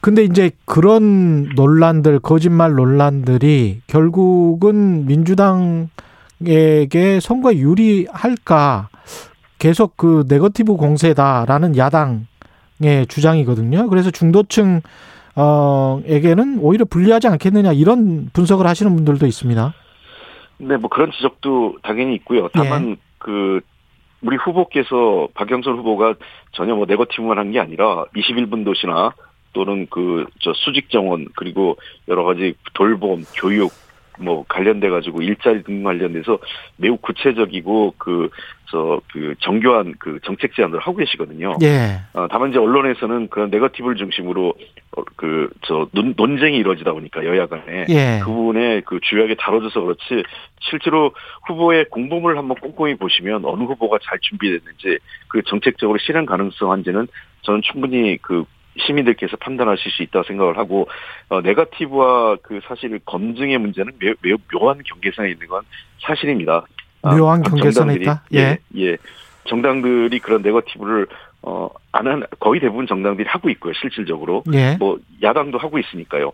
근데 0.00 0.24
이제 0.24 0.50
그런 0.64 1.48
논란들, 1.54 2.20
거짓말 2.20 2.72
논란들이 2.74 3.80
결국은 3.86 5.06
민주당에게 5.06 5.88
선거 7.20 7.54
유리할까 7.54 8.88
계속 9.58 9.96
그 9.96 10.24
네거티브 10.28 10.76
공세다라는 10.76 11.76
야당의 11.76 13.06
주장이거든요. 13.08 13.88
그래서 13.88 14.10
중도층 14.10 14.80
어에게는 15.34 16.58
오히려 16.60 16.84
불리하지 16.84 17.28
않겠느냐 17.28 17.72
이런 17.72 18.30
분석을 18.32 18.66
하시는 18.66 18.94
분들도 18.94 19.26
있습니다. 19.26 19.74
네, 20.58 20.76
뭐 20.76 20.90
그런 20.90 21.10
지적도 21.12 21.76
당연히 21.82 22.14
있고요. 22.16 22.48
다만 22.52 22.90
예. 22.90 22.96
그 23.18 23.60
우리 24.22 24.36
후보께서 24.36 25.28
박영선 25.34 25.76
후보가 25.78 26.14
전혀 26.52 26.74
뭐 26.74 26.86
네거티브만 26.86 27.38
한 27.38 27.50
게 27.52 27.60
아니라 27.60 28.04
21분 28.16 28.64
도시나 28.64 29.12
또는 29.52 29.86
그 29.88 30.26
저 30.40 30.52
수직 30.54 30.90
정원 30.90 31.26
그리고 31.36 31.76
여러 32.08 32.24
가지 32.24 32.54
돌봄, 32.74 33.24
교육 33.34 33.72
뭐 34.20 34.44
관련돼 34.48 34.90
가지고 34.90 35.22
일자리 35.22 35.62
등 35.62 35.82
관련돼서 35.82 36.38
매우 36.76 36.96
구체적이고 36.96 37.94
그저그 37.98 39.34
정교한 39.40 39.94
그 39.98 40.18
정책 40.24 40.54
제안을 40.54 40.78
하고 40.78 40.96
계시거든요. 40.96 41.56
예. 41.62 42.00
어, 42.12 42.26
다만 42.30 42.50
이제 42.50 42.58
언론에서는 42.58 43.28
그런 43.28 43.50
네거티브를 43.50 43.96
중심으로 43.96 44.54
어, 44.96 45.02
그저 45.16 45.88
논쟁이 45.92 46.58
이루어지다 46.58 46.92
보니까 46.92 47.24
여야 47.24 47.46
간에 47.46 47.86
예. 47.88 48.20
그 48.22 48.30
부분에 48.30 48.80
그 48.82 49.00
주요하게 49.02 49.36
다뤄져서 49.36 49.80
그렇지 49.80 50.22
실제로 50.60 51.12
후보의 51.46 51.86
공범을 51.90 52.36
한번 52.36 52.56
꼼꼼히 52.58 52.96
보시면 52.96 53.44
어느 53.44 53.62
후보가 53.62 53.98
잘 54.02 54.18
준비됐는지 54.20 54.98
그 55.28 55.42
정책적으로 55.46 55.98
실현 55.98 56.26
가능성 56.26 56.70
한지는 56.70 57.08
저는 57.42 57.62
충분히 57.62 58.18
그 58.20 58.44
시민들께서 58.78 59.36
판단하실 59.36 59.90
수 59.90 60.02
있다고 60.02 60.24
생각을 60.24 60.58
하고 60.58 60.88
어, 61.28 61.40
네거티브와 61.40 62.36
그 62.42 62.60
사실 62.66 62.98
검증의 63.04 63.58
문제는 63.58 63.92
매우, 63.98 64.14
매우 64.22 64.36
묘한 64.52 64.80
경계선에 64.84 65.30
있는 65.30 65.46
건 65.48 65.62
사실입니다. 66.00 66.64
아, 67.02 67.16
묘한 67.16 67.42
각 67.42 67.50
경계선에 67.50 67.94
있다? 67.94 68.24
예, 68.34 68.58
예. 68.76 68.96
정당들이 69.46 70.18
그런 70.20 70.42
네거티브를 70.42 71.06
어, 71.42 71.70
안 71.92 72.06
한, 72.06 72.22
거의 72.38 72.60
대부분 72.60 72.86
정당들이 72.86 73.26
하고 73.28 73.48
있고요, 73.50 73.72
실질적으로. 73.72 74.44
예. 74.52 74.76
뭐, 74.78 74.98
야당도 75.22 75.58
하고 75.58 75.78
있으니까요. 75.78 76.32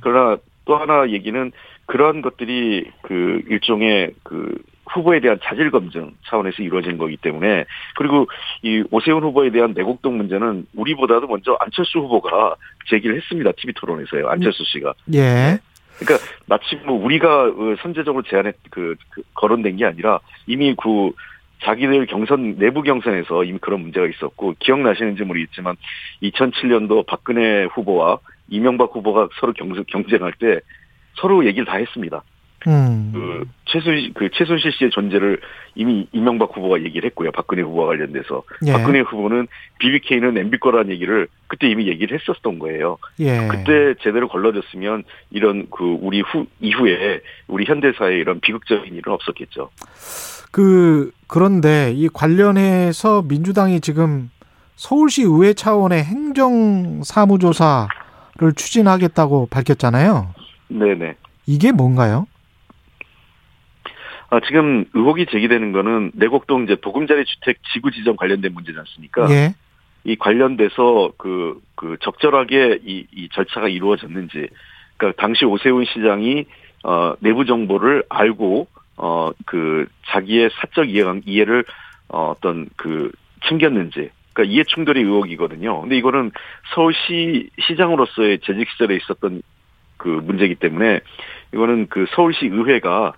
그러나 0.00 0.36
또 0.64 0.76
하나 0.76 1.08
얘기는 1.10 1.52
그러한 1.86 2.22
것들이 2.22 2.90
그 3.02 3.42
일종의 3.48 4.14
그 4.22 4.56
후보에 4.86 5.20
대한 5.20 5.38
자질 5.42 5.70
검증 5.70 6.12
차원에서 6.26 6.62
이루어진 6.62 6.98
거기 6.98 7.16
때문에 7.16 7.64
그리고 7.96 8.26
이 8.62 8.84
오세훈 8.90 9.22
후보에 9.22 9.50
대한 9.50 9.72
내곡동 9.74 10.16
문제는 10.16 10.66
우리보다도 10.74 11.26
먼저 11.26 11.56
안철수 11.60 11.98
후보가 12.00 12.56
제기를 12.88 13.16
했습니다. 13.16 13.52
TV 13.56 13.74
토론에서요. 13.74 14.28
안철수 14.28 14.64
씨가. 14.64 14.94
예. 15.14 15.58
그러니까 15.98 16.26
마치 16.46 16.76
뭐 16.84 17.02
우리가 17.02 17.44
어, 17.44 17.76
선제적으로 17.80 18.24
제안했 18.24 18.56
그, 18.70 18.96
그 19.10 19.22
거론된 19.34 19.76
게 19.76 19.84
아니라 19.84 20.20
이미 20.46 20.74
그 20.74 21.12
자기들 21.62 22.06
경선 22.06 22.58
내부 22.58 22.82
경선에서 22.82 23.44
이미 23.44 23.58
그런 23.58 23.80
문제가 23.80 24.06
있었고 24.06 24.54
기억나시는지 24.58 25.22
모르겠지만 25.22 25.76
2007년도 26.22 27.06
박근혜 27.06 27.64
후보와 27.64 28.18
이명박 28.48 28.94
후보가 28.94 29.28
서로 29.40 29.52
경쟁, 29.52 29.84
경쟁할 29.88 30.32
때 30.38 30.60
서로 31.14 31.46
얘기를 31.46 31.64
다 31.64 31.76
했습니다. 31.76 32.22
음. 32.66 33.10
그 33.12 33.44
최순 33.66 34.12
그 34.14 34.30
최순실 34.30 34.72
씨의 34.72 34.90
존재를 34.90 35.40
이미 35.74 36.06
이명박 36.12 36.56
후보가 36.56 36.82
얘기를 36.82 37.08
했고요. 37.10 37.30
박근혜 37.32 37.62
후보와 37.62 37.88
관련돼서 37.88 38.42
예. 38.66 38.72
박근혜 38.72 39.00
후보는 39.00 39.48
BBK는 39.78 40.38
MB 40.38 40.58
거라는 40.58 40.90
얘기를 40.90 41.28
그때 41.46 41.68
이미 41.68 41.88
얘기를 41.88 42.18
했었던 42.18 42.58
거예요. 42.58 42.98
예. 43.20 43.48
그때 43.50 43.94
제대로 44.02 44.28
걸러졌으면 44.28 45.04
이런 45.30 45.66
그 45.70 45.98
우리 46.00 46.22
후 46.22 46.46
이후에 46.60 47.20
우리 47.48 47.64
현대사에 47.66 48.16
이런 48.16 48.40
비극적인 48.40 48.94
일은 48.94 49.12
없었겠죠. 49.12 49.70
그 50.50 51.10
그런데 51.26 51.92
이 51.94 52.08
관련해서 52.08 53.22
민주당이 53.22 53.80
지금 53.80 54.30
서울시 54.76 55.22
의회 55.22 55.52
차원의 55.52 56.04
행정 56.04 57.02
사무조사를 57.02 57.88
추진하겠다고 58.56 59.48
밝혔잖아요. 59.50 60.43
네네. 60.68 61.14
이게 61.46 61.72
뭔가요? 61.72 62.26
아, 64.30 64.40
지금 64.46 64.84
의혹이 64.94 65.26
제기되는 65.26 65.72
거는 65.72 66.12
내곡동 66.14 66.64
이제 66.64 66.74
보금자리 66.76 67.24
주택 67.24 67.58
지구 67.72 67.90
지정 67.90 68.16
관련된 68.16 68.52
문제지 68.52 68.78
않습니까? 68.78 69.30
예. 69.30 69.54
이 70.04 70.16
관련돼서 70.16 71.12
그, 71.16 71.60
그 71.76 71.96
적절하게 72.00 72.80
이, 72.84 73.06
이 73.12 73.28
절차가 73.30 73.68
이루어졌는지, 73.68 74.48
그러니까 74.96 75.22
당시 75.22 75.44
오세훈 75.44 75.84
시장이 75.84 76.46
어, 76.84 77.14
내부 77.20 77.46
정보를 77.46 78.04
알고 78.08 78.66
어, 78.96 79.30
그 79.46 79.86
자기의 80.06 80.50
사적 80.60 80.90
이해, 80.90 81.04
이해를 81.24 81.64
어, 82.08 82.34
어떤 82.36 82.68
그 82.76 83.10
챙겼는지, 83.48 84.10
그러니까 84.32 84.52
이해 84.52 84.64
충돌의 84.64 85.02
의혹이거든요. 85.02 85.80
근데 85.80 85.96
이거는 85.96 86.32
서울시 86.74 87.50
시장으로서의 87.60 88.40
재직 88.40 88.68
시절에 88.70 88.96
있었던 88.96 89.42
그 90.04 90.08
문제이기 90.08 90.56
때문에 90.56 91.00
이거는 91.54 91.86
그 91.88 92.04
서울시 92.14 92.44
의회가 92.44 93.14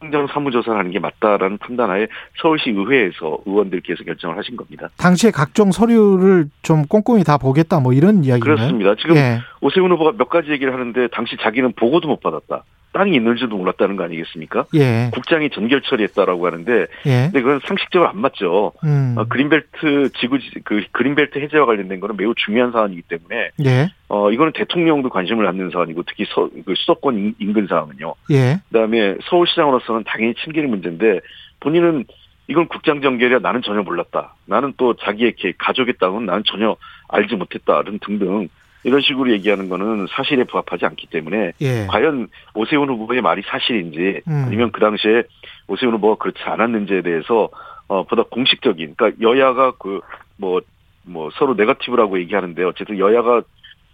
행정 0.00 0.28
사무조사를 0.28 0.78
하는 0.78 0.92
게 0.92 1.00
맞다라는 1.00 1.58
판단하에 1.58 2.06
서울시 2.40 2.70
의회에서 2.70 3.40
의원들께서 3.44 4.04
결정을 4.04 4.38
하신 4.38 4.56
겁니다. 4.56 4.88
당시에 4.96 5.32
각종 5.32 5.72
서류를 5.72 6.46
좀 6.62 6.86
꼼꼼히 6.86 7.24
다 7.24 7.36
보겠다 7.36 7.80
뭐 7.80 7.92
이런 7.92 8.24
이야기인가요? 8.24 8.56
그렇습니다. 8.56 8.94
지금 8.94 9.16
예. 9.16 9.40
오세훈 9.60 9.90
후보가 9.90 10.12
몇 10.16 10.28
가지 10.28 10.50
얘기를 10.52 10.72
하는데 10.72 11.08
당시 11.08 11.36
자기는 11.42 11.72
보고도 11.72 12.06
못 12.06 12.20
받았다. 12.20 12.62
땅이 12.92 13.14
있는지도 13.14 13.56
몰랐다는 13.56 13.96
거 13.96 14.04
아니겠습니까? 14.04 14.66
예. 14.74 15.10
국장이 15.12 15.48
전결 15.50 15.80
처리했다라고 15.82 16.46
하는데 16.46 16.72
예. 17.06 17.28
근데 17.30 17.40
그건 17.42 17.60
상식적으로 17.64 18.10
안 18.10 18.18
맞죠. 18.18 18.72
음. 18.84 19.14
어, 19.16 19.24
그린벨트 19.28 20.10
지구 20.18 20.38
그 20.64 20.82
그린벨트 20.92 21.38
해제와 21.38 21.66
관련된 21.66 22.00
거는 22.00 22.16
매우 22.16 22.34
중요한 22.36 22.72
사안이기 22.72 23.02
때문에 23.02 23.50
예. 23.64 23.88
어 24.08 24.30
이거는 24.32 24.52
대통령도 24.54 25.08
관심을 25.08 25.44
갖는 25.46 25.70
사안이고 25.70 26.02
특히 26.02 26.24
서, 26.28 26.48
그 26.66 26.74
수도권 26.76 27.16
인- 27.16 27.34
인근 27.38 27.66
사항은요. 27.68 28.14
예. 28.32 28.58
그다음에 28.72 29.14
서울시장으로서는 29.24 30.04
당연히 30.04 30.34
챙기는 30.42 30.68
문제인데 30.68 31.20
본인은 31.60 32.04
이건 32.48 32.66
국장 32.66 33.00
전결이야 33.00 33.38
나는 33.38 33.62
전혀 33.62 33.82
몰랐다. 33.82 34.34
나는 34.46 34.72
또 34.76 34.94
자기의 34.94 35.34
개- 35.36 35.52
가족의 35.56 35.94
땅은 36.00 36.26
나는 36.26 36.42
전혀 36.44 36.74
알지 37.08 37.36
못했다. 37.36 37.82
등등 37.84 38.48
이런 38.84 39.00
식으로 39.00 39.30
얘기하는 39.32 39.68
거는 39.68 40.06
사실에 40.10 40.44
부합하지 40.44 40.86
않기 40.86 41.08
때문에 41.08 41.52
예. 41.60 41.86
과연 41.86 42.28
오세훈 42.54 42.88
후보의 42.88 43.20
말이 43.20 43.42
사실인지 43.46 44.22
음. 44.26 44.44
아니면 44.46 44.72
그 44.72 44.80
당시에 44.80 45.22
오세훈 45.68 45.94
후보가 45.94 46.16
그렇지 46.16 46.42
않았는지에 46.42 47.02
대해서 47.02 47.48
어 47.88 48.04
보다 48.04 48.22
공식적인 48.22 48.94
그러니까 48.96 49.20
여야가 49.20 49.72
그 49.78 50.00
뭐뭐 50.38 51.30
서로 51.34 51.54
네거티브라고 51.54 52.18
얘기하는데 52.20 52.62
어쨌든 52.64 52.98
여야가 52.98 53.42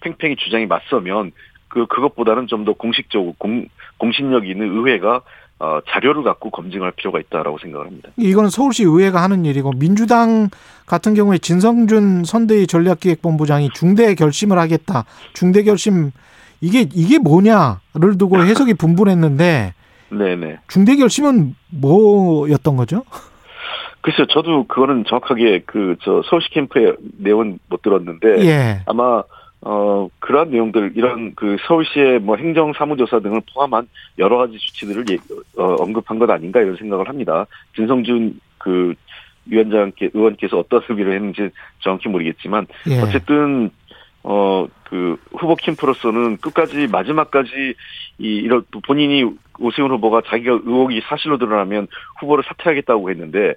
팽팽히 0.00 0.36
주장이 0.36 0.66
맞서면 0.66 1.32
그 1.68 1.86
그것보다는 1.86 2.46
좀 2.46 2.64
더 2.64 2.72
공식적으로 2.74 3.34
공 3.38 3.66
공신력 3.98 4.46
있는 4.46 4.70
의회가 4.76 5.22
어 5.58 5.80
자료를 5.88 6.22
갖고 6.22 6.50
검증할 6.50 6.92
필요가 6.92 7.18
있다라고 7.18 7.58
생각을 7.58 7.86
합니다. 7.86 8.10
이거는 8.16 8.50
서울시 8.50 8.84
의회가 8.84 9.22
하는 9.22 9.44
일이고 9.46 9.72
민주당 9.72 10.50
같은 10.84 11.14
경우에 11.14 11.38
진성준 11.38 12.24
선대위 12.24 12.66
전략기획본부장이 12.66 13.70
중대 13.74 14.14
결심을 14.14 14.58
하겠다. 14.58 15.04
중대 15.32 15.62
결심 15.62 16.10
이게 16.60 16.86
이게 16.92 17.18
뭐냐를 17.18 18.18
두고 18.18 18.42
해석이 18.42 18.74
분분했는데 18.74 19.72
네네. 20.10 20.58
중대 20.68 20.94
결심은 20.96 21.54
뭐였던 21.70 22.76
거죠? 22.76 23.02
글쎄요, 24.02 24.26
저도 24.28 24.66
그거는 24.68 25.04
정확하게 25.08 25.62
그 25.66 25.96
저 26.02 26.22
서울시 26.28 26.48
캠프의 26.50 26.94
내용은 27.18 27.58
못 27.68 27.82
들었는데 27.82 28.46
예. 28.46 28.82
아마 28.86 29.22
어 29.68 30.08
그러한 30.20 30.50
내용들 30.50 30.92
이런 30.94 31.34
그 31.34 31.56
서울시의 31.66 32.20
뭐 32.20 32.36
행정 32.36 32.72
사무조사 32.72 33.18
등을 33.18 33.40
포함한 33.52 33.88
여러 34.18 34.38
가지 34.38 34.58
조치들을 34.58 35.04
예, 35.10 35.16
어, 35.60 35.76
언급한 35.80 36.18
것 36.18 36.30
아닌가 36.30 36.60
이런 36.60 36.76
생각을 36.76 37.08
합니다. 37.08 37.46
진성준 37.74 38.38
그 38.58 38.94
위원장께 39.46 40.10
의원께서 40.14 40.58
어떤 40.58 40.82
의미를 40.88 41.14
했는지 41.14 41.50
정확히 41.80 42.08
모르겠지만 42.08 42.66
예. 42.88 43.00
어쨌든 43.00 43.70
어 44.22 44.66
그 44.88 45.16
후보 45.32 45.56
캠프로서는 45.56 46.36
끝까지 46.36 46.86
마지막까지 46.86 47.74
이 48.18 48.26
이런 48.26 48.64
본인이 48.86 49.24
오세훈 49.58 49.90
후보가 49.90 50.22
자기가 50.26 50.60
의혹이 50.64 51.02
사실로 51.08 51.38
드러나면 51.38 51.88
후보를 52.20 52.44
사퇴하겠다고 52.46 53.10
했는데 53.10 53.54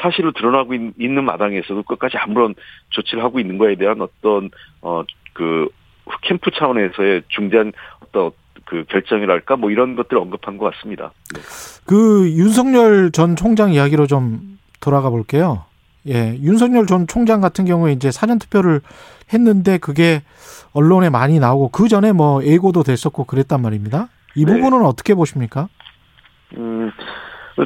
사실로 0.00 0.30
드러나고 0.32 0.74
있, 0.74 0.80
는 1.10 1.24
마당에서도 1.24 1.82
끝까지 1.82 2.18
아무런 2.18 2.54
조치를 2.90 3.24
하고 3.24 3.40
있는 3.40 3.58
거에 3.58 3.74
대한 3.74 4.00
어떤 4.00 4.50
어 4.80 5.02
그 5.32 5.68
캠프 6.22 6.50
차원에서의 6.50 7.22
중대한 7.28 7.72
어떤 8.00 8.30
그 8.64 8.84
결정이랄까 8.88 9.56
뭐 9.56 9.70
이런 9.70 9.96
것들을 9.96 10.18
언급한 10.20 10.58
것 10.58 10.72
같습니다. 10.72 11.12
그 11.86 12.30
윤석열 12.30 13.10
전 13.10 13.36
총장 13.36 13.72
이야기로 13.72 14.06
좀 14.06 14.58
돌아가 14.80 15.10
볼게요. 15.10 15.64
예, 16.08 16.36
윤석열 16.40 16.86
전 16.86 17.06
총장 17.06 17.40
같은 17.40 17.64
경우에 17.64 17.92
이제 17.92 18.10
사전 18.10 18.38
투표를 18.38 18.80
했는데 19.32 19.78
그게 19.78 20.22
언론에 20.72 21.10
많이 21.10 21.38
나오고 21.38 21.70
그 21.70 21.88
전에 21.88 22.12
뭐 22.12 22.44
예고도 22.44 22.82
됐었고 22.82 23.24
그랬단 23.24 23.60
말입니다. 23.60 24.08
이 24.34 24.44
네. 24.44 24.52
부분은 24.52 24.84
어떻게 24.86 25.14
보십니까? 25.14 25.68
음, 26.56 26.90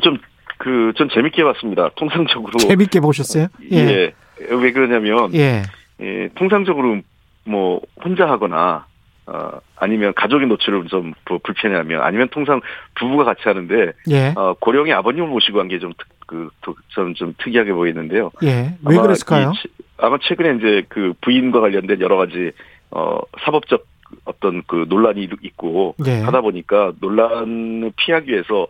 좀, 0.03 0.19
그, 0.59 0.93
전 0.97 1.09
재밌게 1.13 1.45
봤습니다. 1.45 1.91
통상적으로. 1.97 2.59
재밌게 2.59 3.01
보셨어요? 3.01 3.49
예. 3.73 4.13
왜 4.39 4.73
그러냐면, 4.73 5.33
예. 5.35 5.63
예, 6.01 6.29
통상적으로 6.35 7.01
뭐 7.45 7.81
혼자 8.03 8.29
하거나 8.29 8.87
어 9.27 9.59
아니면 9.77 10.13
가족의 10.15 10.47
노출을 10.49 10.87
좀 10.89 11.15
부- 11.25 11.39
불편해하면 11.39 12.03
아니면 12.03 12.29
통상 12.29 12.61
부부가 12.95 13.25
같이 13.25 13.41
하는데 13.45 13.93
예. 14.11 14.33
어 14.37 14.55
고령의 14.61 14.93
아버님을 14.93 15.29
모시고 15.29 15.61
한 15.61 15.69
게 15.69 15.79
좀 15.79 15.93
그좀 16.27 17.15
좀 17.15 17.35
특이하게 17.39 17.73
보이는데요. 17.73 18.31
예. 18.43 18.77
왜 18.85 18.97
그랬을까요? 18.99 19.53
이 19.55 19.61
치- 19.61 19.69
아마 19.99 20.19
최근에 20.19 20.57
이제 20.59 20.83
그 20.89 21.15
부인과 21.21 21.61
관련된 21.61 22.01
여러 22.01 22.17
가지 22.17 22.51
어 22.91 23.19
사법적 23.45 23.87
어떤 24.27 24.63
그 24.67 24.85
논란이 24.89 25.29
있고 25.43 25.95
예. 26.07 26.21
하다 26.21 26.41
보니까 26.43 26.93
논란을 27.01 27.93
피하기 27.97 28.31
위해서 28.31 28.67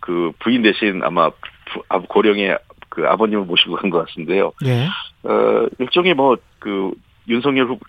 그 0.00 0.32
부인 0.38 0.62
대신 0.62 1.02
아마 1.02 1.30
부- 1.30 1.82
아- 1.88 1.98
고령의 2.00 2.58
그 2.88 3.06
아버님을 3.06 3.44
모시고 3.44 3.76
간 3.76 3.90
것 3.90 4.06
같은데요. 4.06 4.52
예. 4.64 4.86
어 5.22 5.66
일종의 5.78 6.14
뭐 6.14 6.36
그 6.58 6.92
윤석열 7.28 7.66
후보 7.66 7.80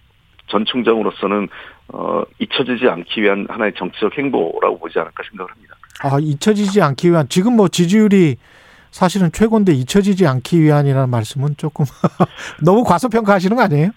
전 0.48 0.64
총장으로서는 0.66 1.50
어 1.90 2.24
잊혀지지 2.40 2.88
않기 2.88 3.22
위한 3.22 3.46
하나의 3.50 3.74
정치적 3.78 4.18
행보라고 4.18 4.80
보지 4.80 4.98
않을까 5.00 5.24
생각을 5.30 5.52
합니다. 5.52 5.76
아, 6.04 6.18
잊혀지지 6.20 6.82
않기 6.82 7.10
위한 7.12 7.28
지금 7.28 7.56
뭐 7.56 7.68
지지율이 7.68 8.38
사실은 8.92 9.32
최고인데 9.32 9.74
잊혀지지 9.74 10.26
않기 10.26 10.62
위한이라는 10.62 11.10
말씀은 11.10 11.56
조금 11.58 11.86
너무 12.64 12.84
과소평가하시는 12.84 13.56
거 13.56 13.64
아니에요? 13.64 13.90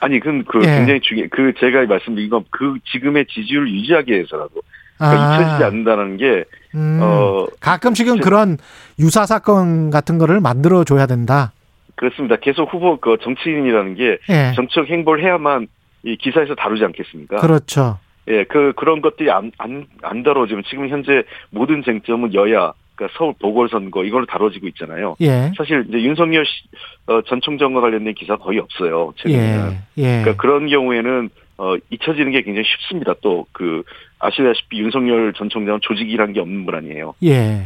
아니 0.00 0.20
그, 0.20 0.42
그 0.46 0.60
예. 0.62 0.76
굉장히 0.76 1.00
중요 1.00 1.24
그 1.30 1.52
제가 1.58 1.84
말씀드린 1.86 2.28
건 2.30 2.44
그 2.50 2.76
지금의 2.92 3.26
지지율을 3.28 3.68
유지하기 3.72 4.12
위해서라도 4.12 4.62
그러니까 4.98 5.22
아, 5.34 5.40
잊혀지지 5.40 5.64
않는다는 5.64 6.16
게 6.18 6.44
음, 6.74 7.00
어, 7.02 7.46
가끔씩은 7.60 8.16
제- 8.16 8.20
그런 8.20 8.58
유사 8.98 9.26
사건 9.26 9.90
같은 9.90 10.18
거를 10.18 10.40
만들어 10.40 10.84
줘야 10.84 11.06
된다. 11.06 11.52
그렇습니다. 11.96 12.36
계속 12.36 12.72
후보 12.72 12.98
그 12.98 13.16
정치인이라는 13.22 13.94
게 13.94 14.18
예. 14.28 14.52
정치적 14.54 14.88
행보를 14.88 15.24
해야만 15.24 15.66
이 16.04 16.16
기사에서 16.16 16.54
다루지 16.54 16.84
않겠습니까? 16.84 17.36
그렇죠. 17.36 17.98
예, 18.28 18.44
그 18.44 18.72
그런 18.76 19.00
것들이 19.00 19.30
안 19.30 19.50
안 19.58 19.86
안 20.02 20.22
다뤄지면 20.22 20.62
지금 20.68 20.88
현재 20.88 21.22
모든 21.50 21.82
쟁점은 21.82 22.34
여야 22.34 22.72
그러니까 22.94 23.18
서울 23.18 23.34
보궐선거 23.40 24.04
이걸로 24.04 24.24
다뤄지고 24.26 24.66
있잖아요. 24.68 25.16
예. 25.20 25.52
사실 25.56 25.84
이제 25.88 26.00
윤석열 26.02 26.44
씨, 26.46 26.52
어, 27.06 27.20
전 27.22 27.40
총장과 27.40 27.80
관련된 27.80 28.14
기사 28.14 28.36
거의 28.36 28.58
없어요. 28.58 29.12
최근에는. 29.16 29.70
예. 29.98 30.02
예. 30.02 30.22
그러니까 30.22 30.36
그런 30.42 30.68
경우에는 30.68 31.28
어 31.58 31.74
잊혀지는 31.90 32.32
게 32.32 32.42
굉장히 32.42 32.66
쉽습니다. 32.68 33.14
또 33.22 33.46
그 33.52 33.82
아시다시피 34.18 34.78
윤석열 34.80 35.32
전 35.34 35.48
총장은 35.48 35.80
조직이란 35.82 36.32
게 36.32 36.40
없는 36.40 36.64
분 36.66 36.74
아니에요. 36.74 37.14
예. 37.24 37.62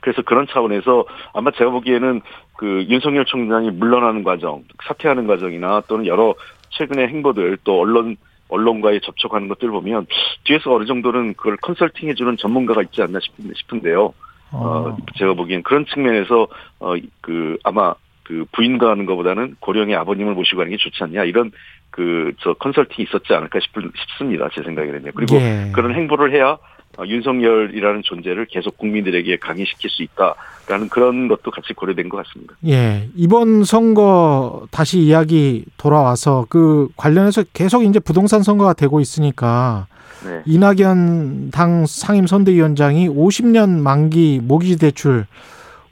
그래서 0.00 0.22
그런 0.22 0.46
차원에서 0.48 1.04
아마 1.32 1.50
제가 1.52 1.70
보기에는 1.70 2.22
그 2.62 2.86
윤석열 2.88 3.24
총장이 3.24 3.72
물러나는 3.72 4.22
과정, 4.22 4.62
사퇴하는 4.86 5.26
과정이나 5.26 5.82
또는 5.88 6.06
여러 6.06 6.32
최근의 6.70 7.08
행보들 7.08 7.58
또 7.64 7.80
언론 7.80 8.16
언론과의 8.50 9.00
접촉하는 9.00 9.48
것들 9.48 9.68
보면 9.70 10.06
뒤에서 10.44 10.72
어느 10.72 10.84
정도는 10.84 11.34
그걸 11.34 11.56
컨설팅해주는 11.56 12.36
전문가가 12.36 12.80
있지 12.82 13.02
않나 13.02 13.18
싶은데 13.20 13.52
싶은데요. 13.56 14.14
어, 14.52 14.56
어. 14.56 14.96
제가 15.16 15.34
보기엔 15.34 15.64
그런 15.64 15.86
측면에서 15.86 16.46
어 16.78 16.94
그 17.20 17.58
아마 17.64 17.94
그 18.22 18.44
부인과 18.52 18.90
하는 18.90 19.06
것보다는 19.06 19.56
고령의 19.58 19.96
아버님을 19.96 20.34
모시고 20.34 20.58
가는 20.58 20.70
게 20.70 20.76
좋지 20.76 21.02
않냐 21.02 21.24
이런 21.24 21.50
그 21.90 22.32
저 22.42 22.52
컨설팅이 22.54 23.08
있었지 23.08 23.34
않을까 23.34 23.58
싶을, 23.58 23.90
싶습니다 23.96 24.48
제 24.54 24.62
생각에는요. 24.62 25.10
그리고 25.16 25.34
예. 25.34 25.72
그런 25.74 25.96
행보를 25.96 26.32
해야 26.32 26.58
어, 26.96 27.04
윤석열이라는 27.06 28.02
존재를 28.02 28.46
계속 28.46 28.76
국민들에게 28.78 29.36
강의시킬 29.38 29.90
수 29.90 30.04
있다 30.04 30.36
라는 30.68 30.88
그런 30.88 31.28
것도 31.28 31.50
같이 31.50 31.72
고려된 31.74 32.08
것 32.08 32.24
같습니다. 32.24 32.54
예. 32.66 33.08
이번 33.16 33.64
선거 33.64 34.66
다시 34.70 35.00
이야기 35.00 35.64
돌아와서 35.76 36.46
그 36.48 36.88
관련해서 36.96 37.44
계속 37.52 37.82
이제 37.82 37.98
부동산 37.98 38.42
선거가 38.42 38.72
되고 38.72 39.00
있으니까 39.00 39.86
네. 40.24 40.42
이낙연 40.46 41.50
당 41.50 41.84
상임 41.86 42.26
선대위원장이 42.28 43.08
50년 43.08 43.80
만기 43.80 44.40
모기지 44.42 44.78
대출 44.78 45.26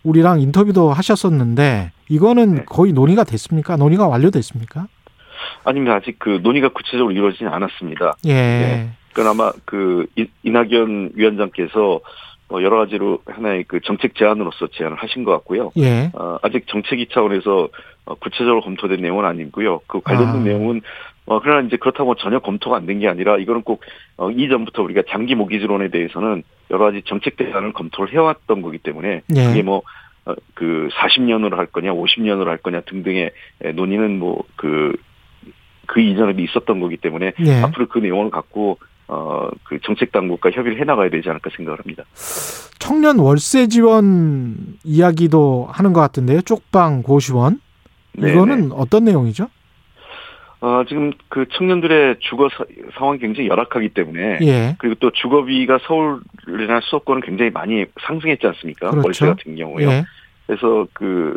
우리랑 0.05 0.41
인터뷰도 0.41 0.93
하셨었는데 0.93 1.91
이거는 2.09 2.55
네. 2.55 2.65
거의 2.65 2.93
논의가 2.93 3.25
됐습니까? 3.25 3.77
논의가 3.77 4.07
완료됐습니까? 4.07 4.87
아닙니다. 5.65 5.97
아직 5.97 6.19
그 6.19 6.39
논의가 6.43 6.69
구체적으로 6.69 7.11
이루어지지 7.13 7.45
않았습니다. 7.45 8.15
예. 8.27 8.33
네. 8.35 8.91
그나마 9.13 9.53
그 9.65 10.07
이- 10.17 10.29
이낙연 10.45 11.11
위원장께서 11.15 11.97
어, 11.97 12.01
여러 12.53 12.79
가지로 12.79 13.19
하나의 13.27 13.65
그 13.65 13.81
정책 13.81 14.15
제안으로서 14.17 14.69
제안을 14.73 14.97
하신 14.97 15.25
것 15.25 15.33
같고요. 15.33 15.71
예. 15.77 16.11
어, 16.15 16.39
아직 16.43 16.67
정책위 16.67 17.07
차원에서 17.13 17.69
어, 18.07 18.15
구체적으로 18.17 18.61
검토된 18.63 19.01
내용은 19.01 19.25
아니고요. 19.25 19.81
그 19.87 20.01
관련된 20.01 20.41
아. 20.41 20.45
내용은 20.45 20.81
어, 21.27 21.39
그러나 21.41 21.65
이제 21.67 21.77
그렇다고 21.77 22.17
전혀 22.17 22.41
검토가 22.41 22.77
안 22.79 22.87
된 22.87 22.99
게 22.99 23.07
아니라 23.07 23.37
이거는 23.39 23.63
꼭 23.63 23.83
어, 24.17 24.31
이전부터 24.31 24.83
우리가 24.83 25.03
장기 25.11 25.35
모기지론에 25.37 25.89
대해서는 25.91 26.43
여러 26.73 26.87
가지 26.87 27.03
정책 27.07 27.37
대안을 27.37 27.73
검토를 27.73 28.13
해왔던 28.13 28.63
거기 28.63 28.79
때문에 28.79 29.23
예. 29.37 29.45
그게 29.47 29.63
뭐, 29.63 29.83
어, 30.25 30.35
그 30.55 30.89
40년으로 30.93 31.55
할 31.57 31.67
거냐, 31.67 31.93
50년으로 31.93 32.47
할 32.47 32.57
거냐 32.59 32.81
등등의 32.81 33.31
에, 33.63 33.73
논의는 33.73 34.19
뭐, 34.19 34.43
그, 34.57 34.93
그 35.87 36.01
이전에도 36.01 36.41
있었던 36.43 36.81
거기 36.81 36.97
때문에 36.97 37.33
예. 37.47 37.63
앞으로 37.63 37.87
그 37.89 37.99
내용을 37.99 38.31
갖고 38.31 38.79
어, 39.13 39.49
그 39.65 39.81
정책 39.83 40.13
당국과 40.13 40.51
협의를 40.53 40.79
해 40.81 40.85
나가야 40.85 41.11
되지 41.11 41.29
않을까 41.29 41.51
생각을 41.57 41.81
합니다. 41.81 42.05
청년 42.79 43.19
월세 43.19 43.67
지원 43.67 44.79
이야기도 44.85 45.69
하는 45.71 45.93
것 45.93 46.01
같은데요. 46.01 46.43
쪽방 46.43 47.03
고시원. 47.03 47.61
네, 48.13 48.31
이거는 48.33 48.69
네. 48.69 48.75
어떤 48.77 49.05
내용이죠? 49.05 49.49
어, 50.61 50.85
지금 50.89 51.13
그 51.29 51.47
청년들의 51.53 52.17
주거 52.21 52.49
사- 52.51 52.65
상황이 52.97 53.19
굉장히 53.19 53.49
열악하기 53.49 53.89
때문에 53.91 54.39
예. 54.43 54.77
그리고 54.79 54.95
또 55.01 55.11
주거비가 55.11 55.79
서울이나 55.87 56.81
수도권은 56.83 57.23
굉장히 57.23 57.51
많이 57.51 57.87
상승했지 58.07 58.47
않습니까? 58.47 58.91
그렇죠. 58.91 59.07
월세 59.07 59.27
같은 59.27 59.57
경우요. 59.57 59.91
예. 59.91 60.05
그래서 60.47 60.87
그 60.93 61.37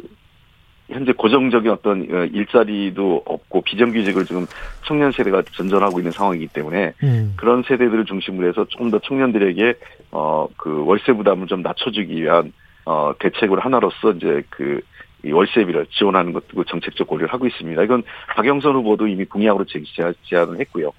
현재 0.94 1.12
고정적인 1.12 1.72
어떤 1.72 2.02
어, 2.12 2.26
일자리도 2.26 3.24
없고 3.26 3.62
비정규직을 3.62 4.26
지금 4.26 4.46
청년 4.86 5.12
세대가 5.12 5.42
전전하고 5.54 6.00
있는 6.00 6.12
상황이기 6.12 6.48
때문에 6.48 6.94
음. 7.04 7.34
그런 7.36 7.64
세대들을 7.64 8.06
중심으로 8.06 8.48
해서 8.48 8.66
조금 8.70 8.90
더 8.92 9.00
청년들에게 9.00 9.74
어 10.12 10.48
그 10.58 10.86
월세 10.86 11.14
부담을 11.14 11.48
좀 11.48 11.62
낮춰주기 11.62 12.22
위한 12.22 12.54
어 12.86 13.14
대책으로 13.20 13.62
하나로서 13.62 14.12
이제 14.12 14.44
그 14.50 14.82
이 15.26 15.32
월세비를 15.32 15.88
지원하는 15.98 16.34
것도 16.34 16.66
정책적 16.66 17.08
고려를 17.08 17.32
하고 17.32 17.48
있습니다. 17.48 17.82
이건 17.84 18.04
박영선 18.36 18.76
후보도 18.76 19.08
이미 19.08 19.24
공약으로 19.24 19.66
제안을 19.66 20.60
했고요. 20.60 20.92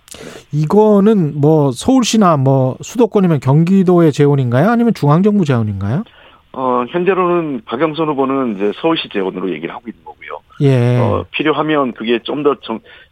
이거는 0.50 1.38
뭐 1.38 1.72
서울시나 1.72 2.38
뭐 2.38 2.76
수도권이면 2.80 3.40
경기도의 3.40 4.12
재원인가요? 4.12 4.70
아니면 4.70 4.94
중앙정부 4.94 5.44
재원인가요? 5.44 6.04
어 6.56 6.84
현재로는 6.88 7.62
박영선 7.64 8.08
후보는 8.08 8.54
이제 8.54 8.72
서울시 8.80 9.08
재원으로 9.08 9.50
얘기를 9.50 9.74
하고 9.74 9.82
있는 9.88 10.04
거고요. 10.04 10.40
예. 10.60 10.98
어 10.98 11.24
필요하면 11.32 11.92
그게 11.92 12.20
좀더 12.22 12.54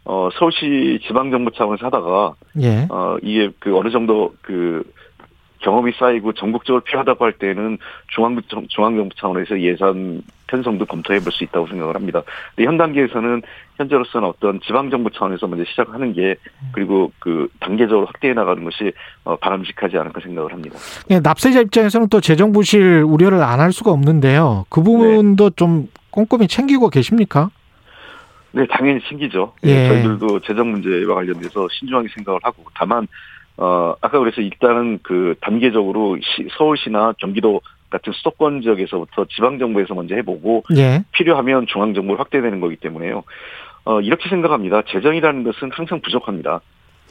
어, 0.05 0.29
서울시 0.39 1.01
지방정부 1.07 1.51
차원에서 1.53 1.87
하다가 1.87 2.35
예. 2.63 2.87
어 2.89 3.17
이게 3.23 3.51
그 3.59 3.77
어느 3.77 3.91
정도 3.91 4.33
그 4.43 4.85
경험이 5.63 5.93
쌓이고 5.99 6.33
전국적으로 6.35 6.83
필요하다고 6.83 7.25
할 7.25 7.33
때는 7.33 7.79
중앙 8.09 8.41
중앙정부 8.69 9.15
차원에서 9.17 9.61
예산 9.61 10.23
편성도 10.49 10.85
검토해 10.85 11.21
볼 11.21 11.33
수 11.33 11.45
있다고 11.45 11.67
생각을 11.69 11.95
합니다. 11.95 12.23
근데 12.55 12.67
현 12.69 12.77
단계에서는 12.77 13.41
현재로서는 13.79 14.29
어떤 14.29 14.61
지방정부 14.61 15.11
차원에서 15.11 15.47
먼저 15.47 15.65
시작하는 15.65 16.13
게 16.13 16.35
그리고 16.73 17.11
그 17.21 17.49
단계적으로 17.61 18.05
확대해 18.07 18.35
나가는 18.35 18.63
것이 18.63 18.93
어, 19.25 19.37
바람직하지 19.37 19.97
않을까 19.97 20.21
생각을 20.21 20.53
합니다. 20.53 20.77
예, 21.09 21.21
납세자 21.21 21.61
입장에서는 21.63 22.09
또 22.11 22.21
재정 22.21 22.53
부실 22.53 23.03
우려를 23.07 23.43
안 23.43 23.61
할 23.61 23.73
수가 23.73 23.93
없는데요. 23.93 24.67
그 24.69 24.83
부분도 24.83 25.51
좀 25.51 25.89
꼼꼼히 26.11 26.49
챙기고 26.49 26.91
계십니까? 26.91 27.49
네, 28.55 28.67
당연히 28.69 29.01
챙기죠. 29.09 29.55
예. 29.65 29.71
예, 29.71 29.89
저희들도 29.89 30.41
재정 30.41 30.71
문제와 30.73 31.15
관련돼서 31.15 31.67
신중하게 31.71 32.09
생각을 32.15 32.39
하고 32.43 32.63
다만 32.75 33.07
어 33.57 33.95
아까 34.01 34.19
그래서 34.19 34.41
일단은 34.41 35.01
그 35.03 35.35
단계적으로 35.41 36.17
시, 36.21 36.49
서울시나 36.57 37.15
경기도 37.19 37.61
같은 37.91 38.13
수도권 38.13 38.63
지역에서부터 38.63 39.27
지방 39.27 39.59
정부에서 39.59 39.95
먼저 39.95 40.15
해보고 40.15 40.65
예. 40.77 41.05
필요하면 41.13 41.67
중앙 41.67 41.93
정부로 41.93 42.19
확대되는 42.19 42.61
거기 42.61 42.77
때문에요. 42.77 43.23
어 43.85 44.01
이렇게 44.01 44.29
생각합니다. 44.29 44.83
재정이라는 44.89 45.45
것은 45.45 45.71
항상 45.73 46.01
부족합니다. 46.01 46.61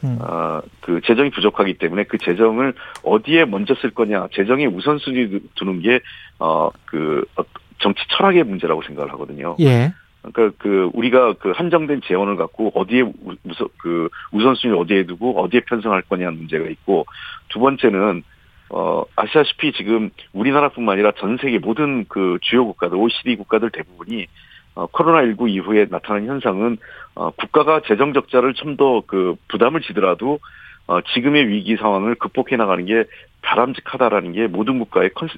음. 0.04 0.18
어, 0.20 0.62
그 0.82 1.00
재정이 1.06 1.30
부족하기 1.30 1.76
때문에 1.76 2.06
그 2.06 2.18
재정을 2.18 2.74
어디에 3.04 3.46
먼저 3.46 3.76
쓸 3.76 3.92
거냐, 3.92 4.30
재정의 4.34 4.68
우선순위 4.68 5.42
두는 5.56 5.82
게, 5.82 6.00
어, 6.40 6.70
그, 6.86 7.24
어, 7.38 7.44
정치 7.78 8.02
철학의 8.10 8.44
문제라고 8.44 8.82
생각을 8.84 9.12
하거든요. 9.14 9.56
예. 9.60 9.94
그러니까 10.22 10.56
그 10.60 10.90
우리가 10.94 11.34
그 11.34 11.52
한정된 11.52 12.02
재원을 12.06 12.36
갖고 12.38 12.72
어디에 12.76 13.02
우- 13.02 13.36
우선 13.44 13.68
그 13.78 14.10
우선순위를 14.32 14.80
어디에 14.82 15.04
두고 15.06 15.42
어디에 15.42 15.62
편성할 15.62 16.04
거냐는 16.04 16.38
문제가 16.38 16.68
있고 16.70 17.06
두 17.50 17.60
번째는 17.60 18.24
어 18.70 19.04
아시다시피 19.16 19.74
지금 19.74 20.12
우리나라뿐만 20.34 20.94
아니라 20.94 21.12
전 21.18 21.38
세계 21.38 21.58
모든 21.60 22.06
그 22.08 22.38
주요 22.42 22.66
국가들 22.66 22.98
OECD 22.98 23.36
국가들 23.36 23.70
대부분이 23.72 24.28
어, 24.76 24.88
코로나19 24.88 25.50
이후에 25.50 25.88
나타난 25.90 26.28
현상은 26.28 26.78
어, 27.16 27.32
국가가 27.32 27.82
재정 27.82 28.14
적자를 28.14 28.54
좀 28.54 28.78
더 28.78 29.04
그 29.06 29.36
부담을 29.50 29.82
지더라도 29.82 30.40
어, 30.88 31.02
지금의 31.14 31.48
위기 31.48 31.78
상황을 31.78 32.16
극복해 32.16 32.56
나가는 32.58 32.86
게 32.86 33.06
바람직하다라는 33.42 34.34
게 34.34 34.48
모든 34.48 34.80
국가의 34.80 35.12
컨 35.14 35.30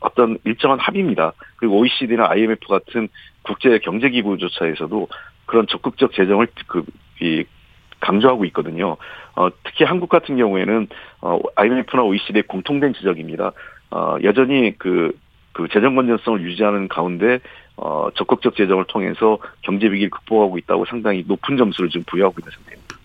어떤 0.00 0.38
일정한 0.44 0.78
합의입니다. 0.78 1.32
그리고 1.56 1.78
OECD나 1.78 2.28
IMF 2.30 2.66
같은 2.66 3.08
국제 3.42 3.78
경제 3.78 4.08
기구조차에서도 4.08 5.08
그런 5.46 5.66
적극적 5.66 6.12
재정을 6.12 6.48
그, 6.66 6.84
이, 7.20 7.44
강조하고 8.00 8.44
있거든요. 8.46 8.96
어, 9.36 9.48
특히 9.64 9.84
한국 9.84 10.08
같은 10.08 10.36
경우에는 10.36 10.88
어, 11.20 11.38
IMF나 11.56 12.02
OECD의 12.02 12.44
공통된 12.44 12.94
지적입니다. 12.94 13.52
어, 13.90 14.16
여전히 14.22 14.76
그, 14.78 15.12
그 15.52 15.68
재정 15.72 15.94
건전성을 15.94 16.42
유지하는 16.42 16.88
가운데 16.88 17.38
어, 17.76 18.08
적극적 18.14 18.56
재정을 18.56 18.84
통해서 18.86 19.38
경제 19.62 19.86
위기를 19.86 20.10
극복하고 20.10 20.58
있다고 20.58 20.84
상당히 20.86 21.24
높은 21.26 21.56
점수를 21.56 21.90
지금 21.90 22.04
부여하고 22.06 22.36
있는 22.40 22.52
상태입니다. 22.52 22.96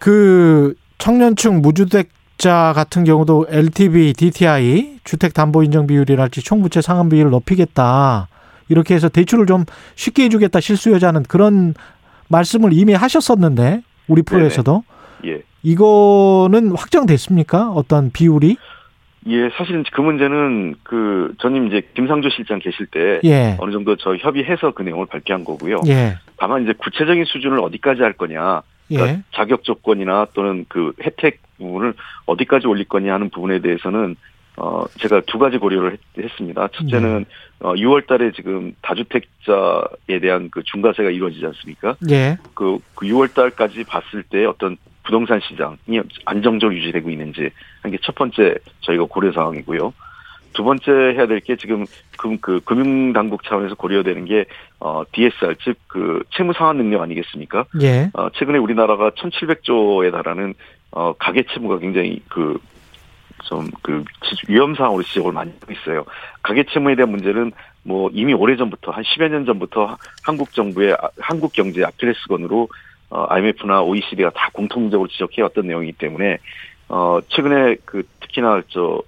그 0.00 0.74
청년층 0.98 1.60
무주택자 1.62 2.72
같은 2.74 3.04
경우도 3.04 3.46
LTV, 3.48 4.12
DTI, 4.14 4.98
주택담보인정 5.04 5.86
비율이랄지 5.86 6.42
총부채 6.42 6.80
상환 6.80 7.08
비율을 7.08 7.30
높이겠다. 7.30 8.28
이렇게 8.68 8.94
해서 8.94 9.08
대출을 9.08 9.46
좀 9.46 9.64
쉽게 9.94 10.24
해주겠다 10.24 10.60
실수요자는 10.60 11.24
그런 11.24 11.74
말씀을 12.28 12.72
이미 12.72 12.94
하셨었는데 12.94 13.82
우리 14.08 14.22
프로에서도 14.22 14.82
예. 15.26 15.42
이거는 15.62 16.74
확정됐습니까? 16.76 17.70
어떤 17.70 18.10
비율이? 18.10 18.56
예, 19.26 19.48
사실은 19.56 19.84
그 19.90 20.00
문제는 20.02 20.74
그 20.82 21.34
전임 21.40 21.68
이제 21.68 21.82
김상조 21.94 22.28
실장 22.28 22.58
계실 22.58 22.86
때 22.86 23.20
예. 23.24 23.56
어느 23.58 23.72
정도 23.72 23.96
저 23.96 24.14
협의해서 24.16 24.72
그 24.72 24.82
내용을 24.82 25.06
발표한 25.06 25.44
거고요. 25.44 25.80
예. 25.86 26.18
다만 26.36 26.64
이제 26.64 26.74
구체적인 26.76 27.24
수준을 27.24 27.58
어디까지 27.60 28.02
할 28.02 28.12
거냐, 28.12 28.62
그러니까 28.88 29.12
예. 29.18 29.22
자격 29.34 29.64
조건이나 29.64 30.26
또는 30.34 30.64
그 30.68 30.92
혜택 31.02 31.40
부분을 31.58 31.94
어디까지 32.26 32.66
올릴 32.66 32.84
거냐 32.86 33.14
하는 33.14 33.30
부분에 33.30 33.60
대해서는 33.60 34.16
어 34.56 34.84
제가 35.00 35.22
두 35.26 35.38
가지 35.38 35.58
고려를 35.58 35.98
했, 36.18 36.30
습니다 36.36 36.68
첫째는 36.68 37.24
어 37.60 37.74
6월 37.74 38.06
달에 38.06 38.30
지금 38.32 38.72
다주택자에 38.82 40.20
대한 40.20 40.48
그 40.50 40.62
중과세가 40.62 41.10
이루어지지 41.10 41.44
않습니까? 41.46 41.96
예. 42.10 42.38
그, 42.54 42.78
그 42.94 43.06
6월 43.06 43.34
달까지 43.34 43.84
봤을 43.84 44.22
때 44.22 44.44
어떤 44.44 44.76
부동산 45.02 45.40
시장이 45.40 46.00
안정적으로 46.24 46.76
유지되고 46.78 47.10
있는지 47.10 47.50
한 47.82 47.90
게 47.90 47.98
첫 48.02 48.14
번째 48.14 48.54
저희가 48.80 49.04
고려 49.04 49.32
사항이고요. 49.32 49.92
두 50.54 50.64
번째 50.64 50.90
해야 50.90 51.26
될 51.26 51.40
게 51.40 51.56
지금 51.56 51.84
금, 52.16 52.38
그 52.38 52.60
금융당국 52.64 53.44
차원에서 53.44 53.74
고려되는 53.74 54.24
게 54.24 54.46
어, 54.80 55.02
DSR 55.12 55.54
즉 55.56 55.76
그 55.88 56.22
채무 56.30 56.52
상환 56.54 56.76
능력 56.78 57.02
아니겠습니까? 57.02 57.66
예. 57.82 58.10
어, 58.14 58.28
최근에 58.30 58.58
우리나라가 58.58 59.10
1,700조에 59.10 60.10
달하는 60.10 60.54
어, 60.90 61.12
가계 61.18 61.44
채무가 61.52 61.78
굉장히 61.78 62.20
그 62.28 62.58
좀그 63.44 64.04
위험 64.48 64.74
사항으로 64.74 65.02
지적을 65.02 65.32
많이 65.32 65.52
하고 65.60 65.72
있어요. 65.72 66.04
가계 66.42 66.64
채무에 66.64 66.94
대한 66.94 67.10
문제는 67.10 67.52
뭐 67.82 68.08
이미 68.12 68.32
오래 68.32 68.56
전부터 68.56 68.90
한 68.92 69.04
10여 69.04 69.28
년 69.28 69.44
전부터 69.44 69.96
한국 70.24 70.52
정부의 70.54 70.94
아- 70.94 71.10
한국 71.18 71.52
경제 71.52 71.84
아킬레스건으로 71.84 72.68
어, 73.10 73.26
IMF나 73.28 73.82
OECD가 73.82 74.30
다 74.30 74.48
공통적으로 74.52 75.08
지적해 75.08 75.42
왔던 75.42 75.66
내용이기 75.66 75.92
때문에 75.98 76.38
어, 76.88 77.18
최근에 77.28 77.76
그 77.84 78.02
특히나 78.20 78.62
저 78.68 79.02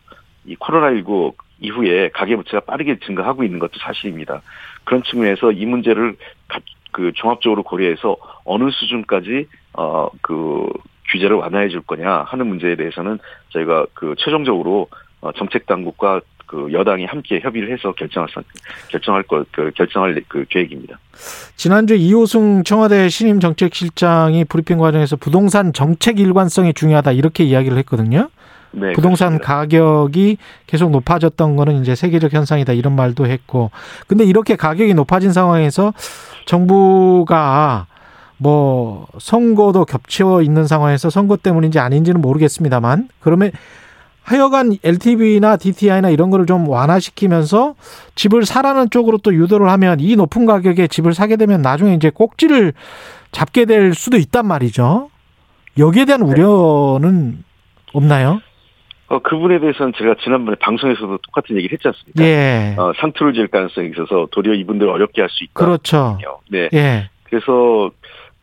이 0.46 0.56
코로나19 0.56 1.34
이후에 1.60 2.10
가계부채가 2.10 2.60
빠르게 2.60 2.98
증가하고 3.04 3.42
있는 3.44 3.58
것도 3.58 3.72
사실입니다. 3.80 4.42
그런 4.84 5.02
측면에서 5.02 5.52
이 5.52 5.64
문제를 5.66 6.16
가- 6.48 6.60
그 6.92 7.12
종합적으로 7.14 7.62
고려해서 7.62 8.16
어느 8.44 8.70
수준까지 8.70 9.46
어 9.74 10.08
그 10.22 10.68
규제를 11.12 11.36
완화해 11.36 11.68
줄 11.68 11.82
거냐 11.82 12.24
하는 12.26 12.46
문제에 12.48 12.74
대해서는 12.74 13.18
저희가 13.50 13.86
그 13.94 14.14
최종적으로 14.18 14.88
어, 15.20 15.30
정책 15.32 15.64
당국과 15.66 16.20
그 16.46 16.68
여당이 16.72 17.04
함께 17.06 17.38
협의를 17.40 17.70
해서 17.72 17.92
결정할 17.92 18.28
선- 18.32 18.42
결정할 18.88 19.22
것 19.24 19.46
그 19.52 19.70
결정할 19.76 20.20
그 20.28 20.44
계획입니다. 20.48 20.98
지난주 21.56 21.94
이호승 21.94 22.64
청와대 22.64 23.08
신임 23.08 23.38
정책실장이 23.40 24.44
브리핑 24.46 24.78
과정에서 24.78 25.16
부동산 25.16 25.72
정책 25.72 26.18
일관성이 26.18 26.72
중요하다 26.74 27.12
이렇게 27.12 27.44
이야기를 27.44 27.78
했거든요. 27.78 28.28
네, 28.78 28.92
부동산 28.92 29.38
그렇습니다. 29.38 29.54
가격이 29.54 30.36
계속 30.66 30.90
높아졌던 30.90 31.56
거는 31.56 31.80
이제 31.80 31.94
세계적 31.94 32.32
현상이다 32.32 32.74
이런 32.74 32.94
말도 32.94 33.26
했고. 33.26 33.70
근데 34.06 34.24
이렇게 34.24 34.54
가격이 34.54 34.92
높아진 34.94 35.32
상황에서 35.32 35.94
정부가 36.44 37.86
뭐 38.36 39.06
선거도 39.18 39.86
겹쳐 39.86 40.42
있는 40.42 40.66
상황에서 40.66 41.08
선거 41.08 41.36
때문인지 41.36 41.78
아닌지는 41.78 42.20
모르겠습니다만 42.20 43.08
그러면 43.20 43.50
하여간 44.22 44.76
LTV나 44.82 45.56
DTI나 45.56 46.10
이런 46.10 46.30
거를 46.30 46.46
좀 46.46 46.68
완화시키면서 46.68 47.76
집을 48.14 48.44
사라는 48.44 48.90
쪽으로 48.90 49.18
또 49.18 49.32
유도를 49.32 49.70
하면 49.70 50.00
이 50.00 50.16
높은 50.16 50.44
가격에 50.44 50.88
집을 50.88 51.14
사게 51.14 51.36
되면 51.36 51.62
나중에 51.62 51.94
이제 51.94 52.10
꼭지를 52.10 52.74
잡게 53.30 53.64
될 53.64 53.94
수도 53.94 54.16
있단 54.18 54.46
말이죠. 54.46 55.10
여기에 55.78 56.06
대한 56.06 56.22
우려는 56.22 57.44
없나요? 57.92 58.40
어, 59.08 59.18
그 59.20 59.36
부분에 59.36 59.60
대해서는 59.60 59.92
제가 59.96 60.16
지난번에 60.22 60.56
방송에서도 60.60 61.18
똑같은 61.18 61.56
얘기를 61.56 61.74
했지 61.74 61.86
않습니까? 61.88 62.24
예. 62.24 62.74
어, 62.76 62.92
상투를 62.98 63.34
지을 63.34 63.48
가능성이 63.48 63.90
있어서 63.90 64.26
도리어 64.32 64.54
이분들을 64.54 64.90
어렵게 64.90 65.22
할 65.22 65.30
수 65.30 65.44
있다. 65.44 65.52
그렇죠. 65.54 66.18
네. 66.50 66.68
예. 66.72 67.10
그래서 67.24 67.90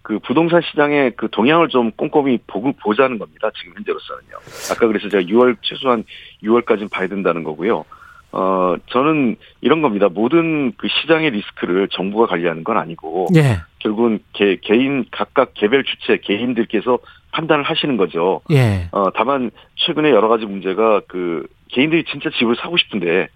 그 0.02 0.20
부동산 0.20 0.62
시장의 0.62 1.14
그 1.16 1.30
동향을 1.32 1.70
좀 1.70 1.92
꼼꼼히 1.92 2.38
보고 2.46 2.72
보자는 2.74 3.18
겁니다. 3.20 3.50
지금 3.58 3.74
현재로서는요. 3.78 4.36
아까 4.72 4.88
그래서 4.88 5.10
제가 5.10 5.24
6월 5.24 5.56
최소한 5.62 6.04
6월까지는 6.44 6.92
봐야 6.92 7.08
된다는 7.08 7.44
거고요. 7.44 7.86
어 8.34 8.76
저는 8.88 9.38
이런 9.62 9.82
겁니다. 9.82 10.10
모든 10.10 10.74
그 10.78 10.88
시장의 10.88 11.32
리스크를 11.32 11.88
정부가 11.90 12.28
관리하는 12.28 12.64
건 12.64 12.78
아니고 12.78 13.28
예. 13.36 13.62
결국은 13.80 14.20
개, 14.34 14.58
개인 14.62 15.06
각각 15.12 15.54
개별 15.54 15.84
주체 15.84 16.18
개인들께서 16.18 17.00
판단을 17.34 17.64
하시는 17.64 17.98
거죠. 17.98 18.42
예. 18.52 18.88
어 18.92 19.12
다만 19.12 19.52
최근에 19.76 20.10
여러 20.12 20.28
가지 20.30 20.46
문제가 20.46 21.02
그 21.08 21.46
개인들이 21.70 22.06
진짜 22.06 22.30
집을 22.30 22.56
사고 22.56 22.78
싶은데 22.78 23.28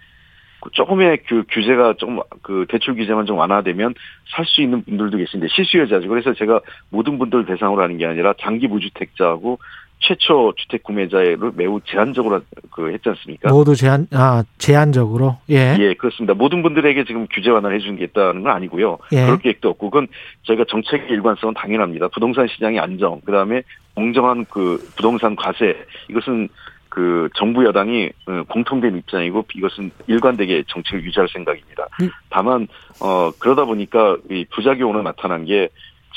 그 0.61 0.69
조금의 0.71 1.19
그 1.27 1.43
규제가 1.49 1.95
좀그 1.97 2.65
대출 2.69 2.95
규제만 2.95 3.25
좀 3.25 3.37
완화되면 3.37 3.93
살 4.29 4.45
수 4.45 4.61
있는 4.61 4.83
분들도 4.83 5.17
계신데 5.17 5.47
실수요자죠. 5.49 6.07
그래서 6.07 6.33
제가 6.33 6.61
모든 6.89 7.17
분들 7.17 7.45
대상으로 7.45 7.81
하는 7.81 7.97
게 7.97 8.05
아니라 8.05 8.33
장기 8.39 8.67
무주택자하고 8.67 9.59
최초 9.99 10.53
주택 10.55 10.83
구매자를 10.83 11.37
매우 11.55 11.81
제한적으로 11.85 12.41
그 12.71 12.91
했지 12.91 13.09
않습니까? 13.09 13.49
모두 13.49 13.75
제한 13.75 14.07
아 14.11 14.43
제한적으로 14.57 15.37
예. 15.49 15.75
예, 15.79 15.93
그렇습니다. 15.95 16.33
모든 16.33 16.61
분들에게 16.61 17.03
지금 17.05 17.27
규제 17.31 17.49
완화를 17.49 17.77
해주는 17.77 17.97
게 17.97 18.05
있다는 18.05 18.43
건 18.43 18.51
아니고요. 18.53 18.99
예. 19.13 19.23
그럴 19.23 19.39
계획도 19.39 19.69
없고, 19.69 19.89
그건 19.89 20.07
저희가 20.43 20.65
정책의 20.69 21.09
일관성은 21.09 21.55
당연합니다. 21.55 22.09
부동산 22.09 22.47
시장의 22.47 22.79
안정, 22.79 23.21
그 23.25 23.31
다음에 23.31 23.63
공정한 23.95 24.45
그 24.49 24.77
부동산 24.95 25.35
과세, 25.35 25.75
이것은 26.09 26.49
그 26.89 27.29
정부 27.35 27.65
여당이 27.65 28.09
어, 28.27 28.43
공통된 28.47 28.97
입장이고 28.97 29.45
이것은 29.55 29.91
일관되게 30.07 30.63
정책을 30.67 31.03
유지할 31.03 31.27
생각입니다. 31.31 31.87
음. 32.01 32.09
다만 32.29 32.67
어 33.01 33.31
그러다 33.37 33.65
보니까 33.65 34.17
이 34.31 34.45
부작용으로 34.49 35.03
나타난 35.03 35.45
게 35.45 35.69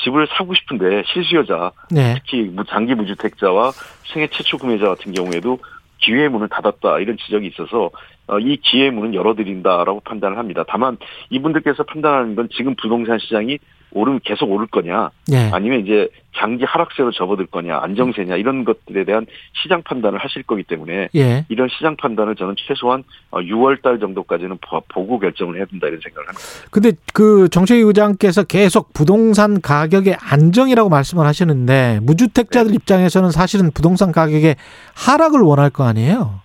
집을 0.03 0.27
사고 0.35 0.53
싶은데 0.53 1.03
실수요자 1.07 1.71
네. 1.91 2.15
특히 2.15 2.43
무- 2.43 2.63
장기 2.65 2.95
무주택자와 2.95 3.71
생애 4.11 4.27
최초 4.27 4.57
구매자 4.57 4.87
같은 4.87 5.11
경우에도 5.13 5.59
기회의 5.99 6.29
문을 6.29 6.49
닫았다 6.49 6.99
이런 6.99 7.17
지적이 7.17 7.47
있어서 7.47 7.91
어, 8.27 8.39
이 8.39 8.57
기회의 8.57 8.91
문은 8.91 9.13
열어드린다라고 9.13 9.99
판단을 10.01 10.37
합니다. 10.37 10.63
다만 10.67 10.97
이분들께서 11.29 11.83
판단하는 11.83 12.35
건 12.35 12.49
지금 12.55 12.75
부동산 12.75 13.19
시장이 13.19 13.57
오르면 13.93 14.21
계속 14.23 14.49
오를 14.51 14.67
거냐 14.67 15.09
예. 15.31 15.49
아니면 15.51 15.81
이제 15.81 16.07
장기 16.37 16.63
하락세로 16.63 17.11
접어들 17.11 17.45
거냐 17.47 17.79
안정세냐 17.81 18.37
이런 18.37 18.63
것들에 18.63 19.03
대한 19.03 19.25
시장 19.61 19.81
판단을 19.83 20.17
하실 20.19 20.43
거기 20.43 20.63
때문에 20.63 21.09
예. 21.15 21.45
이런 21.49 21.67
시장 21.69 21.95
판단을 21.97 22.35
저는 22.35 22.55
최소한 22.57 23.03
6월 23.31 23.81
달 23.81 23.99
정도까지는 23.99 24.57
보- 24.61 24.81
보고 24.87 25.19
결정을 25.19 25.57
해야 25.57 25.65
된다 25.65 25.87
이런 25.87 25.99
생각을 26.01 26.27
합니다. 26.29 26.43
근데 26.71 26.91
그 27.13 27.49
정책위 27.49 27.81
의장께서 27.81 28.43
계속 28.43 28.93
부동산 28.93 29.59
가격의 29.61 30.15
안정이라고 30.21 30.89
말씀을 30.89 31.25
하시는데 31.25 31.99
무주택자들 32.03 32.73
입장에서는 32.73 33.31
사실은 33.31 33.71
부동산 33.73 34.11
가격의 34.13 34.55
하락을 34.95 35.41
원할 35.41 35.69
거 35.69 35.83
아니에요? 35.83 36.39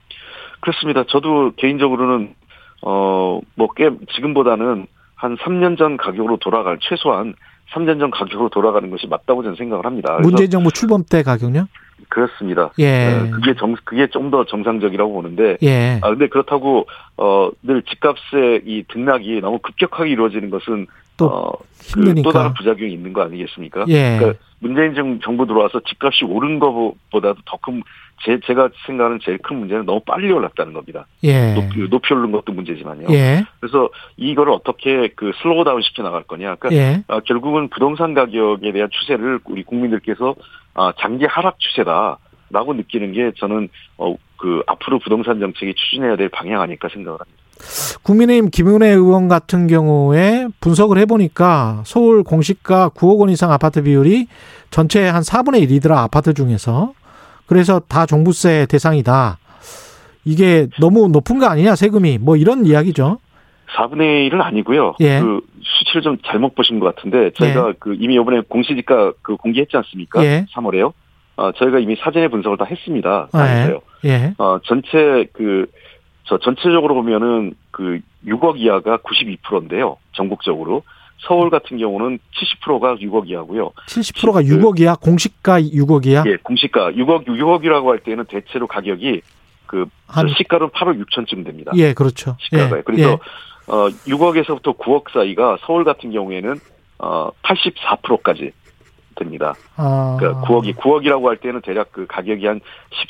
그렇습니다. 0.60 1.04
저도 1.08 1.52
개인적으로는 1.56 2.34
어뭐 2.82 3.68
꽤 3.76 3.90
지금보다는 4.14 4.86
한 5.16 5.36
3년 5.38 5.76
전 5.76 5.96
가격으로 5.96 6.36
돌아갈 6.36 6.78
최소한 6.80 7.34
3년 7.72 7.98
전 7.98 8.10
가격으로 8.10 8.48
돌아가는 8.50 8.88
것이 8.90 9.06
맞다고 9.08 9.42
저는 9.42 9.56
생각을 9.56 9.84
합니다. 9.84 10.18
문재인 10.22 10.50
정부 10.50 10.70
출범 10.70 11.02
때 11.02 11.22
가격요? 11.22 11.66
그렇습니다. 12.08 12.70
예. 12.78 13.06
어, 13.14 13.30
그게 13.32 13.54
정 13.54 13.74
그게 13.84 14.06
좀 14.08 14.30
더 14.30 14.44
정상적이라고 14.44 15.12
보는데 15.12 15.56
예. 15.62 15.98
아 16.02 16.10
근데 16.10 16.28
그렇다고 16.28 16.86
어늘 17.16 17.82
집값의 17.82 18.62
이 18.66 18.84
등락이 18.88 19.40
너무 19.40 19.58
급격하게 19.58 20.10
이루어지는 20.10 20.50
것은 20.50 20.86
또 21.16 21.26
어, 21.26 21.52
그. 21.94 22.14
또 22.22 22.30
다른 22.32 22.54
부작용이 22.54 22.92
있는 22.92 23.12
거 23.12 23.22
아니겠습니까? 23.22 23.84
예. 23.88 24.16
그러니까 24.18 24.38
문재인 24.58 24.94
정- 24.94 25.20
정부 25.20 25.46
들어와서 25.46 25.80
집값이 25.80 26.24
오른 26.24 26.58
것보다도 26.58 27.40
더 27.44 27.56
큰 27.58 27.82
제, 28.24 28.40
제가 28.46 28.70
생각하는 28.86 29.18
제일 29.22 29.36
큰 29.38 29.58
문제는 29.58 29.84
너무 29.84 30.00
빨리 30.00 30.32
올랐다는 30.32 30.72
겁니다. 30.72 31.06
예. 31.22 31.52
높이, 31.52 31.80
높이 31.90 32.14
오른 32.14 32.32
것도 32.32 32.50
문제지만요. 32.52 33.08
예. 33.10 33.44
그래서 33.60 33.90
이거를 34.16 34.52
어떻게 34.54 35.08
그 35.14 35.32
slow 35.42 35.64
down 35.64 35.82
시켜 35.82 36.02
나갈 36.02 36.22
거냐. 36.22 36.54
그러니까 36.54 36.72
예. 36.82 37.02
아, 37.08 37.20
결국은 37.20 37.68
부동산 37.68 38.14
가격에 38.14 38.72
대한 38.72 38.88
추세를 38.90 39.40
우리 39.44 39.62
국민들께서 39.64 40.34
아, 40.72 40.92
장기 40.98 41.26
하락 41.26 41.60
추세다 41.60 42.16
라고 42.50 42.72
느끼는 42.72 43.12
게 43.12 43.32
저는 43.36 43.68
어, 43.98 44.14
그 44.38 44.62
앞으로 44.66 44.98
부동산 44.98 45.38
정책이 45.38 45.74
추진해야 45.74 46.16
될 46.16 46.30
방향 46.30 46.62
아닐까 46.62 46.88
생각을 46.90 47.18
합니다. 47.20 47.42
국민의힘 48.02 48.50
김은혜 48.50 48.88
의원 48.88 49.28
같은 49.28 49.66
경우에 49.66 50.46
분석을 50.60 50.98
해보니까 50.98 51.82
서울 51.84 52.22
공시가 52.22 52.88
9억 52.90 53.18
원 53.18 53.30
이상 53.30 53.52
아파트 53.52 53.82
비율이 53.82 54.28
전체의 54.70 55.10
한 55.10 55.22
4분의 55.22 55.68
1이더라 55.68 55.96
아파트 55.96 56.34
중에서 56.34 56.92
그래서 57.46 57.80
다 57.80 58.06
종부세 58.06 58.66
대상이다. 58.68 59.38
이게 60.24 60.66
너무 60.80 61.08
높은 61.08 61.38
거 61.38 61.46
아니냐 61.46 61.76
세금이 61.76 62.18
뭐 62.18 62.36
이런 62.36 62.66
이야기죠. 62.66 63.18
4분의 63.76 64.30
1은 64.30 64.40
아니고요. 64.40 64.94
예. 65.00 65.20
그 65.20 65.40
수치를 65.62 66.02
좀 66.02 66.18
잘못 66.24 66.54
보신 66.54 66.80
것 66.80 66.94
같은데 66.94 67.30
저희가 67.32 67.74
그 67.78 67.96
이미 67.98 68.14
이번에 68.14 68.40
공시지가 68.48 69.12
그 69.22 69.36
공개했지 69.36 69.76
않습니까? 69.76 70.24
예. 70.24 70.46
3월에요. 70.54 70.92
어, 71.36 71.52
저희가 71.52 71.78
이미 71.78 71.96
사전에 71.96 72.28
분석을 72.28 72.56
다 72.56 72.64
했습니다. 72.64 73.28
당에서요. 73.30 73.80
예. 74.06 74.34
어, 74.38 74.58
전체 74.64 75.26
그, 75.32 75.66
저 76.28 76.38
전체적으로 76.38 76.94
보면은 76.94 77.54
그 77.70 78.00
6억 78.26 78.58
이하가 78.58 78.98
92%인데요. 78.98 79.96
전국적으로. 80.14 80.82
서울 81.18 81.48
같은 81.50 81.78
경우는 81.78 82.18
70%가 82.64 82.96
6억 82.96 83.28
이하고요. 83.28 83.70
70%가 83.88 84.42
6억 84.42 84.80
이야. 84.80 84.94
공시가 84.96 85.60
6억 85.60 86.06
이야. 86.06 86.24
예, 86.26 86.36
공시가 86.42 86.90
6억, 86.92 87.26
6억이라고 87.26 87.86
할 87.86 88.00
때는 88.00 88.24
대체로 88.26 88.66
가격이 88.66 89.22
그, 89.66 89.86
한- 90.06 90.28
저 90.28 90.34
시가로 90.34 90.68
8억 90.70 91.02
6천쯤 91.06 91.44
됩니다. 91.44 91.72
예, 91.76 91.94
그렇죠. 91.94 92.36
시가가요. 92.40 92.78
예. 92.78 92.82
그래서 92.82 93.10
예. 93.10 93.14
어 93.68 93.88
6억에서부터 93.88 94.76
9억 94.78 95.10
사이가 95.12 95.58
서울 95.66 95.84
같은 95.84 96.12
경우에는 96.12 96.54
어 96.98 97.30
84%까지 97.42 98.52
됩니다. 99.16 99.54
아, 99.76 100.16
그러니까 100.18 100.46
9억이 100.46 100.76
9억이라고 100.76 101.24
할 101.24 101.36
때는 101.38 101.60
대략 101.62 101.92
그 101.92 102.06
가격이 102.06 102.46
한 102.46 102.60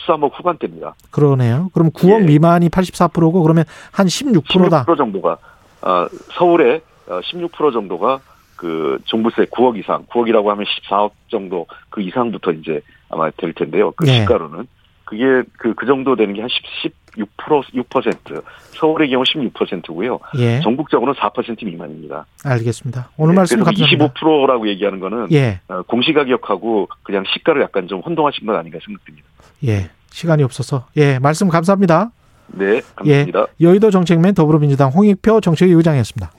13억 0.07 0.33
후반대입니다. 0.35 0.95
그러네요. 1.11 1.71
그럼 1.75 1.91
9억 1.91 2.23
예. 2.23 2.25
미만이 2.25 2.69
84%고 2.71 3.43
그러면 3.43 3.65
한 3.93 4.07
16%다. 4.07 4.85
16% 4.85 4.97
정도가 4.97 5.39
어 5.83 6.07
서울에 6.39 6.81
어, 7.09 7.21
16% 7.21 7.73
정도가 7.73 8.21
그 8.57 8.99
종부세 9.05 9.45
9억 9.47 9.79
이상, 9.79 10.07
9억이라고 10.07 10.47
하면 10.47 10.65
14억 10.65 11.11
정도 11.29 11.67
그 11.91 12.01
이상부터 12.01 12.53
이제 12.53 12.81
아마 13.09 13.31
될 13.31 13.53
텐데요. 13.53 13.93
그 13.93 14.09
예. 14.09 14.21
시가로는 14.21 14.67
그게 15.07 15.25
그 15.59 15.75
그 15.75 15.87
정도 15.87 16.17
되는 16.17 16.35
게 16.35 16.41
한 16.43 16.49
10, 16.83 16.93
16% 17.17 17.85
6% 17.89 18.43
서울의 18.79 19.09
경우 19.09 19.23
16%고요. 19.25 20.19
예. 20.39 20.61
전국적으로는 20.61 21.19
4% 21.19 21.65
미만입니다. 21.65 22.27
알겠습니다. 22.45 23.09
오늘 23.17 23.35
말씀 23.35 23.57
네, 23.59 23.65
그래서 23.65 23.85
감사합니다. 23.85 24.15
25%라고 24.15 24.69
얘기하는 24.69 25.01
거는 25.01 25.29
예. 25.33 25.61
어, 25.69 25.81
공시가격하고 25.83 26.89
그냥 27.03 27.25
시가를 27.33 27.63
약간 27.63 27.89
좀 27.89 28.01
혼동하신 28.01 28.47
건 28.47 28.57
아닌가 28.57 28.79
생각됩니다. 28.85 29.27
예. 29.67 29.89
시간이 30.11 30.43
없어서. 30.43 30.87
예. 30.97 31.19
말씀 31.19 31.49
감사합니다. 31.49 32.11
네, 32.49 32.81
감사합니다. 32.97 33.41
예. 33.41 33.67
여의도 33.67 33.91
정책맨 33.91 34.35
더불어민주당 34.35 34.91
홍익표 34.91 35.41
정책위 35.41 35.73
의장이었습니다. 35.73 36.31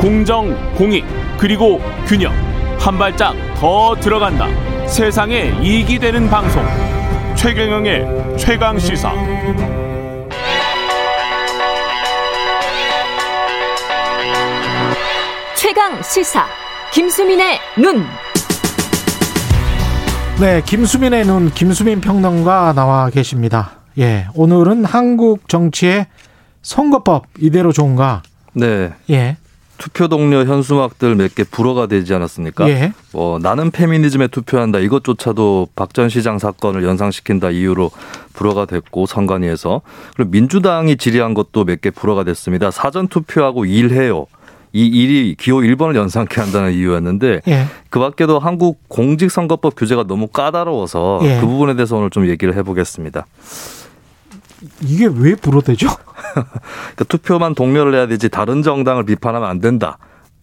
공정, 0.00 0.54
공익, 0.74 1.04
그리고 1.38 1.80
균형. 2.06 2.32
한 2.78 2.96
발짝 2.98 3.34
더 3.56 3.94
들어간다. 3.96 4.46
세상에 4.90 5.52
이익이 5.62 6.00
되는 6.00 6.28
방송. 6.28 6.64
최경영의 7.36 8.36
최강 8.36 8.76
시사. 8.76 9.12
최강 15.56 16.02
시사 16.02 16.44
김수민의 16.92 17.58
눈. 17.78 18.04
네, 20.40 20.60
김수민의 20.62 21.24
눈 21.24 21.50
김수민 21.52 22.00
평론가 22.00 22.72
나와 22.72 23.10
계십니다. 23.10 23.70
예. 23.96 24.26
오늘은 24.34 24.84
한국 24.84 25.48
정치의 25.48 26.08
선거법 26.62 27.26
이대로 27.38 27.70
좋은가? 27.70 28.22
네. 28.54 28.90
예. 29.10 29.36
투표 29.80 30.08
동료 30.08 30.44
현수막들 30.44 31.14
몇 31.14 31.34
개 31.34 31.42
불어가 31.42 31.86
되지 31.86 32.12
않았습니까? 32.14 32.68
예. 32.68 32.92
뭐 33.12 33.38
나는 33.38 33.70
페미니즘에 33.70 34.28
투표한다 34.28 34.78
이것조차도 34.78 35.68
박 35.74 35.94
전 35.94 36.08
시장 36.10 36.38
사건을 36.38 36.84
연상시킨다 36.84 37.50
이유로 37.50 37.90
불어가 38.34 38.66
됐고 38.66 39.06
선관위에서 39.06 39.80
그리고 40.16 40.30
민주당이 40.30 40.96
질의한 40.98 41.32
것도 41.34 41.64
몇 41.64 41.80
개 41.80 41.90
불어가 41.90 42.24
됐습니다. 42.24 42.70
사전 42.70 43.08
투표하고 43.08 43.64
일해요. 43.64 44.26
이 44.72 44.86
일이 44.86 45.34
기호 45.36 45.56
1번을 45.62 45.96
연상케 45.96 46.40
한다는 46.40 46.72
이유였는데 46.74 47.40
예. 47.48 47.64
그 47.88 47.98
밖에도 47.98 48.38
한국 48.38 48.78
공직선거법 48.88 49.74
규제가 49.76 50.04
너무 50.04 50.28
까다로워서 50.28 51.20
예. 51.22 51.40
그 51.40 51.46
부분에 51.46 51.74
대해서 51.74 51.96
오늘 51.96 52.10
좀 52.10 52.28
얘기를 52.28 52.54
해보겠습니다. 52.54 53.26
이게 54.82 55.06
왜 55.06 55.34
불어대죠? 55.34 55.88
그러니까 56.34 57.04
투표만 57.08 57.54
독려를 57.54 57.94
해야 57.94 58.06
되지 58.06 58.28
다른 58.28 58.62
정당을 58.62 59.04
비판하면 59.04 59.48
안 59.48 59.60
된다. 59.60 59.98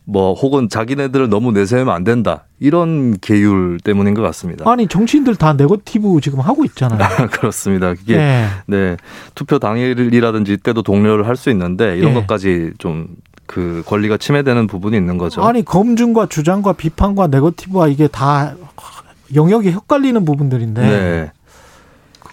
뭐 0.09 0.34
혹은 0.34 0.70
자기네들을 0.70 1.30
너무 1.30 1.51
내세우면 1.51 1.93
안 1.93 2.05
된다. 2.05 2.45
이런 2.59 3.18
계율 3.20 3.78
때문인 3.84 4.13
것 4.13 4.22
같습니다. 4.22 4.70
아니, 4.72 4.88
정치인들 4.88 5.36
다 5.36 5.51
네거티브 5.53 6.20
지금 6.22 6.39
하고 6.39 6.63
있잖아요. 6.63 6.99
그렇습니다. 7.32 7.91
이게 7.91 8.15
예. 8.15 8.47
네 8.68 8.95
투표 9.36 9.59
당일이라든지 9.59 10.53
이때도 10.53 10.82
독려를 10.84 11.28
할 11.28 11.36
수 11.36 11.49
있는데 11.49 11.97
이런 11.97 12.11
예. 12.11 12.13
것까지 12.15 12.72
좀 12.78 13.18
그 13.47 13.82
권리가 13.88 14.18
침해되는 14.18 14.68
부분이 14.68 14.95
있는 14.95 15.18
거죠. 15.18 15.41
아니, 15.41 15.63
검증과 15.65 16.28
주장과 16.28 16.74
비판과 16.74 17.28
네거티브와 17.28 17.88
이게 17.88 18.07
다 18.07 18.53
영역이 19.34 19.72
헷갈리는 19.72 20.24
부분들인데 20.26 20.82
네. 20.82 21.32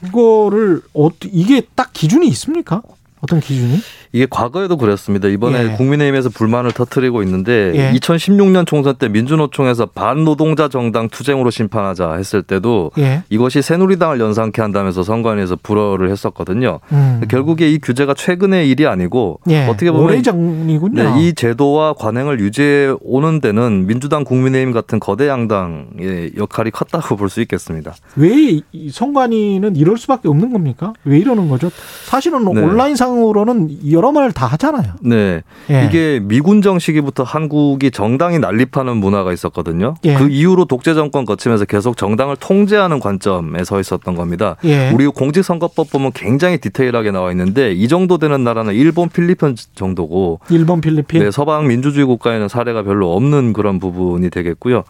그거를 0.04 0.82
어 0.94 1.10
이게 1.24 1.62
딱 1.74 1.92
기준이 1.92 2.26
있습니까? 2.28 2.82
어떤 3.24 3.40
기준이? 3.40 3.78
이게 4.12 4.26
과거에도 4.30 4.76
그랬습니다. 4.76 5.26
이번에 5.28 5.72
예. 5.72 5.76
국민의힘에서 5.76 6.28
불만을 6.28 6.70
터뜨리고 6.72 7.22
있는데 7.24 7.72
예. 7.74 7.92
2016년 7.98 8.64
총선 8.66 8.94
때 8.94 9.08
민주노총에서 9.08 9.86
반노동자 9.86 10.68
정당 10.68 11.08
투쟁으로 11.08 11.50
심판하자 11.50 12.12
했을 12.14 12.42
때도 12.42 12.92
예. 12.98 13.24
이것이 13.28 13.60
새누리당을 13.60 14.20
연상케 14.20 14.62
한다면서 14.62 15.02
선관위에서 15.02 15.56
불허를 15.62 16.10
했었거든요. 16.10 16.78
음. 16.92 17.22
결국에 17.28 17.68
이 17.70 17.78
규제가 17.78 18.14
최근의 18.14 18.68
일이 18.70 18.86
아니고 18.86 19.40
예. 19.48 19.66
어떻게 19.66 19.90
보면 19.90 20.06
오래전이군요. 20.06 21.02
네, 21.02 21.22
이 21.26 21.34
제도와 21.34 21.94
관행을 21.94 22.38
유지해 22.38 22.94
오는 23.00 23.40
데는 23.40 23.86
민주당 23.86 24.22
국민의힘 24.22 24.72
같은 24.72 25.00
거대 25.00 25.26
양당의 25.28 26.32
역할이 26.36 26.70
컸다고 26.70 27.16
볼 27.16 27.24
수 27.34 27.40
있겠습니다. 27.40 27.94
왜이 28.16 28.62
선관위는 28.92 29.74
이럴 29.76 29.96
수밖에 29.98 30.28
없는 30.28 30.52
겁니까? 30.52 30.92
왜 31.04 31.18
이러는 31.18 31.48
거죠? 31.48 31.70
사실은 32.04 32.44
네. 32.44 32.60
온라인 32.60 32.94
상 32.94 33.13
으로는 33.16 33.90
여러 33.90 34.12
말 34.12 34.24
다 34.34 34.46
하잖아요. 34.46 34.94
네. 35.00 35.42
예. 35.70 35.84
이게 35.84 36.20
미군정 36.22 36.78
시기부터 36.78 37.22
한국이 37.22 37.90
정당이 37.90 38.38
난립하는 38.40 38.96
문화가 38.96 39.32
있었거든요. 39.32 39.94
예. 40.04 40.14
그 40.14 40.28
이후로 40.28 40.64
독재 40.64 40.94
정권 40.94 41.24
거치면서 41.24 41.66
계속 41.66 41.96
정당을 41.96 42.36
통제하는 42.40 42.98
관점에 43.00 43.62
서 43.64 43.78
있었던 43.80 44.14
겁니다. 44.16 44.56
예. 44.64 44.90
우리 44.90 45.06
공직선거법 45.06 45.90
보면 45.90 46.12
굉장히 46.14 46.58
디테일하게 46.58 47.12
나와 47.12 47.30
있는데 47.30 47.72
이 47.72 47.86
정도 47.86 48.18
되는 48.18 48.42
나라는 48.42 48.74
일본, 48.74 49.08
필리핀 49.08 49.54
정도고 49.74 50.40
일본, 50.50 50.80
필리핀. 50.80 51.22
네, 51.22 51.30
서방 51.30 51.68
민주주의 51.68 52.04
국가에는 52.06 52.48
사례가 52.48 52.82
별로 52.82 53.14
없는 53.14 53.52
그런 53.52 53.78
부분이 53.78 54.30
되겠고요. 54.30 54.84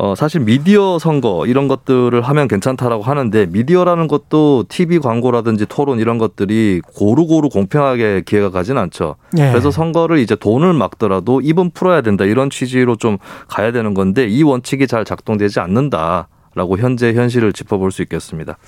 예. 0.00 0.02
어, 0.04 0.14
사실 0.14 0.40
미디어 0.40 0.98
선거 0.98 1.46
이런 1.46 1.68
것들을 1.68 2.20
하면 2.20 2.48
괜찮다라고 2.48 3.02
하는데 3.02 3.46
미디어라는 3.46 4.08
것도 4.08 4.64
TV 4.68 4.98
광고라든지 4.98 5.66
토론 5.66 5.98
이런 5.98 6.18
것들이 6.18 6.80
고루고루 6.94 7.48
공평하게 7.50 8.22
기회가 8.24 8.50
가진 8.50 8.78
않죠. 8.78 9.16
예. 9.38 9.50
그래서 9.50 9.70
선거를 9.70 10.18
이제 10.18 10.34
돈을 10.34 10.72
막더라도 10.72 11.40
입은 11.40 11.70
풀어야 11.70 12.00
된다 12.00 12.24
이런 12.24 12.50
취지로 12.50 12.96
좀 12.96 13.18
가야 13.48 13.72
되는 13.72 13.94
건데 13.94 14.26
이 14.26 14.42
원칙이 14.42 14.86
잘 14.86 15.04
작동되지 15.04 15.60
않는다 15.60 16.28
라고 16.54 16.76
현재 16.76 17.14
현실을 17.14 17.52
짚어볼 17.52 17.92
수 17.92 18.02
있겠습니다. 18.02 18.58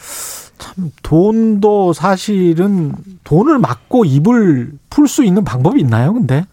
돈도 1.03 1.93
사실은 1.93 2.93
돈을 3.25 3.59
막고 3.59 4.05
입을 4.05 4.73
풀 4.89 5.09
수 5.09 5.25
있는 5.25 5.45
방법이 5.45 5.81
있나요? 5.81 6.15
근데 6.15 6.45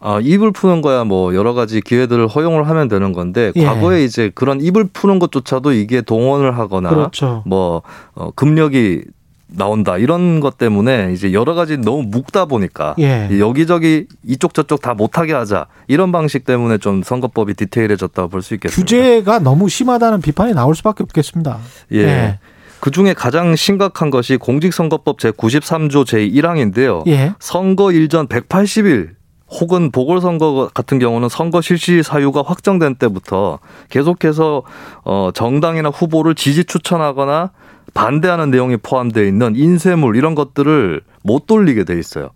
아, 0.00 0.20
입을 0.22 0.52
푸는 0.52 0.80
거야 0.82 1.04
뭐 1.04 1.34
여러 1.34 1.54
가지 1.54 1.80
기회들을 1.80 2.28
허용을 2.28 2.68
하면 2.68 2.88
되는 2.88 3.12
건데 3.12 3.52
예. 3.56 3.64
과거에 3.64 4.04
이제 4.04 4.30
그런 4.34 4.60
입을 4.60 4.84
푸는 4.92 5.18
것조차도 5.18 5.72
이게 5.72 6.00
동원을 6.02 6.56
하거나 6.56 6.90
그렇죠. 6.90 7.42
뭐 7.46 7.82
어, 8.14 8.30
금력이 8.32 9.02
나온다 9.50 9.96
이런 9.96 10.40
것 10.40 10.58
때문에 10.58 11.12
이제 11.14 11.32
여러 11.32 11.54
가지 11.54 11.78
너무 11.78 12.02
묵다 12.02 12.44
보니까 12.44 12.94
예. 12.98 13.28
여기저기 13.40 14.04
이쪽 14.22 14.52
저쪽 14.52 14.82
다 14.82 14.92
못하게 14.94 15.32
하자 15.32 15.66
이런 15.88 16.12
방식 16.12 16.44
때문에 16.44 16.76
좀 16.78 17.02
선거법이 17.02 17.54
디테일해졌다고 17.54 18.28
볼 18.28 18.42
수 18.42 18.54
있겠습니다. 18.54 18.80
규제가 18.86 19.38
너무 19.38 19.68
심하다는 19.70 20.20
비판이 20.20 20.52
나올 20.52 20.74
수밖에 20.76 21.02
없겠습니다. 21.02 21.58
예. 21.94 21.98
예. 21.98 22.38
그 22.80 22.90
중에 22.92 23.14
가장 23.14 23.56
심각한 23.56 24.10
것이 24.10 24.36
공직선거법 24.36 25.18
제 25.18 25.30
93조 25.32 26.06
제 26.06 26.18
1항인데요. 26.28 27.04
예. 27.08 27.32
선거 27.40 27.90
일전 27.90 28.28
180일 28.28 29.17
혹은 29.50 29.90
보궐선거 29.90 30.70
같은 30.74 30.98
경우는 30.98 31.28
선거 31.28 31.60
실시 31.60 32.02
사유가 32.02 32.42
확정된 32.42 32.96
때부터 32.96 33.58
계속해서 33.88 34.62
어 35.04 35.30
정당이나 35.32 35.88
후보를 35.88 36.34
지지 36.34 36.64
추천하거나 36.64 37.50
반대하는 37.94 38.50
내용이 38.50 38.76
포함되어 38.76 39.24
있는 39.24 39.56
인쇄물 39.56 40.16
이런 40.16 40.34
것들을 40.34 41.00
못 41.22 41.46
돌리게 41.46 41.84
돼 41.84 41.98
있어요. 41.98 42.30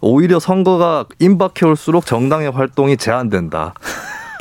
오히려 0.00 0.40
선거가 0.40 1.06
임박해 1.20 1.64
올수록 1.64 2.06
정당의 2.06 2.50
활동이 2.50 2.96
제한된다. 2.96 3.74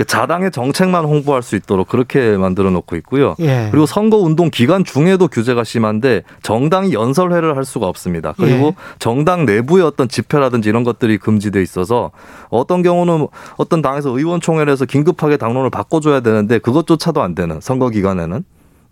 그 0.02 0.06
자당의 0.06 0.50
정책만 0.50 1.06
홍보할 1.06 1.44
수 1.44 1.56
있도록 1.56 1.88
그렇게 1.88 2.36
만들어 2.36 2.72
놓고 2.72 2.96
있고요. 2.98 3.36
예. 3.40 3.68
그리고 3.70 3.86
선거 3.86 4.18
운동 4.18 4.50
기간 4.50 4.84
중에도 4.84 5.28
규제가 5.28 5.64
심한데 5.64 6.24
정당이 6.42 6.94
연설회를 6.94 7.56
할 7.56 7.66
수가 7.66 7.86
없습니다. 7.86 8.34
그리고 8.36 8.68
예. 8.68 8.76
정당 8.98 9.46
내부의 9.46 9.86
어떤 9.86 10.08
집회라든지 10.08 10.70
이런 10.70 10.84
것들이 10.84 11.20
금지돼 11.20 11.62
있어서 11.62 12.10
어떤 12.50 12.82
경우는 12.82 13.28
어떤 13.58 13.84
당에서 13.84 14.10
의원총회에서 14.18 14.86
긴급하게 14.86 15.38
당론을 15.38 15.70
바꿔줘야 15.70 16.22
되는데 16.22 16.58
그것조차도 16.58 17.22
안 17.22 17.36
되는 17.36 17.62
선거 17.62 17.90
기간에는 17.90 18.44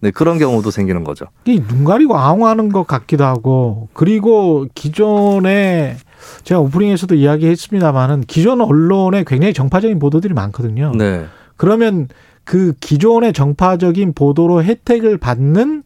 네, 0.01 0.12
그런 0.12 0.38
경우도 0.38 0.70
생기는 0.70 1.03
거죠. 1.03 1.26
이눈 1.45 1.86
가리고 1.86 2.20
아웅하는 2.20 2.70
것 2.72 2.86
같기도 2.86 3.26
하고 3.26 3.89
그리고 3.93 4.68
기존에 4.76 5.97
제가 6.44 6.62
오프닝에서도 6.62 7.16
이야기했습니다만은 7.16 8.22
기존 8.22 8.62
언론에 8.62 9.24
굉장히 9.26 9.54
정파적인 9.54 10.00
보도들이 10.00 10.34
많거든요. 10.34 10.92
네. 10.96 11.26
그러면 11.58 12.08
그 12.44 12.74
기존의 12.80 13.34
정파적인 13.34 14.14
보도로 14.14 14.64
혜택을 14.64 15.18
받는 15.18 15.84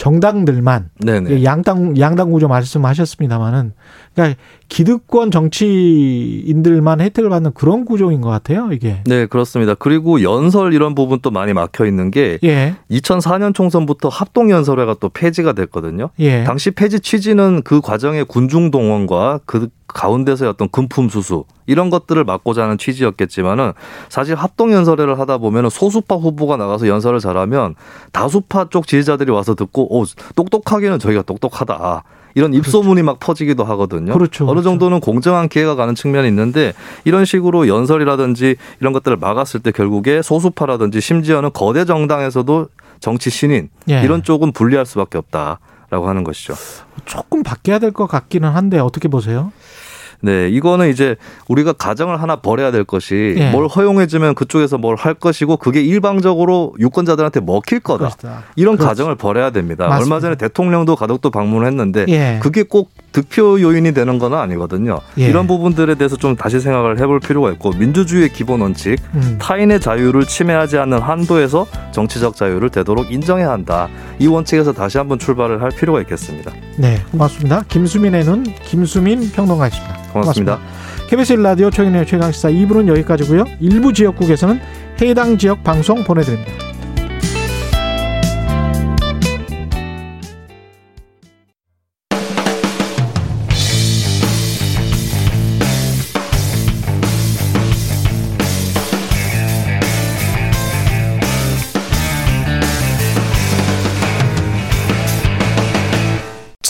정당들만 0.00 0.88
네네. 0.98 1.44
양당 1.44 1.98
양당 1.98 2.30
구조 2.30 2.48
말씀하셨습니다만은 2.48 3.74
그러니까 4.14 4.40
기득권 4.70 5.30
정치인들만 5.30 7.02
혜택을 7.02 7.28
받는 7.28 7.52
그런 7.52 7.84
구조인 7.84 8.22
것 8.22 8.30
같아요. 8.30 8.70
이게 8.72 9.02
네, 9.04 9.26
그렇습니다. 9.26 9.74
그리고 9.74 10.22
연설 10.22 10.72
이런 10.72 10.94
부분도 10.94 11.30
많이 11.30 11.52
막혀 11.52 11.84
있는 11.84 12.10
게 12.10 12.38
예 12.44 12.76
2004년 12.90 13.54
총선부터 13.54 14.08
합동 14.08 14.50
연설회가 14.50 14.96
또 15.00 15.10
폐지가 15.10 15.52
됐거든요. 15.52 16.08
예. 16.18 16.44
당시 16.44 16.70
폐지 16.70 17.00
취지는 17.00 17.60
그 17.62 17.82
과정의 17.82 18.24
군중 18.24 18.70
동원과 18.70 19.40
그 19.44 19.68
가운데서의 19.86 20.48
어떤 20.48 20.70
금품 20.70 21.10
수수 21.10 21.44
이런 21.70 21.88
것들을 21.88 22.22
막고자 22.24 22.64
하는 22.64 22.76
취지였겠지만은 22.78 23.72
사실 24.08 24.34
합동 24.34 24.72
연설회를 24.72 25.18
하다 25.20 25.38
보면은 25.38 25.70
소수파 25.70 26.16
후보가 26.16 26.56
나가서 26.56 26.88
연설을 26.88 27.20
잘하면 27.20 27.76
다수파 28.12 28.68
쪽 28.70 28.86
지지자들이 28.88 29.30
와서 29.30 29.54
듣고 29.54 29.96
오 29.96 30.04
똑똑하기는 30.34 30.98
저희가 30.98 31.22
똑똑하다. 31.22 32.02
이런 32.34 32.54
입소문이 32.54 33.02
막 33.02 33.18
퍼지기도 33.18 33.64
하거든요. 33.64 34.12
그렇죠, 34.12 34.44
어느 34.44 34.50
그렇죠. 34.60 34.68
정도는 34.70 35.00
공정한 35.00 35.48
기회가 35.48 35.74
가는 35.74 35.94
측면이 35.94 36.28
있는데 36.28 36.72
이런 37.04 37.24
식으로 37.24 37.66
연설이라든지 37.68 38.56
이런 38.80 38.92
것들을 38.92 39.16
막았을 39.16 39.60
때 39.60 39.70
결국에 39.72 40.22
소수파라든지 40.22 41.00
심지어는 41.00 41.50
거대 41.52 41.84
정당에서도 41.84 42.68
정치 43.00 43.30
신인 43.30 43.68
예. 43.88 44.02
이런 44.02 44.22
쪽은 44.22 44.52
불리할 44.52 44.86
수밖에 44.86 45.18
없다라고 45.18 46.08
하는 46.08 46.22
것이죠. 46.22 46.54
조금 47.04 47.42
바뀌어야 47.42 47.78
될 47.80 47.90
것 47.92 48.06
같기는 48.06 48.48
한데 48.48 48.78
어떻게 48.78 49.08
보세요? 49.08 49.52
네, 50.20 50.48
이거는 50.50 50.88
이제 50.90 51.16
우리가 51.48 51.72
가정을 51.72 52.22
하나 52.22 52.36
버려야 52.36 52.70
될 52.70 52.84
것이 52.84 53.34
예. 53.38 53.50
뭘 53.50 53.66
허용해주면 53.66 54.34
그쪽에서 54.36 54.78
뭘 54.78 55.00
할 55.00 55.14
것이고 55.14 55.56
그게 55.56 55.80
일방적으로 55.80 56.74
유권자들한테 56.78 57.40
먹힐 57.40 57.80
거다. 57.80 58.10
그렇다. 58.16 58.42
이런 58.56 58.76
그렇죠. 58.76 58.88
가정을 58.88 59.14
버려야 59.14 59.50
됩니다. 59.50 59.88
맞습니다. 59.88 60.04
얼마 60.14 60.20
전에 60.20 60.34
대통령도 60.34 60.94
가덕도 60.96 61.30
방문을 61.30 61.66
했는데 61.68 62.04
예. 62.08 62.38
그게 62.42 62.62
꼭 62.62 62.90
득표 63.12 63.60
요인이 63.60 63.94
되는 63.94 64.18
건 64.18 64.34
아니거든요. 64.34 65.00
예. 65.18 65.26
이런 65.26 65.46
부분들에 65.46 65.94
대해서 65.94 66.16
좀 66.16 66.36
다시 66.36 66.60
생각을 66.60 66.98
해볼 67.00 67.20
필요가 67.20 67.50
있고 67.52 67.70
민주주의의 67.70 68.28
기본 68.30 68.60
원칙 68.60 68.98
음. 69.14 69.38
타인의 69.40 69.80
자유를 69.80 70.26
침해하지 70.26 70.76
않는 70.78 70.98
한도에서 70.98 71.66
정치적 71.92 72.36
자유를 72.36 72.68
되도록 72.68 73.10
인정해야 73.10 73.50
한다. 73.50 73.88
이 74.18 74.26
원칙에서 74.26 74.72
다시 74.72 74.98
한번 74.98 75.18
출발을 75.18 75.62
할 75.62 75.70
필요가 75.70 76.00
있겠습니다. 76.02 76.52
네, 76.80 76.96
고맙습니다. 77.10 77.62
김수민의 77.68 78.24
눈 78.24 78.42
김수민 78.42 79.30
평론가였습니다. 79.32 79.98
고맙습니다. 80.14 80.58
KBS 81.10 81.36
1라디오 81.36 81.70
최근의 81.70 82.06
최강시사 82.06 82.48
2부는 82.48 82.88
여기까지고요. 82.88 83.44
일부 83.60 83.92
지역국에서는 83.92 84.58
해당 85.02 85.36
지역 85.36 85.62
방송 85.62 86.02
보내드립니다. 86.04 86.69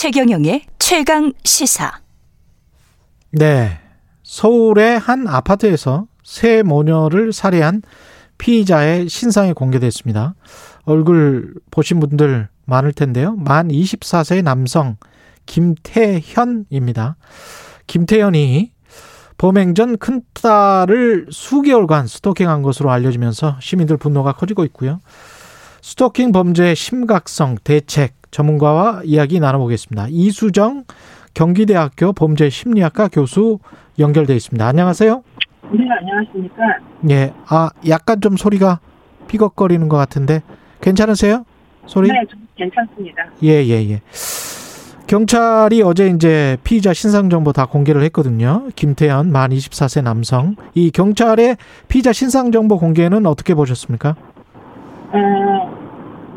최경영의 0.01 0.63
최강 0.79 1.31
시사. 1.43 1.99
네. 3.29 3.77
서울의 4.23 4.97
한 4.97 5.27
아파트에서 5.27 6.07
새 6.23 6.63
모녀를 6.63 7.31
살해한 7.31 7.83
피의자의 8.39 9.07
신상이 9.09 9.53
공개됐습니다. 9.53 10.33
얼굴 10.85 11.53
보신 11.69 11.99
분들 11.99 12.49
많을 12.65 12.93
텐데요. 12.93 13.35
만 13.35 13.67
24세 13.67 14.41
남성 14.41 14.97
김태현입니다. 15.45 17.17
김태현이 17.85 18.71
범행 19.37 19.75
전 19.75 19.99
큰딸을 19.99 21.27
수개월간 21.29 22.07
스토킹한 22.07 22.63
것으로 22.63 22.89
알려지면서 22.89 23.57
시민들 23.61 23.97
분노가 23.97 24.31
커지고 24.31 24.63
있고요. 24.63 24.99
스토킹 25.83 26.31
범죄의 26.31 26.75
심각성, 26.75 27.57
대책 27.63 28.20
전문가와 28.31 29.01
이야기 29.05 29.39
나눠보겠습니다. 29.39 30.07
이수정 30.09 30.85
경기대학교 31.33 32.13
범죄심리학과 32.13 33.09
교수 33.09 33.59
연결돼 33.99 34.35
있습니다. 34.35 34.65
안녕하세요. 34.65 35.23
네, 35.71 35.85
안녕하십니까. 35.99 36.63
예, 37.09 37.33
아 37.47 37.69
약간 37.87 38.19
좀 38.19 38.35
소리가 38.35 38.79
삐걱거리는 39.27 39.87
것 39.87 39.97
같은데 39.97 40.41
괜찮으세요? 40.81 41.45
소리? 41.85 42.09
네, 42.09 42.15
좀 42.29 42.39
괜찮습니다. 42.55 43.23
예, 43.43 43.63
예, 43.63 43.89
예. 43.89 44.01
경찰이 45.07 45.81
어제 45.81 46.07
이제 46.07 46.57
피의자 46.63 46.93
신상 46.93 47.29
정보 47.29 47.51
다 47.51 47.65
공개를 47.65 48.01
했거든요. 48.03 48.69
김태현 48.75 49.31
만 49.31 49.51
24세 49.51 50.01
남성. 50.03 50.55
이 50.73 50.89
경찰의 50.89 51.57
피의자 51.89 52.13
신상 52.13 52.51
정보 52.51 52.77
공개는 52.79 53.25
어떻게 53.25 53.53
보셨습니까? 53.53 54.15
음, 55.13 55.80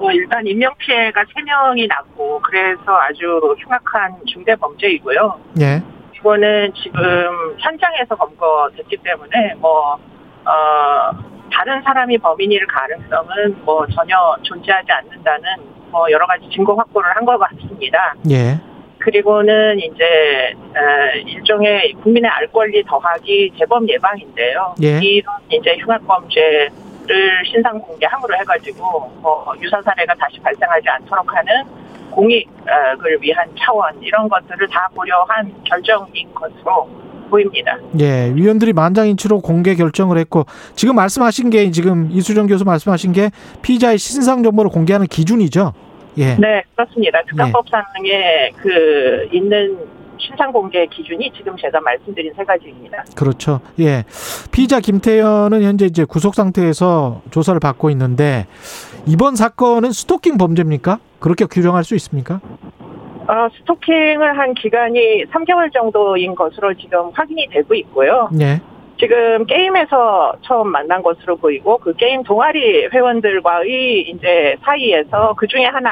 뭐 0.05 0.13
일단 0.13 0.47
인명 0.47 0.75
피해가 0.77 1.23
3명이 1.25 1.89
났고 1.89 2.39
그래서 2.43 2.83
아주 3.01 3.57
흉악한 3.59 4.17
중대 4.27 4.55
범죄이고요. 4.57 5.41
예. 5.63 5.83
이거는 6.15 6.73
지금 6.75 7.55
현장에서 7.59 8.15
검거됐기 8.17 8.99
때문에 8.99 9.55
뭐 9.57 9.95
어, 10.45 11.11
다른 11.51 11.81
사람이 11.83 12.19
범인일 12.19 12.67
가능성은 12.67 13.65
뭐 13.65 13.87
전혀 13.95 14.15
존재하지 14.43 14.93
않는다는 14.93 15.43
뭐 15.91 16.11
여러 16.11 16.27
가지 16.27 16.49
증거 16.51 16.75
확보를 16.75 17.17
한 17.17 17.25
것 17.25 17.39
같습니다. 17.39 18.15
예. 18.31 18.59
그리고는 18.99 19.79
이제 19.79 20.55
어, 20.77 21.17
일종의 21.27 21.95
국민의 22.03 22.31
알 22.31 22.47
권리 22.49 22.83
더하기 22.85 23.53
재범 23.59 23.89
예방인데요. 23.89 24.75
예. 24.83 24.99
이런 25.01 25.35
이제 25.51 25.77
흉악 25.81 26.07
범죄 26.07 26.69
를 27.07 27.45
신상 27.45 27.79
공개함으로 27.81 28.35
해가지고 28.37 29.13
뭐 29.21 29.55
유사 29.61 29.81
사례가 29.83 30.15
다시 30.15 30.39
발생하지 30.41 30.89
않도록 30.89 31.27
하는 31.35 31.65
공익을 32.11 33.19
위한 33.21 33.49
차원 33.59 34.01
이런 34.03 34.29
것들을 34.29 34.69
다 34.69 34.89
고려한 34.95 35.53
결정인 35.65 36.33
것으로 36.35 36.89
보입니다. 37.29 37.77
예, 38.01 38.31
위원들이 38.35 38.73
만장일치로 38.73 39.41
공개 39.41 39.75
결정을 39.75 40.19
했고 40.19 40.45
지금 40.77 40.95
말씀하신 40.97 41.51
게 41.51 41.71
지금 41.71 42.09
이수정 42.11 42.47
교수 42.47 42.65
말씀하신 42.65 43.13
게 43.13 43.31
피의자의 43.63 43.99
신상 43.99 44.43
정보를 44.43 44.71
공개하는 44.71 45.07
기준이죠. 45.07 45.73
예. 46.19 46.37
네, 46.37 46.63
그렇습니다. 46.77 47.23
특가법상에 47.29 48.51
그 48.57 49.29
있는 49.33 49.77
신상 50.25 50.53
공개 50.53 50.87
기준이 50.87 51.31
지금 51.37 51.57
제가 51.57 51.81
말씀드린 51.81 52.33
세 52.37 52.45
가지입니다. 52.45 53.05
그렇죠. 53.17 53.61
예. 53.81 54.05
피의자 54.53 54.81
김태현은 54.81 55.63
현재 55.63 55.87
이제 55.87 56.05
구속 56.05 56.35
상태에서 56.35 57.23
조사를 57.31 57.59
받고 57.61 57.91
있는데 57.91 58.47
이번 59.07 59.37
사건은 59.37 59.93
스토킹 59.93 60.39
범죄입니까? 60.39 60.99
그렇게 61.19 61.45
규정할 61.47 61.85
수 61.85 61.95
있습니까? 61.97 62.41
어, 63.27 63.49
스토킹을 63.59 64.39
한 64.39 64.55
기간이 64.55 65.25
3개월 65.27 65.73
정도인 65.73 66.35
것으로 66.35 66.75
지금 66.75 67.11
확인이 67.15 67.49
되고 67.51 67.75
있고요. 67.75 68.29
네. 68.33 68.61
지금 68.99 69.45
게임에서 69.47 70.35
처음 70.43 70.69
만난 70.69 71.03
것으로 71.03 71.37
보이고 71.37 71.79
그 71.79 71.95
게임 71.95 72.23
동아리 72.23 72.87
회원들과의 72.93 74.11
이제 74.11 74.57
사이에서 74.63 75.35
그 75.37 75.47
중에 75.47 75.65
하나 75.65 75.91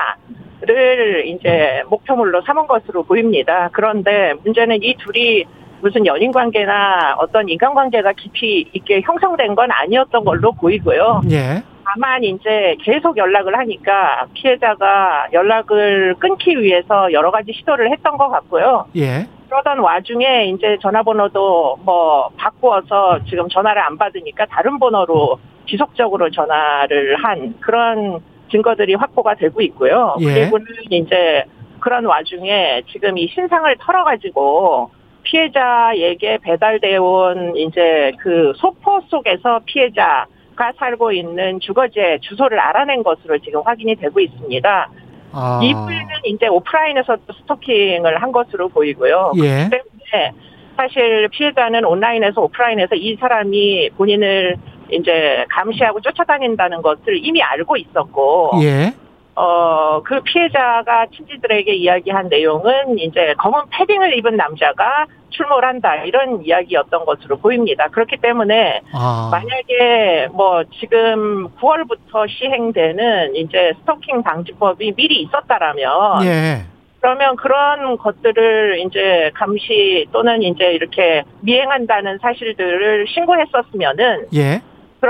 를 0.62 1.26
이제 1.26 1.82
목표물로 1.88 2.42
삼은 2.42 2.68
것으로 2.68 3.02
보입니다. 3.02 3.68
그런데 3.72 4.34
문제는 4.44 4.82
이 4.82 4.94
둘이 4.96 5.44
무슨 5.80 6.06
연인 6.06 6.30
관계나 6.30 7.16
어떤 7.18 7.48
인간 7.48 7.74
관계가 7.74 8.12
깊이 8.12 8.68
있게 8.72 9.00
형성된 9.00 9.56
건 9.56 9.70
아니었던 9.72 10.24
걸로 10.24 10.52
보이고요. 10.52 11.22
예. 11.32 11.62
다만 11.84 12.22
이제 12.22 12.76
계속 12.80 13.16
연락을 13.16 13.58
하니까 13.58 14.26
피해자가 14.34 15.26
연락을 15.32 16.14
끊기 16.20 16.56
위해서 16.60 17.12
여러 17.12 17.32
가지 17.32 17.52
시도를 17.52 17.90
했던 17.90 18.16
것 18.16 18.28
같고요. 18.28 18.86
예. 18.96 19.26
그러던 19.48 19.80
와중에 19.80 20.44
이제 20.46 20.78
전화번호도 20.80 21.80
뭐 21.84 22.30
바꾸어서 22.36 23.18
지금 23.28 23.48
전화를 23.48 23.82
안 23.82 23.98
받으니까 23.98 24.46
다른 24.46 24.78
번호로 24.78 25.38
지속적으로 25.66 26.30
전화를 26.30 27.16
한 27.16 27.54
그런 27.60 28.20
증거들이 28.52 28.94
확보가 28.94 29.34
되고 29.34 29.60
있고요. 29.62 30.16
예. 30.20 30.24
그리고는 30.26 30.66
이제 30.90 31.44
그런 31.80 32.04
와중에 32.04 32.82
지금 32.92 33.18
이 33.18 33.26
신상을 33.26 33.74
털어가지고 33.80 34.90
피해자에게 35.24 36.38
배달되어 36.42 37.02
온 37.02 37.56
이제 37.56 38.12
그 38.20 38.52
소포 38.56 39.00
속에서 39.08 39.60
피해자가 39.64 40.72
살고 40.78 41.12
있는 41.12 41.58
주거지의 41.60 42.20
주소를 42.20 42.60
알아낸 42.60 43.02
것으로 43.02 43.38
지금 43.38 43.62
확인이 43.64 43.96
되고 43.96 44.20
있습니다. 44.20 44.90
아. 45.34 45.60
이후에는 45.62 46.08
이제 46.26 46.46
오프라인에서도 46.46 47.32
스토킹을 47.32 48.22
한 48.22 48.30
것으로 48.30 48.68
보이고요. 48.68 49.32
예. 49.36 49.40
그렇기 49.40 49.70
때문에 49.70 50.32
사실 50.76 51.28
피해자는 51.30 51.84
온라인에서 51.84 52.40
오프라인에서 52.42 52.94
이 52.96 53.16
사람이 53.16 53.90
본인을 53.96 54.56
이제 54.90 55.44
감시하고 55.48 56.00
쫓아다닌다는 56.00 56.82
것을 56.82 57.18
이미 57.24 57.42
알고 57.42 57.76
있었고, 57.76 58.52
예. 58.62 58.94
어, 59.34 60.02
그 60.02 60.20
피해자가 60.20 61.06
친지들에게 61.06 61.72
이야기한 61.74 62.28
내용은 62.28 62.98
이제 62.98 63.34
검은 63.38 63.62
패딩을 63.70 64.18
입은 64.18 64.36
남자가 64.36 65.06
출몰 65.30 65.64
한다, 65.64 65.96
이런 66.04 66.44
이야기였던 66.44 67.06
것으로 67.06 67.38
보입니다. 67.38 67.88
그렇기 67.88 68.18
때문에 68.18 68.82
아. 68.92 69.30
만약에 69.32 70.28
뭐 70.32 70.62
지금 70.78 71.48
9월부터 71.56 72.28
시행되는 72.28 73.36
이제 73.36 73.72
스토킹 73.80 74.22
방지법이 74.22 74.92
미리 74.92 75.22
있었다라면 75.22 76.24
예. 76.26 76.66
그러면 77.00 77.34
그런 77.34 77.96
것들을 77.96 78.78
이제 78.86 79.32
감시 79.34 80.06
또는 80.12 80.42
이제 80.42 80.72
이렇게 80.72 81.24
미행한다는 81.40 82.18
사실들을 82.18 83.06
신고했었으면은 83.08 84.26
예. 84.34 84.62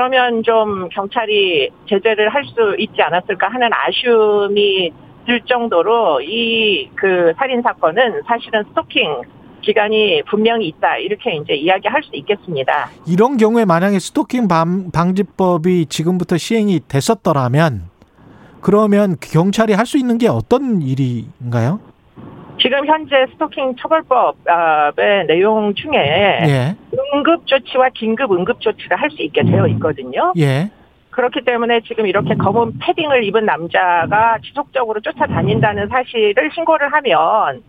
그러면 0.02 0.42
좀 0.42 0.88
경찰이 0.88 1.70
제재를 1.88 2.30
할 2.30 2.42
수 2.44 2.74
있지 2.78 3.00
않았을까 3.02 3.48
하는 3.48 3.68
아쉬움이 3.72 4.90
들 5.26 5.40
정도로 5.42 6.20
이 6.22 6.88
그 6.96 7.32
살인 7.38 7.60
사건은 7.62 8.22
사실은 8.26 8.64
스토킹 8.70 9.20
기간이 9.60 10.22
분명히 10.28 10.66
있다 10.68 10.96
이렇게 10.96 11.36
이제 11.36 11.54
이야기할 11.54 12.02
수 12.02 12.10
있겠습니다. 12.16 12.88
이런 13.06 13.36
경우에 13.36 13.64
만약에 13.64 13.98
스토킹 14.00 14.48
방, 14.48 14.90
방지법이 14.90 15.86
지금부터 15.86 16.36
시행이 16.38 16.80
됐었더라면 16.88 17.82
그러면 18.60 19.16
경찰이 19.20 19.74
할 19.74 19.86
수 19.86 19.98
있는 19.98 20.18
게 20.18 20.26
어떤 20.28 20.80
일인가요? 20.82 21.78
지금 22.62 22.86
현재 22.86 23.26
스토킹 23.32 23.74
처벌법의 23.76 25.26
내용 25.26 25.74
중에 25.74 25.92
예. 26.46 26.76
응급 27.14 27.46
조치와 27.46 27.88
긴급 27.92 28.30
응급 28.30 28.60
조치를 28.60 28.96
할수 28.96 29.20
있게 29.22 29.42
되어 29.42 29.66
있거든요. 29.68 30.32
예. 30.38 30.70
그렇기 31.10 31.42
때문에 31.44 31.80
지금 31.80 32.06
이렇게 32.06 32.34
검은 32.34 32.78
패딩을 32.78 33.24
입은 33.24 33.44
남자가 33.44 34.38
지속적으로 34.42 35.00
쫓아다닌다는 35.00 35.88
사실을 35.88 36.50
신고를 36.54 36.92
하면 36.92 37.62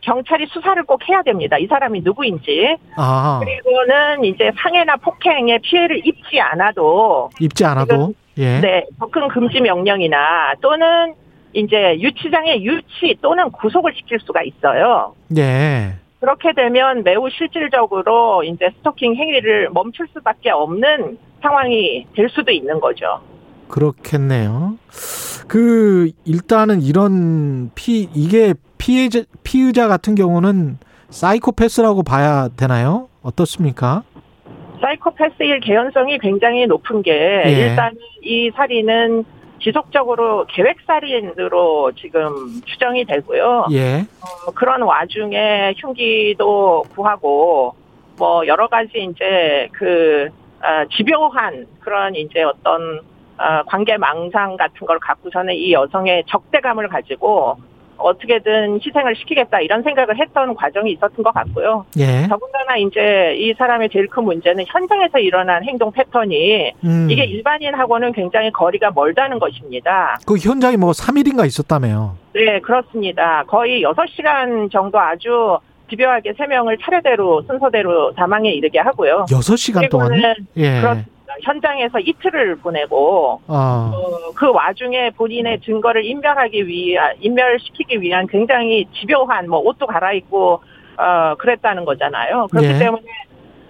경찰이 0.00 0.46
수사를 0.46 0.82
꼭 0.84 1.06
해야 1.08 1.22
됩니다. 1.22 1.58
이 1.58 1.66
사람이 1.66 2.00
누구인지. 2.00 2.76
아. 2.96 3.40
그리고는 3.44 4.24
이제 4.24 4.50
상해나 4.56 4.96
폭행에 4.96 5.58
피해를 5.58 6.00
입지 6.06 6.40
않아도 6.40 7.30
입지 7.38 7.64
않아도 7.66 8.14
예. 8.38 8.60
네, 8.60 8.86
접근 8.98 9.28
금지 9.28 9.60
명령이나 9.60 10.54
또는 10.60 11.14
이제 11.58 11.98
유치장의 12.00 12.64
유치 12.64 13.16
또는 13.20 13.50
구속을 13.50 13.92
시킬 13.96 14.20
수가 14.20 14.42
있어요. 14.42 15.14
예. 15.36 15.94
그렇게 16.20 16.52
되면 16.52 17.02
매우 17.02 17.28
실질적으로 17.30 18.44
이제 18.44 18.70
스토킹 18.78 19.16
행위를 19.16 19.70
멈출 19.70 20.06
수밖에 20.12 20.50
없는 20.50 21.18
상황이 21.42 22.06
될 22.14 22.28
수도 22.30 22.50
있는 22.50 22.80
거죠. 22.80 23.20
그렇겠네요. 23.68 24.78
그 25.46 26.10
일단은 26.24 26.82
이런 26.82 27.70
피 27.74 28.08
이게 28.14 28.54
피해자 28.78 29.22
피의자 29.42 29.88
같은 29.88 30.14
경우는 30.14 30.78
사이코패스라고 31.10 32.02
봐야 32.02 32.48
되나요? 32.48 33.08
어떻습니까? 33.22 34.02
사이코패스일 34.80 35.60
개연성이 35.60 36.18
굉장히 36.18 36.66
높은 36.66 37.02
게 37.02 37.12
예. 37.46 37.50
일단 37.50 37.92
이 38.22 38.50
살인은 38.54 39.24
지속적으로 39.60 40.46
계획살인으로 40.46 41.92
지금 41.92 42.60
추정이 42.64 43.04
되고요. 43.04 43.66
예. 43.72 44.06
어, 44.20 44.50
그런 44.52 44.82
와중에 44.82 45.74
흉기도 45.76 46.84
구하고 46.94 47.74
뭐 48.16 48.46
여러 48.46 48.68
가지 48.68 48.90
이제 48.98 49.68
그 49.72 50.28
아, 50.60 50.84
집요한 50.96 51.66
그런 51.80 52.14
이제 52.14 52.42
어떤 52.42 53.00
아, 53.36 53.62
관계 53.64 53.96
망상 53.96 54.56
같은 54.56 54.86
걸 54.86 54.98
갖고서는 54.98 55.54
이 55.54 55.72
여성의 55.72 56.24
적대감을 56.28 56.88
가지고 56.88 57.56
어떻게든 57.98 58.80
희생을 58.84 59.16
시키겠다 59.16 59.60
이런 59.60 59.82
생각을 59.82 60.18
했던 60.18 60.54
과정이 60.54 60.92
있었던 60.92 61.22
것 61.22 61.32
같고요. 61.34 61.84
예. 61.98 62.26
더군다나 62.28 62.76
이제 62.76 63.34
이 63.36 63.52
사람의 63.54 63.90
제일 63.90 64.06
큰 64.08 64.24
문제는 64.24 64.64
현장에서 64.66 65.18
일어난 65.18 65.64
행동 65.64 65.90
패턴이 65.92 66.72
음. 66.84 67.08
이게 67.10 67.24
일반인하고는 67.24 68.12
굉장히 68.12 68.50
거리가 68.52 68.92
멀다는 68.94 69.38
것입니다. 69.38 70.18
그 70.26 70.36
현장에 70.36 70.76
뭐 70.76 70.92
3일인가 70.92 71.46
있었다며요. 71.46 72.16
네, 72.34 72.60
그렇습니다. 72.60 73.44
거의 73.46 73.82
6시간 73.82 74.70
정도 74.70 74.98
아주 74.98 75.58
집요하게 75.90 76.34
세 76.36 76.46
명을 76.46 76.78
차례대로 76.78 77.42
순서대로 77.42 78.12
사망에 78.12 78.50
이르게 78.50 78.78
하고요. 78.78 79.26
6시간 79.28 79.90
동안요? 79.90 80.34
예. 80.56 80.80
그렇습니다. 80.80 81.17
현장에서 81.42 81.98
이틀을 82.00 82.56
보내고 82.56 83.40
아. 83.46 83.92
어, 83.94 84.32
그 84.34 84.50
와중에 84.50 85.10
본인의 85.10 85.60
증거를 85.60 86.04
인멸하기 86.04 86.66
위한 86.66 87.14
인멸시키기 87.20 88.00
위한 88.00 88.26
굉장히 88.26 88.86
집요한 88.92 89.48
뭐 89.48 89.60
옷도 89.60 89.86
갈아입고 89.86 90.62
어 90.98 91.34
그랬다는 91.36 91.84
거잖아요. 91.84 92.48
그렇기 92.50 92.68
예. 92.68 92.78
때문에 92.78 93.04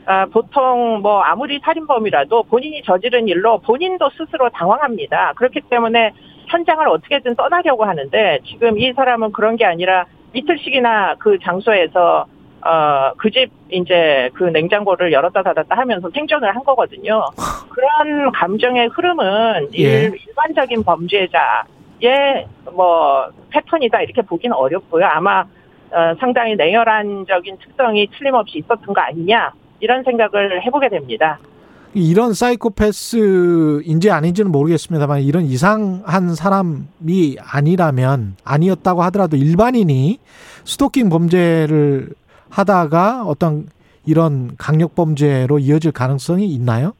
아, 0.07 0.25
보통 0.25 1.01
뭐 1.03 1.21
아무리 1.21 1.59
살인범이라도 1.59 2.45
본인이 2.45 2.83
저지른 2.83 3.29
일로 3.29 3.59
본인도 3.59 4.09
스스로 4.17 4.49
당황합니다. 4.49 5.35
그렇기 5.37 5.61
때문에 5.69 6.13
현장을 6.47 6.89
어떻게든 6.89 7.37
떠나려고 7.37 7.85
하는데 7.85 8.39
지금 8.47 8.79
이 8.79 8.93
사람은 8.95 9.33
그런 9.33 9.57
게 9.57 9.67
아니라 9.67 10.07
이틀씩이나 10.33 11.17
그 11.19 11.39
장소에서 11.43 12.27
어, 12.65 13.13
그 13.17 13.31
집, 13.31 13.51
이제, 13.71 14.31
그 14.35 14.45
냉장고를 14.45 15.13
열었다 15.13 15.43
닫았다 15.43 15.77
하면서 15.77 16.11
생존을 16.11 16.55
한 16.55 16.65
거거든요. 16.65 17.25
그런 17.69 18.33
감정의 18.33 18.89
흐름은 18.89 19.69
예. 19.75 19.79
일, 19.79 20.17
일반적인 20.27 20.83
범죄자의 20.83 22.47
뭐, 22.73 23.29
패턴이다, 23.51 24.03
이렇게 24.03 24.23
보기는 24.23 24.55
어렵고요. 24.57 25.05
아마, 25.07 25.41
어, 25.41 26.15
상당히 26.19 26.57
냉혈한적인 26.57 27.59
특성이 27.59 28.09
틀림없이 28.19 28.59
있었던 28.59 28.93
거 28.93 29.01
아니냐, 29.01 29.53
이런 29.81 30.03
생각을 30.03 30.63
해보게 30.65 30.89
됩니다. 30.89 31.39
이런 31.95 32.35
사이코패스인지 32.35 34.11
아닌지는 34.11 34.53
모르겠습니다만 34.53 35.23
이런 35.23 35.45
이상한 35.45 36.35
사람이 36.35 37.39
아니라면 37.41 38.37
아니었다고 38.45 39.03
하더라도 39.05 39.37
일반인이 39.37 40.19
스토킹 40.65 41.09
범죄를 41.09 42.11
하다가 42.51 43.25
어떤 43.25 43.67
이런 44.07 44.57
강력 44.57 44.95
범죄로 44.95 45.59
이어질 45.59 45.93
가능성이 45.93 46.47
있나요? 46.47 46.95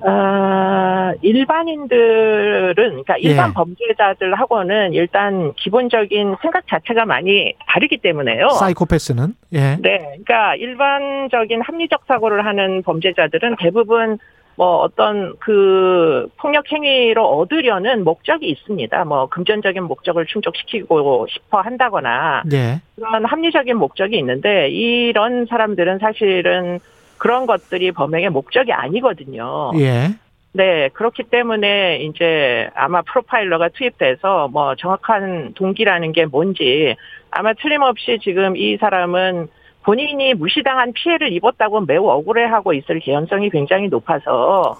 아, 0.00 1.12
일반인들은, 1.22 2.74
그러니까 2.74 3.16
일반 3.18 3.50
예. 3.50 3.54
범죄자들하고는 3.54 4.92
일단 4.92 5.52
기본적인 5.54 6.36
생각 6.40 6.66
자체가 6.68 7.04
많이 7.04 7.54
다르기 7.66 7.98
때문에요. 7.98 8.50
사이코패스는 8.50 9.34
예. 9.54 9.76
네, 9.80 9.98
그러니까 9.98 10.54
일반적인 10.56 11.62
합리적 11.62 12.02
사고를 12.06 12.44
하는 12.46 12.82
범죄자들은 12.82 13.56
대부분 13.58 14.18
뭐 14.58 14.78
어떤 14.78 15.36
그 15.38 16.28
폭력 16.36 16.64
행위로 16.72 17.24
얻으려는 17.24 18.02
목적이 18.02 18.50
있습니다. 18.50 19.04
뭐 19.04 19.28
금전적인 19.28 19.84
목적을 19.84 20.26
충족시키고 20.26 21.28
싶어 21.30 21.60
한다거나 21.60 22.42
예. 22.52 22.80
그런 22.96 23.24
합리적인 23.24 23.76
목적이 23.76 24.18
있는데 24.18 24.68
이런 24.70 25.46
사람들은 25.46 26.00
사실은 26.00 26.80
그런 27.18 27.46
것들이 27.46 27.92
범행의 27.92 28.30
목적이 28.30 28.72
아니거든요. 28.72 29.70
예. 29.76 30.08
네, 30.54 30.88
그렇기 30.88 31.24
때문에 31.30 31.98
이제 31.98 32.68
아마 32.74 33.02
프로파일러가 33.02 33.68
투입돼서 33.68 34.48
뭐 34.48 34.74
정확한 34.74 35.52
동기라는 35.54 36.10
게 36.10 36.26
뭔지 36.26 36.96
아마 37.30 37.52
틀림없이 37.52 38.18
지금 38.20 38.56
이 38.56 38.76
사람은 38.76 39.46
본인이 39.88 40.34
무시당한 40.34 40.92
피해를 40.92 41.32
입었다고 41.32 41.80
매우 41.80 42.10
억울해하고 42.10 42.74
있을 42.74 43.00
개연성이 43.00 43.48
굉장히 43.48 43.88
높아서 43.88 44.76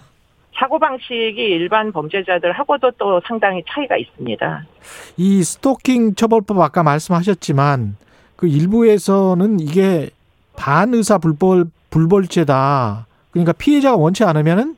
사고방식이 0.58 1.36
일반 1.36 1.92
범죄자들하고도 1.92 2.92
또 2.92 3.20
상당히 3.26 3.62
차이가 3.68 3.98
있습니다. 3.98 4.64
이 5.18 5.42
스토킹 5.42 6.14
처벌법 6.14 6.58
아까 6.60 6.82
말씀하셨지만 6.82 7.96
그 8.36 8.48
일부에서는 8.48 9.60
이게 9.60 10.08
반의사 10.56 11.18
불벌 11.18 11.66
불벌죄다. 11.90 13.06
그러니까 13.32 13.52
피해자가 13.52 13.98
원치 13.98 14.24
않으면은 14.24 14.74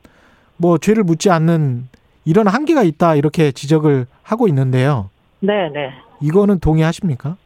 뭐 0.57 0.79
죄를 0.79 1.05
묻지 1.05 1.31
않는 1.31 1.87
이런 2.25 2.49
한계가 2.49 2.83
있다 2.83 3.15
이렇게 3.15 3.53
지적을 3.53 4.07
하고 4.25 4.49
있는데요. 4.49 5.09
네, 5.39 5.69
네. 5.73 5.93
이거는 6.21 6.59
동의하십니까? 6.59 7.37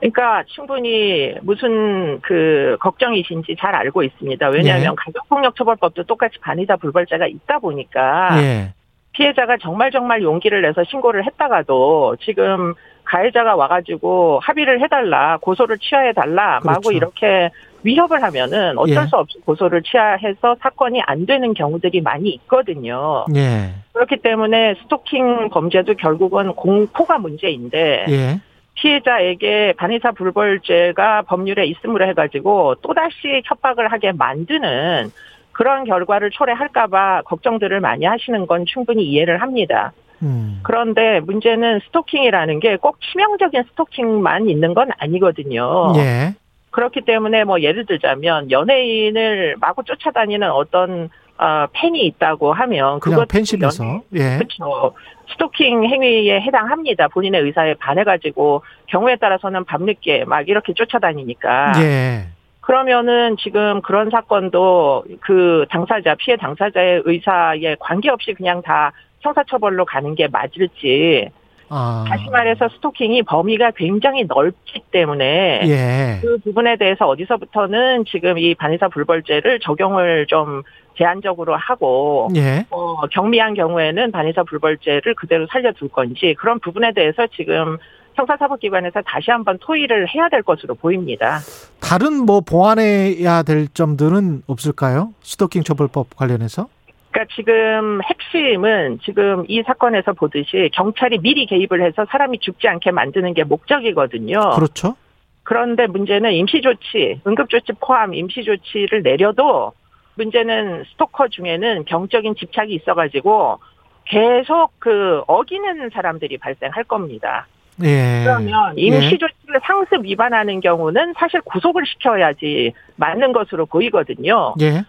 그러니까 0.00 0.44
충분히 0.48 1.34
무슨 1.42 2.20
그 2.20 2.76
걱정이신지 2.80 3.56
잘 3.58 3.74
알고 3.74 4.02
있습니다. 4.02 4.48
왜냐하면 4.48 4.92
예. 4.92 4.96
가족폭력처벌법도 4.96 6.04
똑같이 6.04 6.38
반의사 6.40 6.76
불벌죄가 6.76 7.26
있다 7.26 7.58
보니까 7.58 8.42
예. 8.42 8.74
피해자가 9.12 9.56
정말 9.62 9.90
정말 9.90 10.22
용기를 10.22 10.62
내서 10.62 10.84
신고를 10.84 11.24
했다가도 11.24 12.16
지금 12.20 12.74
가해자가 13.04 13.54
와가지고 13.54 14.40
합의를 14.42 14.82
해달라, 14.82 15.38
고소를 15.40 15.78
취하해달라, 15.78 16.60
마구 16.64 16.88
그렇죠. 16.88 16.92
이렇게 16.92 17.50
위협을 17.84 18.22
하면은 18.22 18.76
어쩔 18.78 19.04
예. 19.04 19.06
수 19.06 19.16
없이 19.16 19.38
고소를 19.44 19.82
취하해서 19.82 20.56
사건이 20.60 21.02
안 21.02 21.26
되는 21.26 21.54
경우들이 21.54 22.00
많이 22.00 22.30
있거든요. 22.30 23.26
예. 23.36 23.74
그렇기 23.92 24.16
때문에 24.16 24.74
스토킹 24.82 25.50
범죄도 25.50 25.94
결국은 25.94 26.54
공포가 26.54 27.18
문제인데 27.18 28.06
예. 28.08 28.40
피해자에게 28.84 29.72
반의사 29.78 30.12
불벌죄가 30.12 31.22
법률에 31.22 31.64
있음으로 31.64 32.06
해가지고 32.08 32.74
또다시 32.82 33.40
협박을 33.46 33.90
하게 33.90 34.12
만드는 34.12 35.10
그런 35.52 35.84
결과를 35.84 36.30
초래할까봐 36.30 37.22
걱정들을 37.22 37.80
많이 37.80 38.04
하시는 38.04 38.46
건 38.46 38.66
충분히 38.66 39.04
이해를 39.04 39.40
합니다. 39.40 39.92
음. 40.22 40.60
그런데 40.62 41.20
문제는 41.20 41.80
스토킹이라는 41.86 42.60
게 42.60 42.76
꼭 42.76 42.98
치명적인 43.00 43.64
스토킹만 43.70 44.50
있는 44.50 44.74
건 44.74 44.90
아니거든요. 44.98 45.92
예. 45.96 46.34
그렇기 46.70 47.02
때문에 47.02 47.44
뭐 47.44 47.60
예를 47.60 47.86
들자면 47.86 48.50
연예인을 48.50 49.56
마구 49.60 49.82
쫓아다니는 49.84 50.50
어떤 50.50 51.08
어, 51.36 51.66
팬이 51.72 52.04
있다고 52.06 52.52
하면 52.52 53.00
그냥 53.00 53.26
팬심에서 53.28 54.02
예. 54.14 54.38
그렇죠. 54.38 54.94
스토킹 55.32 55.84
행위에 55.84 56.40
해당합니다. 56.40 57.08
본인의 57.08 57.42
의사에 57.42 57.74
반해가지고 57.74 58.62
경우에 58.86 59.16
따라서는 59.16 59.64
밤늦게 59.64 60.26
막 60.26 60.48
이렇게 60.48 60.72
쫓아다니니까. 60.74 61.72
예. 61.78 62.28
그러면은 62.60 63.36
지금 63.38 63.82
그런 63.82 64.10
사건도 64.10 65.04
그 65.20 65.66
당사자 65.70 66.14
피해 66.14 66.36
당사자의 66.36 67.02
의사에 67.04 67.76
관계없이 67.78 68.32
그냥 68.32 68.62
다 68.62 68.92
형사처벌로 69.20 69.84
가는 69.84 70.14
게 70.14 70.28
맞을지. 70.28 71.30
아. 71.68 72.04
다시 72.06 72.28
말해서 72.30 72.68
스토킹이 72.68 73.22
범위가 73.22 73.72
굉장히 73.72 74.24
넓기 74.24 74.80
때문에 74.90 75.62
예. 75.64 76.18
그 76.22 76.38
부분에 76.38 76.76
대해서 76.76 77.06
어디서부터는 77.08 78.04
지금 78.06 78.38
이 78.38 78.54
반의사 78.54 78.88
불벌죄를 78.88 79.60
적용을 79.60 80.26
좀 80.26 80.62
제한적으로 80.96 81.56
하고 81.56 82.28
예. 82.36 82.64
어, 82.70 83.06
경미한 83.08 83.54
경우에는 83.54 84.12
반의사 84.12 84.44
불벌죄를 84.44 85.14
그대로 85.14 85.46
살려둘 85.50 85.88
건지 85.88 86.34
그런 86.38 86.60
부분에 86.60 86.92
대해서 86.92 87.26
지금 87.28 87.78
형사사법기관에서 88.14 89.02
다시 89.02 89.30
한번 89.30 89.58
토의를 89.58 90.08
해야 90.14 90.28
될 90.28 90.42
것으로 90.42 90.74
보입니다. 90.74 91.40
다른 91.80 92.24
뭐 92.24 92.40
보완해야 92.40 93.42
될 93.42 93.68
점들은 93.68 94.42
없을까요? 94.46 95.12
스토킹 95.22 95.62
처벌법 95.62 96.16
관련해서? 96.16 96.68
그러니까 97.10 97.32
지금 97.36 98.00
핵심은 98.02 98.98
지금 99.04 99.44
이 99.48 99.62
사건에서 99.64 100.12
보듯이 100.12 100.68
경찰이 100.72 101.18
미리 101.18 101.46
개입을 101.46 101.84
해서 101.84 102.04
사람이 102.10 102.40
죽지 102.40 102.66
않게 102.66 102.90
만드는 102.90 103.34
게 103.34 103.44
목적이거든요. 103.44 104.50
그렇죠. 104.56 104.96
그런데 105.44 105.86
문제는 105.86 106.32
임시조치, 106.32 107.20
응급조치 107.26 107.74
포함 107.80 108.14
임시조치를 108.14 109.02
내려도 109.02 109.72
문제는 110.16 110.84
스토커 110.92 111.28
중에는 111.28 111.84
병적인 111.84 112.34
집착이 112.36 112.74
있어가지고 112.74 113.58
계속 114.04 114.70
그 114.78 115.22
어기는 115.26 115.90
사람들이 115.90 116.38
발생할 116.38 116.84
겁니다. 116.84 117.46
예. 117.82 118.22
그러면 118.24 118.78
임시 118.78 119.18
조치를 119.18 119.60
상습 119.62 120.04
위반하는 120.04 120.60
경우는 120.60 121.14
사실 121.16 121.40
구속을 121.40 121.84
시켜야지 121.86 122.72
맞는 122.96 123.32
것으로 123.32 123.66
보이거든요. 123.66 124.54
예. 124.60 124.84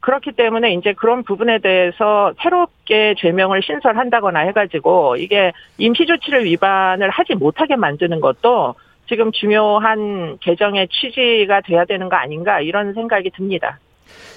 그렇기 0.00 0.32
때문에 0.32 0.72
이제 0.72 0.94
그런 0.94 1.22
부분에 1.22 1.58
대해서 1.58 2.32
새롭게 2.40 3.14
죄명을 3.18 3.62
신설한다거나 3.62 4.40
해가지고 4.40 5.16
이게 5.16 5.52
임시 5.76 6.06
조치를 6.06 6.44
위반을 6.44 7.10
하지 7.10 7.34
못하게 7.34 7.76
만드는 7.76 8.20
것도 8.20 8.76
지금 9.08 9.30
중요한 9.32 10.38
개정의 10.40 10.88
취지가 10.88 11.60
돼야 11.62 11.84
되는 11.84 12.08
거 12.08 12.16
아닌가 12.16 12.60
이런 12.60 12.94
생각이 12.94 13.30
듭니다. 13.30 13.78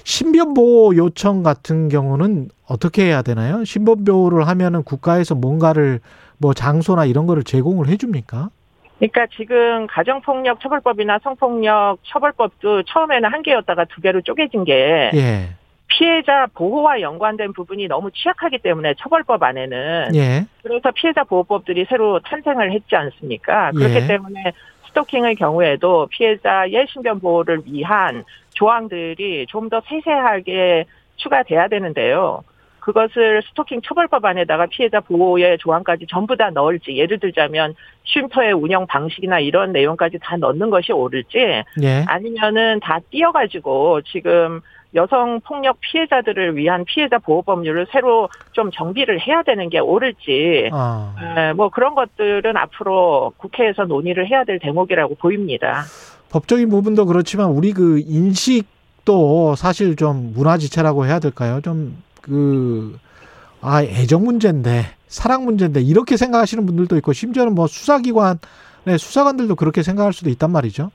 신변보호 0.03 0.95
요청 0.95 1.43
같은 1.43 1.89
경우는 1.89 2.49
어떻게 2.67 3.05
해야 3.05 3.21
되나요? 3.21 3.63
신변보호를 3.63 4.47
하면은 4.47 4.83
국가에서 4.83 5.35
뭔가를 5.35 5.99
뭐 6.37 6.53
장소나 6.53 7.05
이런 7.05 7.25
거를 7.25 7.43
제공을 7.43 7.87
해줍니까? 7.87 8.49
그러니까 8.99 9.27
지금 9.35 9.87
가정폭력 9.87 10.59
처벌법이나 10.61 11.19
성폭력 11.23 11.97
처벌법도 12.03 12.83
처음에는 12.83 13.31
한 13.31 13.41
개였다가 13.41 13.85
두 13.85 14.01
개로 14.01 14.21
쪼개진 14.21 14.63
게 14.63 15.11
예. 15.13 15.55
피해자 15.87 16.47
보호와 16.53 17.01
연관된 17.01 17.53
부분이 17.53 17.87
너무 17.87 18.11
취약하기 18.11 18.59
때문에 18.59 18.95
처벌법 18.99 19.43
안에는 19.43 20.15
예. 20.15 20.45
그래서 20.63 20.91
피해자 20.91 21.23
보호법들이 21.23 21.85
새로 21.89 22.19
탄생을 22.21 22.71
했지 22.71 22.95
않습니까? 22.95 23.71
그렇기 23.71 23.95
예. 23.95 24.07
때문에 24.07 24.53
스토킹의 24.87 25.35
경우에도 25.35 26.07
피해자의 26.11 26.85
신변 26.89 27.19
보호를 27.19 27.61
위한 27.65 28.23
조항들이 28.53 29.45
좀 29.47 29.69
더 29.69 29.81
세세하게 29.88 30.85
추가돼야 31.15 31.67
되는데요. 31.67 32.43
그것을 32.80 33.41
스토킹 33.47 33.81
처벌법 33.81 34.25
안에다가 34.25 34.65
피해자 34.65 34.99
보호의 34.99 35.57
조항까지 35.59 36.05
전부 36.09 36.35
다 36.35 36.49
넣을지 36.49 36.97
예를 36.97 37.17
들자면 37.17 37.75
쉼터의 38.03 38.51
운영 38.51 38.85
방식이나 38.88 39.39
이런 39.39 39.71
내용까지 39.71 40.19
다 40.21 40.35
넣는 40.35 40.69
것이 40.69 40.91
옳을지 40.91 41.63
예. 41.81 42.03
아니면은 42.07 42.81
다 42.81 42.99
띄어가지고 43.09 44.01
지금 44.01 44.59
여성 44.95 45.39
폭력 45.41 45.77
피해자들을 45.80 46.57
위한 46.57 46.84
피해자 46.85 47.17
보호 47.19 47.41
법률을 47.41 47.88
새로 47.89 48.27
좀 48.51 48.69
정비를 48.69 49.21
해야 49.25 49.43
되는 49.43 49.69
게 49.69 49.80
옳을지 49.80 50.69
아. 50.73 51.15
에, 51.38 51.53
뭐 51.53 51.69
그런 51.69 51.95
것들은 51.95 52.57
앞으로 52.57 53.34
국회에서 53.38 53.85
논의를 53.85 54.30
해야 54.30 54.43
될 54.43 54.59
대목이라고 54.59 55.15
보입니다. 55.15 55.84
법적인 56.34 56.68
부분도 56.69 57.05
그렇지만 57.05 57.51
우리 57.51 57.73
그 57.73 57.99
인식도 57.99 59.53
사실 59.55 59.95
좀 59.95 60.34
문화지체라고 60.34 61.05
해야 61.05 61.19
될까요? 61.19 61.61
좀 61.61 62.01
그, 62.23 62.97
아, 63.61 63.84
애정 63.84 64.23
문제인데, 64.23 64.81
사랑 65.05 65.45
문제인데, 65.45 65.81
이렇게 65.81 66.18
생각하시는 66.18 66.65
분들도 66.65 66.97
있고, 66.97 67.14
심지어는 67.14 67.53
뭐 67.53 67.68
수사기관, 67.68 68.39
네, 68.84 68.97
수사관들도 68.97 69.55
그렇게 69.55 69.84
생각할 69.84 70.11
수도 70.11 70.31
있단 70.31 70.49
말이죠. 70.49 70.89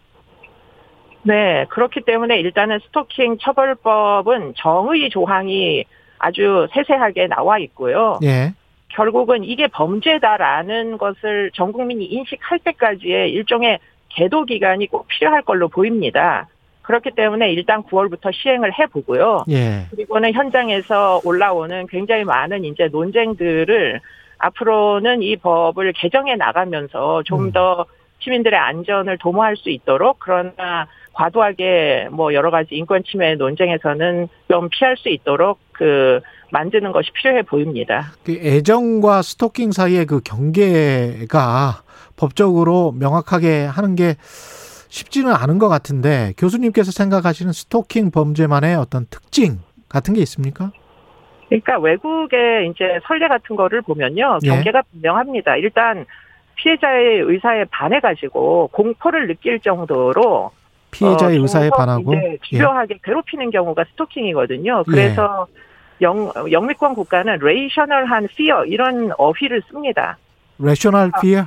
네, 1.22 1.66
그렇기 1.70 2.00
때문에 2.04 2.40
일단은 2.40 2.80
스토킹 2.86 3.38
처벌법은 3.40 4.54
정의 4.56 5.08
조항이 5.08 5.84
아주 6.18 6.66
세세하게 6.74 7.28
나와 7.28 7.58
있고요. 7.60 8.18
예. 8.24 8.54
결국은 8.88 9.44
이게 9.44 9.68
범죄다라는 9.68 10.98
것을 10.98 11.52
전 11.54 11.70
국민이 11.72 12.06
인식할 12.06 12.58
때까지의 12.60 13.30
일종의 13.30 13.78
계도 14.18 14.44
기간이 14.44 14.88
꼭 14.88 15.06
필요할 15.06 15.42
걸로 15.42 15.68
보입니다. 15.68 16.48
그렇기 16.82 17.10
때문에 17.14 17.52
일단 17.52 17.82
9월부터 17.82 18.32
시행을 18.32 18.72
해보고요. 18.78 19.44
예. 19.50 19.86
그리고는 19.90 20.32
현장에서 20.32 21.20
올라오는 21.24 21.86
굉장히 21.86 22.24
많은 22.24 22.64
이제 22.64 22.88
논쟁들을 22.90 24.00
앞으로는 24.38 25.22
이 25.22 25.36
법을 25.36 25.92
개정해 25.92 26.36
나가면서 26.36 27.22
좀더 27.24 27.86
시민들의 28.20 28.58
안전을 28.58 29.18
도모할 29.18 29.56
수 29.56 29.70
있도록 29.70 30.16
그러나 30.20 30.88
과도하게 31.12 32.08
뭐 32.10 32.32
여러 32.32 32.50
가지 32.50 32.74
인권 32.74 33.02
침해 33.04 33.34
논쟁에서는 33.34 34.28
좀 34.48 34.68
피할 34.70 34.96
수 34.96 35.08
있도록 35.08 35.58
그 35.72 36.20
만드는 36.50 36.92
것이 36.92 37.10
필요해 37.12 37.42
보입니다. 37.42 38.12
그 38.24 38.32
애정과 38.32 39.22
스토킹 39.22 39.72
사이의 39.72 40.06
그 40.06 40.20
경계가 40.20 41.82
법적으로 42.18 42.92
명확하게 42.92 43.64
하는 43.64 43.94
게 43.94 44.16
쉽지는 44.88 45.32
않은 45.34 45.58
것 45.58 45.68
같은데 45.68 46.32
교수님께서 46.36 46.90
생각하시는 46.90 47.52
스토킹 47.52 48.10
범죄만의 48.10 48.74
어떤 48.74 49.06
특징 49.08 49.58
같은 49.88 50.14
게 50.14 50.20
있습니까? 50.22 50.72
그러니까 51.48 51.78
외국의 51.78 52.70
이제 52.70 52.98
선례 53.06 53.26
같은 53.28 53.56
거를 53.56 53.80
보면요. 53.82 54.38
예. 54.44 54.48
경계가 54.48 54.82
분명합니다. 54.92 55.56
일단 55.56 56.04
피해자의 56.56 57.20
의사에 57.20 57.64
반해 57.70 58.00
가지고 58.00 58.68
공포를 58.72 59.28
느낄 59.28 59.60
정도로 59.60 60.50
피해자의 60.90 61.38
어, 61.38 61.42
의사에 61.42 61.70
반하고 61.70 62.14
집요하게 62.44 62.98
괴롭히는 63.02 63.50
경우가 63.50 63.84
스토킹이거든요. 63.92 64.84
그래서 64.84 65.46
영, 66.00 66.32
영미권 66.50 66.94
국가는 66.94 67.38
rational한 67.40 68.28
fear 68.34 68.64
이런 68.64 69.12
어휘를 69.16 69.62
씁니다. 69.70 70.18
rational 70.58 71.10
fear 71.20 71.46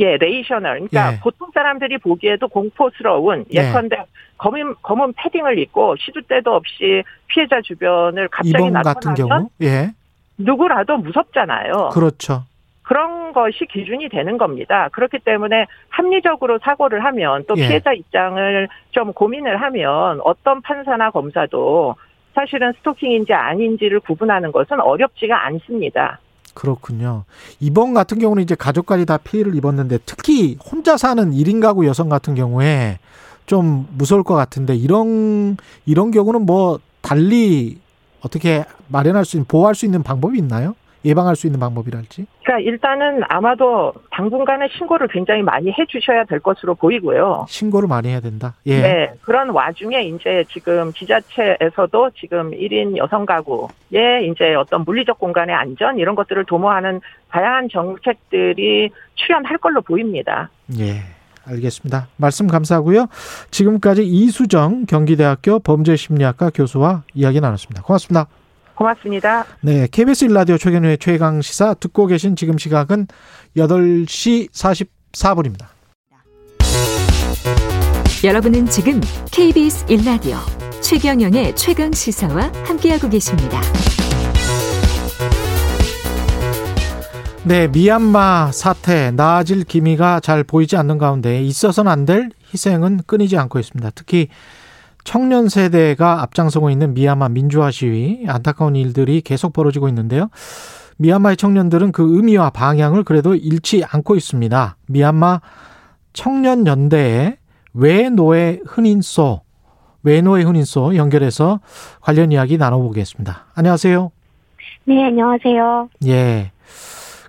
예, 0.00 0.16
rational. 0.16 0.88
그러니까 0.88 1.12
예. 1.14 1.20
보통 1.20 1.50
사람들이 1.52 1.98
보기에도 1.98 2.48
공포스러운 2.48 3.44
예. 3.54 3.68
예컨대 3.68 3.96
검은 4.38 4.74
검은 4.82 5.12
패딩을 5.16 5.58
입고 5.58 5.96
시도 5.96 6.20
때도 6.22 6.54
없이 6.54 7.02
피해자 7.28 7.60
주변을 7.60 8.28
갑자기 8.28 8.70
나타나면 8.70 9.14
경우 9.14 9.50
예 9.62 9.92
누구라도 10.38 10.96
무섭잖아요. 10.96 11.90
그렇죠 11.92 12.44
그런 12.82 13.32
것이 13.32 13.66
기준이 13.66 14.08
되는 14.08 14.36
겁니다. 14.36 14.88
그렇기 14.90 15.20
때문에 15.20 15.66
합리적으로 15.90 16.58
사고를 16.60 17.04
하면 17.04 17.44
또 17.46 17.54
예. 17.56 17.68
피해자 17.68 17.92
입장을 17.92 18.68
좀 18.90 19.12
고민을 19.12 19.60
하면 19.60 20.20
어떤 20.24 20.60
판사나 20.62 21.10
검사도 21.10 21.94
사실은 22.34 22.72
스토킹인지 22.78 23.32
아닌지를 23.32 24.00
구분하는 24.00 24.50
것은 24.50 24.80
어렵지가 24.80 25.46
않습니다. 25.46 26.18
그렇군요. 26.54 27.24
이번 27.60 27.94
같은 27.94 28.18
경우는 28.18 28.42
이제 28.42 28.54
가족까지 28.54 29.06
다 29.06 29.16
피해를 29.16 29.54
입었는데 29.54 29.98
특히 30.06 30.56
혼자 30.64 30.96
사는 30.96 31.30
1인 31.30 31.60
가구 31.60 31.86
여성 31.86 32.08
같은 32.08 32.34
경우에 32.34 32.98
좀 33.46 33.88
무서울 33.96 34.22
것 34.22 34.34
같은데 34.34 34.76
이런 34.76 35.56
이런 35.86 36.10
경우는 36.10 36.46
뭐 36.46 36.78
달리 37.00 37.78
어떻게 38.20 38.64
마련할 38.88 39.24
수 39.24 39.36
있는 39.36 39.46
보호할 39.46 39.74
수 39.74 39.86
있는 39.86 40.02
방법이 40.02 40.38
있나요? 40.38 40.74
예방할 41.04 41.34
수 41.36 41.46
있는 41.46 41.58
방법이랄지. 41.60 42.26
그러니까 42.50 42.58
일단은 42.68 43.22
아마도 43.28 43.92
당분간은 44.10 44.68
신고를 44.76 45.06
굉장히 45.08 45.42
많이 45.42 45.70
해주셔야 45.70 46.24
될 46.24 46.40
것으로 46.40 46.74
보이고요. 46.74 47.46
신고를 47.48 47.88
많이 47.88 48.08
해야 48.08 48.18
된다. 48.18 48.54
예. 48.66 48.80
네, 48.80 49.12
그런 49.22 49.50
와중에 49.50 50.02
이제 50.02 50.44
지금 50.52 50.92
지자체에서도 50.92 52.10
지금 52.18 52.50
1인 52.50 52.96
여성 52.96 53.24
가구의 53.24 54.28
이제 54.28 54.54
어떤 54.54 54.82
물리적 54.84 55.20
공간의 55.20 55.54
안전 55.54 55.98
이런 55.98 56.16
것들을 56.16 56.44
도모하는 56.46 57.00
다양한 57.28 57.68
정책들이 57.70 58.90
출연할 59.14 59.58
걸로 59.58 59.80
보입니다. 59.80 60.50
예. 60.76 61.02
알겠습니다. 61.46 62.08
말씀 62.16 62.48
감사하고요. 62.48 63.06
지금까지 63.50 64.04
이수정 64.04 64.86
경기대학교 64.86 65.60
범죄심리학과 65.60 66.50
교수와 66.50 67.04
이야기 67.14 67.40
나눴습니다. 67.40 67.82
고맙습니다. 67.82 68.26
고맙습니다. 68.80 69.44
네, 69.60 69.86
KBS 69.90 70.24
일라디오 70.24 70.56
최경련의 70.56 70.96
최강 70.98 71.42
시사 71.42 71.74
듣고 71.74 72.06
계신 72.06 72.34
지금 72.34 72.56
시각은 72.56 73.08
8시 73.56 74.50
44분입니다. 74.52 75.66
여러분은 78.24 78.66
지금 78.66 79.00
KBS 79.30 79.84
1라디오 79.86 80.36
최경영의 80.80 81.56
최강 81.56 81.92
시사와 81.92 82.50
함께하고 82.64 83.10
계십니다. 83.10 83.60
네, 87.44 87.68
미얀마 87.68 88.52
사태 88.52 89.10
나아질 89.10 89.64
기미가 89.64 90.20
잘 90.20 90.42
보이지 90.44 90.76
않는 90.76 90.96
가운데 90.96 91.42
있어서는 91.42 91.92
안 91.92 92.06
될 92.06 92.30
희생은 92.52 93.02
끊이지 93.06 93.36
않고 93.36 93.58
있습니다. 93.58 93.90
특히 93.94 94.28
청년 95.04 95.48
세대가 95.48 96.22
앞장서고 96.22 96.70
있는 96.70 96.94
미얀마 96.94 97.30
민주화 97.30 97.70
시위 97.70 98.24
안타까운 98.28 98.76
일들이 98.76 99.20
계속 99.20 99.52
벌어지고 99.52 99.88
있는데요. 99.88 100.28
미얀마의 100.98 101.36
청년들은 101.36 101.92
그 101.92 102.16
의미와 102.16 102.50
방향을 102.50 103.04
그래도 103.04 103.34
잃지 103.34 103.84
않고 103.84 104.16
있습니다. 104.16 104.76
미얀마 104.86 105.40
청년 106.12 106.66
연대의 106.66 107.38
외노예 107.72 108.60
흔인소 108.66 109.42
외노예 110.02 110.42
흔인소 110.42 110.96
연결해서 110.96 111.60
관련 112.00 112.32
이야기 112.32 112.58
나눠보겠습니다. 112.58 113.46
안녕하세요. 113.54 114.10
네, 114.84 115.04
안녕하세요. 115.04 115.88
예. 116.06 116.52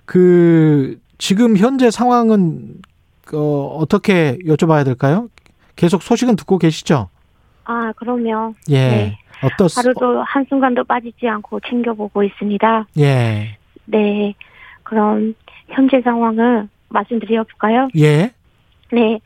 그 0.04 0.98
지금 1.18 1.56
현재 1.56 1.90
상황은 1.90 2.74
어, 3.32 3.76
어떻게 3.80 4.36
여쭤봐야 4.46 4.84
될까요? 4.84 5.28
계속 5.76 6.02
소식은 6.02 6.36
듣고 6.36 6.58
계시죠? 6.58 7.08
아, 7.64 7.92
그럼요. 7.96 8.54
예. 8.70 8.88
네. 8.88 9.18
어떻 9.42 9.76
하루도 9.76 10.22
한순간도 10.22 10.84
빠지지 10.84 11.28
않고 11.28 11.60
챙겨보고 11.60 12.22
있습니다. 12.22 12.86
예. 12.98 13.56
네. 13.86 14.34
그럼 14.82 15.34
현재 15.68 16.00
상황을 16.02 16.68
말씀드려 16.88 17.44
볼까요? 17.44 17.88
예. 17.96 18.30
네. 18.92 19.18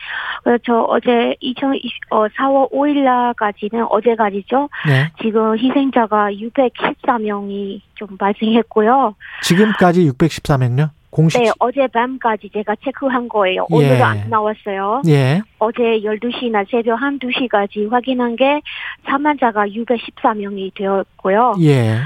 어, 0.44 0.56
저 0.64 0.82
어제 0.82 1.34
2020, 1.40 1.90
어, 2.10 2.28
4월 2.28 2.70
5일날까지는 2.70 3.86
어제까지죠. 3.90 4.68
네. 4.86 5.10
지금 5.20 5.58
희생자가 5.58 6.30
614명이 6.30 7.80
좀 7.96 8.16
발생했고요. 8.16 9.16
지금까지 9.42 10.08
614명요? 10.08 10.90
공식 11.10 11.42
네, 11.42 11.50
어젯밤까지 11.58 12.50
제가 12.52 12.76
체크한 12.84 13.28
거예요. 13.28 13.66
예. 13.70 13.74
오늘은 13.74 14.02
안 14.02 14.30
나왔어요. 14.30 15.02
예. 15.06 15.40
어제 15.58 16.00
12시나 16.00 16.68
새벽 16.70 17.00
1, 17.00 17.18
2시까지 17.18 17.90
확인한 17.90 18.36
게 18.36 18.60
사망자가 19.04 19.66
614명이 19.66 20.74
되었고요. 20.74 21.54
예. 21.60 21.98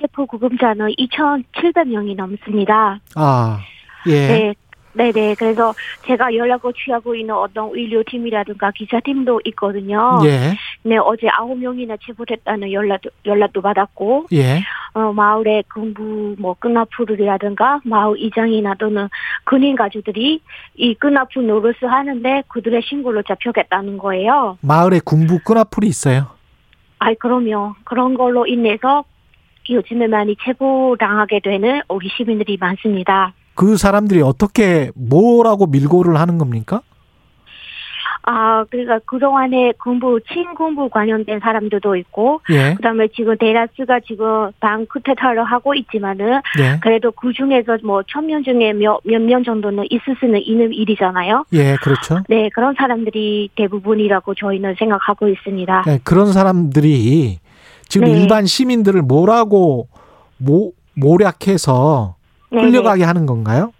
체포 0.00 0.26
구금자는 0.26 0.88
2,700명이 0.98 2.16
넘습니다. 2.16 3.00
아. 3.14 3.60
예. 4.06 4.26
네. 4.28 4.54
네네. 4.94 5.34
그래서 5.34 5.74
제가 6.06 6.34
연락을 6.34 6.72
취하고 6.72 7.14
있는 7.14 7.34
어떤 7.34 7.70
의료팀이라든가 7.72 8.70
기사팀도 8.70 9.40
있거든요. 9.46 10.20
예. 10.24 10.54
네, 10.86 10.98
어제 10.98 11.28
아홉 11.30 11.58
명이나 11.58 11.96
체포됐다는 12.04 12.70
연락도, 12.70 13.08
연락도 13.24 13.62
받았고, 13.62 14.26
예. 14.34 14.60
어, 14.92 15.14
마을의 15.14 15.64
군부, 15.72 16.36
뭐, 16.38 16.54
끈나풀이라든가, 16.58 17.80
마을 17.84 18.18
이장이나 18.18 18.74
또는 18.74 19.08
근인 19.44 19.76
가족들이 19.76 20.42
이 20.74 20.94
끈나풀 20.94 21.46
노릇을 21.46 21.90
하는데 21.90 22.42
그들의 22.48 22.82
신고로 22.82 23.22
잡혀겠다는 23.22 23.96
거예요. 23.96 24.58
마을에 24.60 25.00
군부 25.02 25.38
끈앞풀이 25.38 25.86
있어요. 25.86 26.26
아이, 26.98 27.14
그럼요. 27.14 27.76
그런 27.84 28.14
걸로 28.14 28.46
인해서 28.46 29.04
요즘에 29.70 30.06
많이 30.06 30.36
체포 30.44 30.96
당하게 31.00 31.40
되는 31.40 31.80
우리 31.88 32.10
시민들이 32.10 32.58
많습니다. 32.60 33.32
그 33.54 33.78
사람들이 33.78 34.20
어떻게 34.20 34.90
뭐라고 34.94 35.66
밀고를 35.66 36.16
하는 36.16 36.36
겁니까? 36.36 36.82
아, 38.26 38.64
그러니까 38.70 39.00
그동안에 39.04 39.72
군부, 39.78 40.18
친군부 40.32 40.88
관련된 40.88 41.40
사람들도 41.40 41.96
있고, 41.96 42.40
예. 42.50 42.72
그 42.74 42.82
다음에 42.82 43.08
지금 43.08 43.36
데라스가 43.36 44.00
지금 44.00 44.50
방 44.60 44.86
쿠데타를 44.86 45.44
하고 45.44 45.74
있지만은, 45.74 46.40
예. 46.58 46.78
그래도 46.80 47.12
그 47.12 47.34
중에서 47.34 47.76
뭐, 47.84 48.02
천 48.08 48.24
명 48.26 48.42
중에 48.42 48.72
몇, 48.72 49.00
몇 49.04 49.20
명 49.20 49.44
정도는 49.44 49.84
있을 49.90 50.16
수는 50.18 50.40
있는 50.42 50.72
일이잖아요. 50.72 51.44
예, 51.52 51.76
그렇죠. 51.82 52.20
네, 52.28 52.48
그런 52.54 52.74
사람들이 52.78 53.50
대부분이라고 53.56 54.34
저희는 54.34 54.76
생각하고 54.78 55.28
있습니다. 55.28 55.82
네, 55.86 55.98
그런 56.02 56.32
사람들이 56.32 57.38
지금 57.88 58.06
네. 58.08 58.22
일반 58.22 58.46
시민들을 58.46 59.02
뭐라고 59.02 59.88
모, 60.38 60.72
모략해서 60.94 62.14
네, 62.50 62.62
끌려가게 62.62 63.04
하는 63.04 63.26
건가요? 63.26 63.72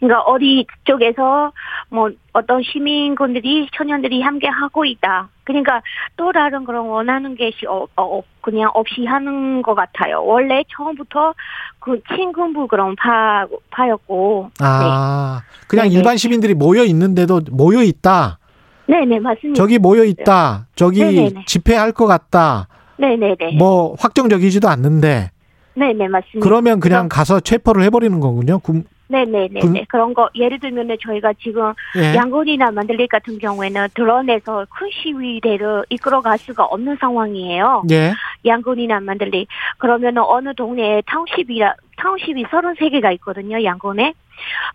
그러니까 0.00 0.22
어디 0.22 0.66
쪽에서 0.84 1.52
뭐 1.88 2.10
어떤 2.32 2.62
시민군들이 2.62 3.68
청년들이 3.76 4.22
함께 4.22 4.46
하고 4.46 4.84
있다. 4.84 5.28
그러니까 5.44 5.82
또 6.16 6.32
다른 6.32 6.64
그런 6.64 6.86
원하는 6.86 7.36
것이 7.36 7.66
어, 7.66 7.86
어, 7.96 8.22
그냥 8.40 8.70
없이 8.74 9.04
하는 9.04 9.62
것 9.62 9.74
같아요. 9.74 10.22
원래 10.24 10.62
처음부터 10.68 11.34
그 11.80 12.00
친군부 12.14 12.68
그런 12.68 12.94
파 12.96 13.46
파였고. 13.70 14.50
아, 14.60 15.42
그냥 15.66 15.88
네네. 15.88 15.96
일반 15.96 16.16
시민들이 16.16 16.54
모여 16.54 16.84
있는데도 16.84 17.40
모여 17.50 17.82
있다. 17.82 18.38
네, 18.86 19.04
네 19.04 19.18
맞습니다. 19.18 19.56
저기 19.56 19.78
모여 19.78 20.04
있다. 20.04 20.66
저기 20.76 21.02
네네네. 21.04 21.44
집회할 21.46 21.92
것 21.92 22.06
같다. 22.06 22.68
네, 22.98 23.16
네, 23.16 23.34
네. 23.38 23.56
뭐 23.56 23.94
확정적이지도 23.98 24.68
않는데 24.68 25.30
네, 25.74 25.92
네 25.92 26.08
맞습니다. 26.08 26.40
그러면 26.40 26.80
그냥 26.80 27.08
가서 27.08 27.40
체포를 27.40 27.82
해버리는 27.84 28.18
거군요. 28.20 28.58
군, 28.58 28.84
네네네. 29.08 29.60
분- 29.60 29.72
네 29.72 29.84
그런 29.88 30.12
거, 30.14 30.28
예를 30.34 30.60
들면은 30.60 30.96
저희가 31.00 31.32
지금 31.40 31.72
예. 31.96 32.14
양곤이나 32.14 32.70
만들리 32.70 33.08
같은 33.08 33.38
경우에는 33.38 33.88
드론에서 33.94 34.66
큰 34.70 34.88
시위대를 34.92 35.86
이끌어갈 35.88 36.38
수가 36.38 36.64
없는 36.64 36.96
상황이에요. 37.00 37.84
예. 37.90 38.12
양곤이나 38.44 39.00
만들리. 39.00 39.46
그러면은 39.78 40.22
어느 40.22 40.54
동네에 40.54 41.02
타운십이라, 41.06 41.74
타운십이 41.96 42.44
33개가 42.44 43.12
있거든요, 43.14 43.62
양곤에. 43.64 44.12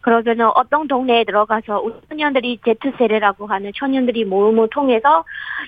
그러면은 0.01 0.49
어떤 0.55 0.87
동네에 0.87 1.23
들어가서 1.23 1.79
우리 1.79 1.93
청년들이 2.09 2.59
Z세대라고 2.65 3.45
하는 3.47 3.71
청년들이 3.75 4.25
모임을 4.25 4.67
통해서 4.69 5.23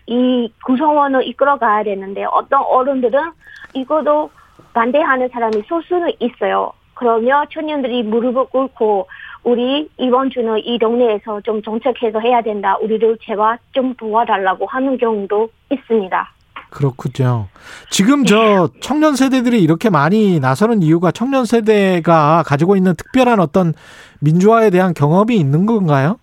이 0.08 0.52
구성원을 0.66 1.26
이끌어 1.28 1.58
가야 1.58 1.84
되는데 1.84 2.26
어떤 2.26 2.62
어른들은 2.64 3.32
이거도 3.74 4.30
반대하는 4.74 5.30
사람이 5.30 5.62
소수는 5.68 6.12
있어요. 6.20 6.74
그러면 6.96 7.46
청년들이 7.54 8.04
무릎을 8.04 8.46
꿇고 8.46 9.08
우리 9.44 9.88
이번 10.00 10.32
주는 10.32 10.58
이 10.58 10.80
동네에서 10.80 11.42
좀 11.42 11.62
정책해서 11.62 12.20
해야 12.20 12.42
된다. 12.42 12.78
우리를 12.82 13.18
제발 13.24 13.60
좀 13.74 13.94
도와달라고 13.96 14.66
하는 14.66 14.98
경우도 14.98 15.50
있습니다. 15.70 16.32
그렇군요. 16.72 17.48
지금 17.90 18.26
저 18.26 18.70
청년 18.82 19.16
세대들이 19.16 19.62
이렇게 19.62 19.90
많이 19.90 20.40
나서는 20.40 20.82
이유가 20.82 21.12
청년 21.12 21.46
세대가 21.46 22.44
가지고 22.46 22.76
있는 22.76 22.96
특별한 22.96 23.40
어떤 23.40 23.74
민주화에 24.20 24.72
대한 24.72 24.94
경험이 24.94 25.38
있는 25.38 25.66
건가요? 25.66 26.20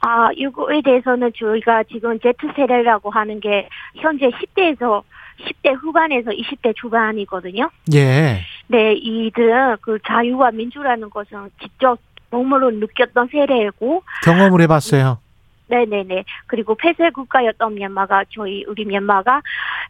아, 0.00 0.28
이거에 0.36 0.82
대해서는 0.82 1.32
저희가 1.36 1.84
지금 1.84 2.18
Z세대라고 2.20 3.10
하는 3.10 3.40
게 3.40 3.68
현재 3.96 4.28
10대에서 4.28 5.02
10대 5.40 5.74
후반에서 5.80 6.30
20대 6.30 6.74
초반이거든요. 6.76 7.68
예. 7.94 8.40
네, 8.68 8.94
이들은 8.94 9.76
그 9.80 9.98
자유와 10.06 10.50
민주라는 10.52 11.10
것은 11.10 11.50
직접 11.62 11.98
몸으로 12.30 12.70
느꼈던 12.70 13.28
세대이고, 13.30 14.02
경험을 14.24 14.60
해봤어요. 14.62 15.18
네네네. 15.68 16.24
그리고 16.46 16.74
폐쇄 16.74 17.10
국가였던 17.10 17.74
미얀마가 17.74 18.24
저희 18.30 18.64
우리 18.68 18.84
미얀마가 18.84 19.42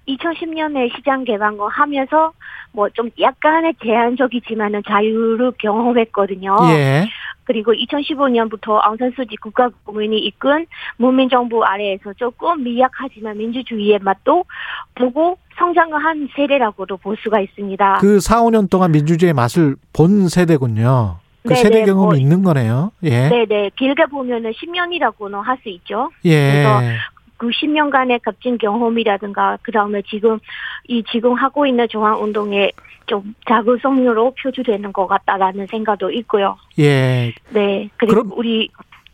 2010년에 0.08 0.94
시장 0.96 1.24
개방을 1.24 1.68
하면서 1.68 2.32
뭐 2.72 2.88
좀 2.96 3.10
약간의 3.20 3.74
제한적이지만은 3.82 4.82
자유를 4.86 5.52
경험했거든요. 5.58 6.56
예. 6.70 7.06
그리고 7.44 7.72
2015년부터 7.72 8.78
앙산수지 8.82 9.36
국가국민이 9.36 10.18
이끈 10.18 10.66
문민정부 10.96 11.64
아래에서 11.64 12.12
조금 12.14 12.64
미약하지만 12.64 13.36
민주주의의 13.38 14.00
맛도 14.00 14.44
보고 14.94 15.38
성장을 15.58 16.02
한 16.02 16.28
세대라고도 16.34 16.96
볼 16.96 17.16
수가 17.22 17.40
있습니다. 17.40 17.98
그 18.00 18.18
4, 18.18 18.42
5년 18.42 18.68
동안 18.68 18.92
민주주의의 18.92 19.32
맛을 19.34 19.76
본 19.92 20.28
세대군요. 20.28 21.18
그 21.46 21.54
네네, 21.54 21.62
세대 21.62 21.84
경험이 21.84 22.06
뭐- 22.06 22.16
있는 22.16 22.42
거네요. 22.42 22.92
예. 23.04 23.28
네네. 23.28 23.70
길게 23.76 24.06
보면은 24.06 24.52
10년이라고는 24.52 25.40
할 25.42 25.56
수 25.62 25.68
있죠. 25.70 26.10
예. 26.24 26.52
그래서 26.52 26.80
그 27.38 27.48
10년간의 27.50 28.20
값진 28.22 28.58
경험이라든가 28.58 29.58
그 29.62 29.70
다음에 29.72 30.02
지금 30.08 30.38
이 30.88 31.02
지금 31.10 31.34
하고 31.34 31.66
있는 31.66 31.86
중앙 31.88 32.22
운동에 32.22 32.70
좀 33.06 33.34
자극성으로 33.48 34.34
표주되는 34.42 34.92
것 34.92 35.06
같다라는 35.06 35.66
생각도 35.68 36.10
있고요. 36.10 36.56
예. 36.78 37.32
네. 37.50 37.88
그리고 37.98 38.22
그럼- 38.22 38.32
우리 38.36 38.68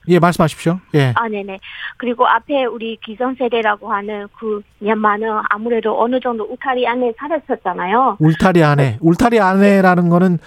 예, 0.09 0.19
말씀하십시오. 0.19 0.81
예. 0.95 1.13
아 1.15 1.29
네네. 1.29 1.59
그리고 1.97 2.27
앞에 2.27 2.65
우리 2.65 2.97
기성 3.05 3.35
세대라고 3.37 3.93
하는 3.93 4.27
그 4.37 4.61
미얀마는 4.81 5.29
아무래도 5.51 6.01
어느 6.03 6.19
정도 6.19 6.43
울타리 6.45 6.87
안에 6.89 7.13
살았었잖아요. 7.19 8.17
울타리 8.19 8.65
안에. 8.65 8.99
울타리 9.01 9.39
안에라는 9.39 10.09
거는 10.09 10.39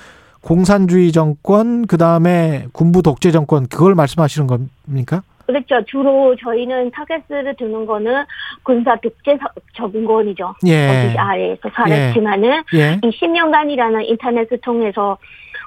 공산주의 0.45 1.11
정권, 1.11 1.87
그 1.87 1.97
다음에 1.97 2.65
군부 2.71 3.01
독재 3.01 3.31
정권, 3.31 3.65
그걸 3.67 3.95
말씀하시는 3.95 4.45
겁니까? 4.47 5.23
그렇죠. 5.47 5.83
주로 5.87 6.35
저희는 6.35 6.91
타겟을 6.91 7.55
두는 7.57 7.87
거는 7.87 8.23
군사 8.61 8.95
독재 8.97 9.37
서- 9.37 9.47
정권이죠. 9.73 10.53
예. 10.67 11.15
아래에서 11.17 11.67
살았지만은 11.73 12.63
예. 12.75 12.99
이 13.03 13.09
10년간이라는 13.09 14.05
인터넷을 14.07 14.59
통해서 14.61 15.17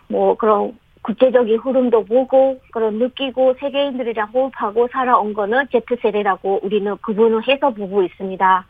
뭐 0.07 0.37
그런 0.37 0.73
국제적인 1.03 1.59
흐름도 1.59 2.05
보고 2.05 2.59
그런 2.73 2.99
느끼고 2.99 3.55
세계인들이랑 3.61 4.29
호흡하고 4.33 4.89
살아온 4.93 5.33
거는 5.35 5.67
Z세대라고 5.73 6.61
우리는 6.63 6.97
구분을 7.05 7.49
해서 7.49 7.71
보고 7.71 8.03
있습니다. 8.05 8.65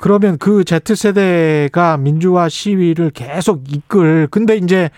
그러면 0.00 0.38
그 0.38 0.64
Z세대가 0.64 1.98
민주화 1.98 2.48
시위를 2.48 3.10
계속 3.10 3.62
이끌, 3.70 4.28
근데 4.30 4.56
이제 4.56 4.88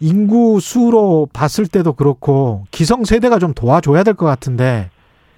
인구 0.00 0.58
수로 0.60 1.28
봤을 1.34 1.66
때도 1.66 1.92
그렇고 1.92 2.64
기성세대가 2.70 3.38
좀 3.40 3.52
도와줘야 3.52 4.04
될 4.04 4.14
것 4.14 4.24
같은데 4.24 4.90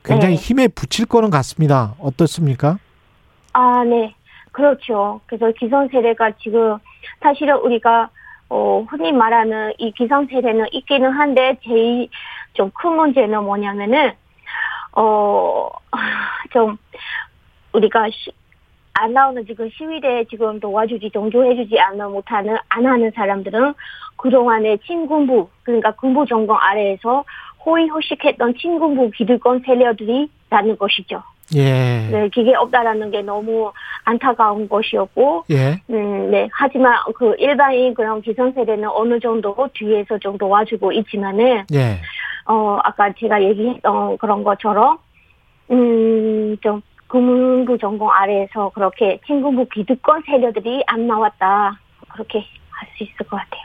굉장히 0.05 0.37
네. 0.37 0.41
힘에 0.41 0.69
붙일 0.69 1.07
거는 1.07 1.31
같습니다. 1.31 1.95
어떻습니까? 1.99 2.79
아, 3.53 3.83
네. 3.85 4.15
그렇죠. 4.53 5.21
그래서 5.27 5.51
기성세대가 5.59 6.33
지금 6.43 6.79
사실은 7.21 7.57
우리가 7.59 8.11
어, 8.49 8.85
흔히 8.89 9.11
말하는 9.13 9.73
이 9.79 9.93
기성세대는 9.93 10.67
있기는 10.73 11.11
한데 11.11 11.57
제일 11.65 12.09
좀 12.55 12.71
큰 12.75 12.93
문제는 12.93 13.43
뭐냐면은 13.45 14.13
어, 14.93 15.69
좀 16.53 16.77
우리가 17.73 18.09
시, 18.11 18.31
안 19.01 19.15
나오는 19.15 19.45
지금 19.47 19.69
시위대에 19.71 20.25
지금 20.25 20.61
도와주지 20.61 21.11
동조해주지 21.11 21.79
않아 21.79 22.09
못하는 22.09 22.57
안 22.69 22.85
하는 22.85 23.11
사람들은 23.15 23.73
그동안의 24.17 24.79
친군부 24.81 25.49
그러니까 25.63 25.93
군부 25.93 26.27
정권 26.27 26.59
아래에서 26.61 27.25
호의호식했던 27.65 28.55
친군부 28.57 29.11
기득권 29.11 29.63
세력들이라는 29.65 30.77
것이죠. 30.79 31.23
예. 31.57 32.09
네, 32.11 32.29
그게 32.33 32.55
없다라는 32.55 33.11
게 33.11 33.23
너무 33.23 33.73
안타까운 34.05 34.69
것이었고, 34.69 35.45
예. 35.51 35.81
음, 35.91 36.31
네. 36.31 36.49
하지만 36.53 36.95
그 37.17 37.35
일반인 37.39 37.93
그런 37.95 38.23
기성세대는 38.23 38.89
어느 38.89 39.19
정도 39.19 39.57
뒤에서 39.75 40.17
좀 40.19 40.39
도와주고 40.39 40.93
있지만은, 40.93 41.65
예. 41.73 41.99
어, 42.47 42.79
아까 42.85 43.13
제가 43.19 43.43
얘기했던 43.43 44.19
그런 44.19 44.45
것처럼, 44.45 44.99
음, 45.73 46.57
좀 46.61 46.81
군부 47.11 47.77
정권 47.79 48.09
아래에서 48.15 48.71
그렇게 48.75 49.21
친군부 49.27 49.67
기득권 49.73 50.23
세력들이 50.27 50.83
안 50.87 51.07
나왔다. 51.07 51.79
그렇게 52.13 52.39
할 52.39 52.89
수 52.97 53.05
있을 53.05 53.17
것 53.27 53.37
같아요. 53.37 53.61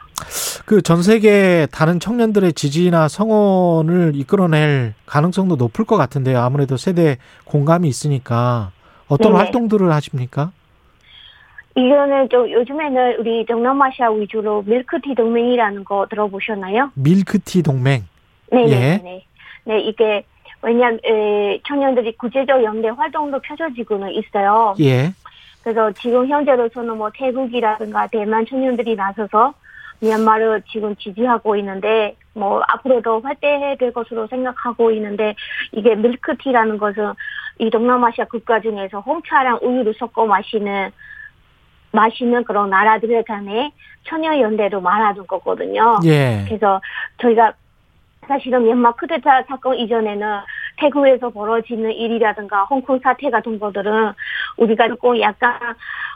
그 0.65 0.81
전 0.81 1.01
세계 1.03 1.67
다른 1.71 1.99
청년들의 1.99 2.53
지지나 2.53 3.07
성원을 3.07 4.11
이끌어낼 4.15 4.93
가능성도 5.05 5.55
높을 5.55 5.85
것 5.85 5.95
같은데요. 5.95 6.39
아무래도 6.39 6.75
세대 6.75 7.17
공감이 7.45 7.87
있으니까 7.87 8.71
어떤 9.07 9.31
네네. 9.33 9.43
활동들을 9.43 9.91
하십니까? 9.91 10.51
이거는 11.75 12.29
좀 12.29 12.49
요즘에는 12.49 13.19
우리 13.19 13.45
동남아시아 13.45 14.09
위주로 14.11 14.63
밀크티 14.65 15.13
동맹이라는 15.15 15.83
거 15.83 16.07
들어보셨나요? 16.09 16.91
밀크티 16.95 17.63
동맹. 17.63 18.03
네, 18.51 18.63
예. 18.67 18.69
네, 18.69 19.01
네. 19.03 19.25
네, 19.65 19.79
이게 19.81 20.23
왜냐면 20.65 20.99
에, 21.05 21.59
청년들이 21.67 22.17
구체적 22.17 22.63
연대 22.63 22.89
활동도 22.89 23.39
펼쳐지고는 23.39 24.09
있어요. 24.11 24.73
예. 24.79 25.13
그래서 25.61 25.91
지금 25.91 26.27
현재로서는 26.27 26.97
뭐 26.97 27.11
태국이라든가 27.13 28.07
대만 28.07 28.47
청년들이 28.47 28.95
나서서 28.95 29.53
미얀마를 29.99 30.63
지금 30.67 30.95
지지하고 30.95 31.55
있는데 31.57 32.15
뭐 32.33 32.63
앞으로도 32.67 33.21
활대될 33.21 33.93
것으로 33.93 34.25
생각하고 34.27 34.89
있는데 34.91 35.35
이게 35.71 35.93
밀크티라는 35.95 36.79
것은 36.79 37.13
이 37.59 37.69
동남아시아 37.69 38.25
국가 38.25 38.59
중에서 38.59 38.99
홍차랑 39.01 39.59
우유를 39.61 39.93
섞어 39.99 40.25
마시는 40.25 40.89
마시는 41.91 42.43
그런 42.43 42.71
나라들 42.71 43.23
간의 43.23 43.71
천여 44.03 44.39
연대로 44.39 44.81
말하는 44.81 45.27
거거든요. 45.27 45.99
예. 46.05 46.43
그래서 46.47 46.81
저희가 47.19 47.53
사실은 48.27 48.63
미얀마 48.63 48.93
쿠데타 48.93 49.43
사건 49.43 49.77
이전에는 49.77 50.39
태국에서 50.77 51.29
벌어지는 51.29 51.91
일이라든가 51.91 52.65
홍콩 52.65 52.99
사태 52.99 53.29
같은 53.29 53.59
것들은 53.59 54.13
우리가 54.57 54.87
조금 54.87 55.19
약간 55.19 55.53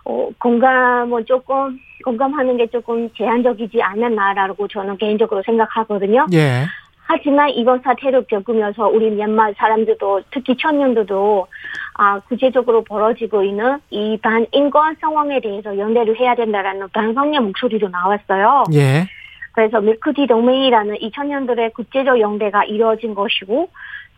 어, 0.06 0.30
공감은 0.40 1.26
조금 1.26 1.80
공감하는 2.04 2.58
게 2.58 2.68
조금 2.68 3.10
제한적이지 3.14 3.82
않았나라고 3.82 4.68
저는 4.68 4.98
개인적으로 4.98 5.42
생각하거든요. 5.44 6.28
예. 6.34 6.66
하지만 7.12 7.50
이번 7.50 7.82
사태를 7.82 8.26
겪으면서 8.30 8.88
우리 8.88 9.10
미얀마 9.10 9.54
사람들도 9.54 10.22
특히 10.30 10.56
청년들도 10.56 11.48
아 11.96 12.20
구체적으로 12.20 12.84
벌어지고 12.84 13.44
있는 13.44 13.80
이 13.90 14.18
반인권 14.22 14.98
상황에 15.02 15.42
대해서 15.42 15.76
연대를 15.76 16.20
해야 16.20 16.36
된다라는 16.36 16.88
반성의 16.94 17.40
목소리도 17.40 17.90
나왔어요. 17.90 18.66
예. 18.74 19.08
그래서 19.54 19.82
밀크티 19.82 20.28
동맹이라는 20.28 21.02
이 21.02 21.12
청년들의 21.12 21.72
국제적 21.72 22.20
연대가 22.20 22.64
이루어진 22.64 23.16
것이고 23.16 23.70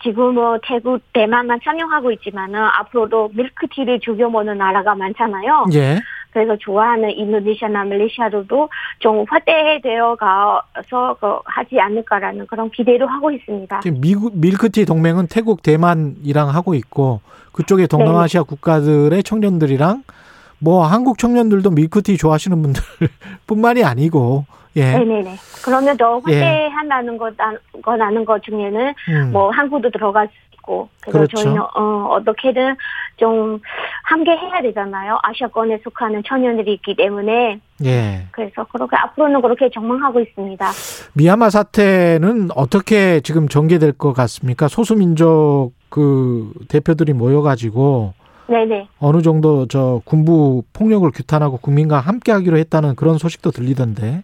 지금은 0.04 0.60
태국, 0.64 1.02
대만만 1.14 1.60
참여하고 1.64 2.12
있지만은 2.14 2.60
앞으로도 2.60 3.32
밀크티를 3.34 4.00
즐겨 4.00 4.30
먹는 4.30 4.58
나라가 4.58 4.96
많잖아요. 4.96 5.66
예. 5.74 6.00
그래서 6.32 6.56
좋아하는 6.58 7.12
인도네시아나 7.12 7.84
말레이시아로도 7.84 8.70
좀 9.00 9.26
확대되어 9.28 10.16
가서 10.16 11.18
그 11.20 11.40
하지 11.46 11.80
않을까라는 11.80 12.48
그런 12.48 12.70
기대를 12.72 13.06
하고 13.06 13.32
있습니다. 13.32 13.82
지금 13.82 14.00
미국 14.00 14.38
밀크티 14.38 14.86
동맹은 14.86 15.28
태국, 15.28 15.62
대만이랑 15.62 16.50
하고 16.50 16.74
있고 16.74 17.20
그쪽에 17.52 17.88
동남아시아 17.88 18.44
국가들의 18.44 19.22
청년들이랑 19.24 20.04
뭐 20.60 20.86
한국 20.86 21.18
청년들도 21.18 21.72
밀크티 21.72 22.18
좋아하시는 22.18 22.62
분들뿐만이 22.62 23.84
아니고 23.84 24.46
예. 24.76 24.92
네네네. 24.98 25.36
그러면 25.64 25.98
더 25.98 26.16
확대한다는 26.20 27.18
것, 27.18 27.34
거라는 27.82 28.26
것 28.26 28.42
중에는 28.44 28.94
음. 29.10 29.32
뭐 29.32 29.50
한국도 29.52 29.90
들어갈 29.90 30.28
수 30.28 30.34
있고 30.54 30.90
그래서 31.02 31.18
그렇죠. 31.18 31.38
저희는 31.38 31.62
어, 31.62 32.08
어떻게든 32.12 32.76
좀 33.18 33.60
함께 34.04 34.32
해야 34.32 34.62
되잖아요. 34.62 35.20
아시아권에 35.24 35.80
속하는 35.84 36.24
청년들이 36.26 36.74
있기 36.76 36.96
때문에 36.96 37.60
예. 37.84 38.28
그래서 38.32 38.66
그렇게 38.72 38.96
앞으로는 38.96 39.42
그렇게 39.42 39.70
전망하고 39.70 40.22
있습니다. 40.22 40.66
미얀마 41.14 41.50
사태는 41.50 42.50
어떻게 42.56 43.20
지금 43.22 43.48
전개될 43.48 43.94
것 43.94 44.14
같습니까? 44.14 44.68
소수민족 44.68 45.74
그 45.90 46.52
대표들이 46.70 47.14
모여가지고 47.14 48.14
네네. 48.48 48.88
어느 49.00 49.22
정도 49.22 49.66
저 49.68 50.02
군부 50.04 50.64
폭력을 50.74 51.10
규탄하고 51.12 51.58
국민과 51.58 52.00
함께하기로 52.00 52.58
했다는 52.58 52.96
그런 52.96 53.18
소식도 53.18 53.52
들리던데. 53.52 54.24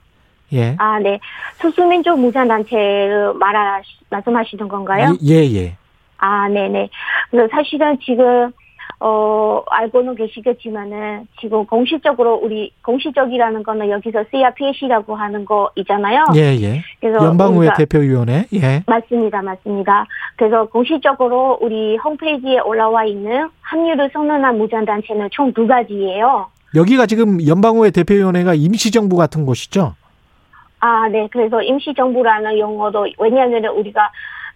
예. 0.53 0.75
아, 0.79 0.99
네. 0.99 1.19
소수민족 1.61 2.19
무장단체를 2.19 3.33
말하, 3.35 3.81
말씀하시는 4.09 4.67
건가요? 4.67 5.15
예, 5.25 5.35
예. 5.53 5.75
아, 6.17 6.47
네네. 6.49 6.89
그래서 7.29 7.47
사실은 7.51 7.97
지금, 8.03 8.51
어, 8.99 9.61
알고는 9.69 10.15
계시겠지만은, 10.15 11.27
지금 11.39 11.65
공식적으로 11.65 12.35
우리, 12.41 12.71
공식적이라는 12.81 13.61
거는 13.61 13.89
여기서 13.89 14.23
CRPH라고 14.31 15.15
하는 15.15 15.45
거 15.45 15.69
있잖아요. 15.75 16.25
예, 16.35 16.55
예. 16.61 16.81
그래서 16.99 17.23
연방의회 17.23 17.71
대표위원회. 17.77 18.45
예. 18.53 18.81
맞습니다, 18.87 19.41
맞습니다. 19.43 20.05
그래서 20.37 20.65
공식적으로 20.69 21.59
우리 21.61 21.97
홈페이지에 21.97 22.59
올라와 22.59 23.05
있는 23.05 23.49
합류를 23.61 24.09
선언한 24.13 24.57
무장단체는 24.57 25.29
총 25.31 25.53
두 25.53 25.67
가지예요. 25.67 26.47
여기가 26.75 27.05
지금 27.05 27.45
연방의회 27.47 27.91
대표위원회가 27.91 28.53
임시정부 28.55 29.15
같은 29.15 29.45
곳이죠? 29.45 29.93
아, 30.79 31.07
네. 31.09 31.27
그래서 31.31 31.61
임시정부라는 31.61 32.59
용어도, 32.59 33.07
왜냐하면 33.17 33.65
우리가 33.65 34.11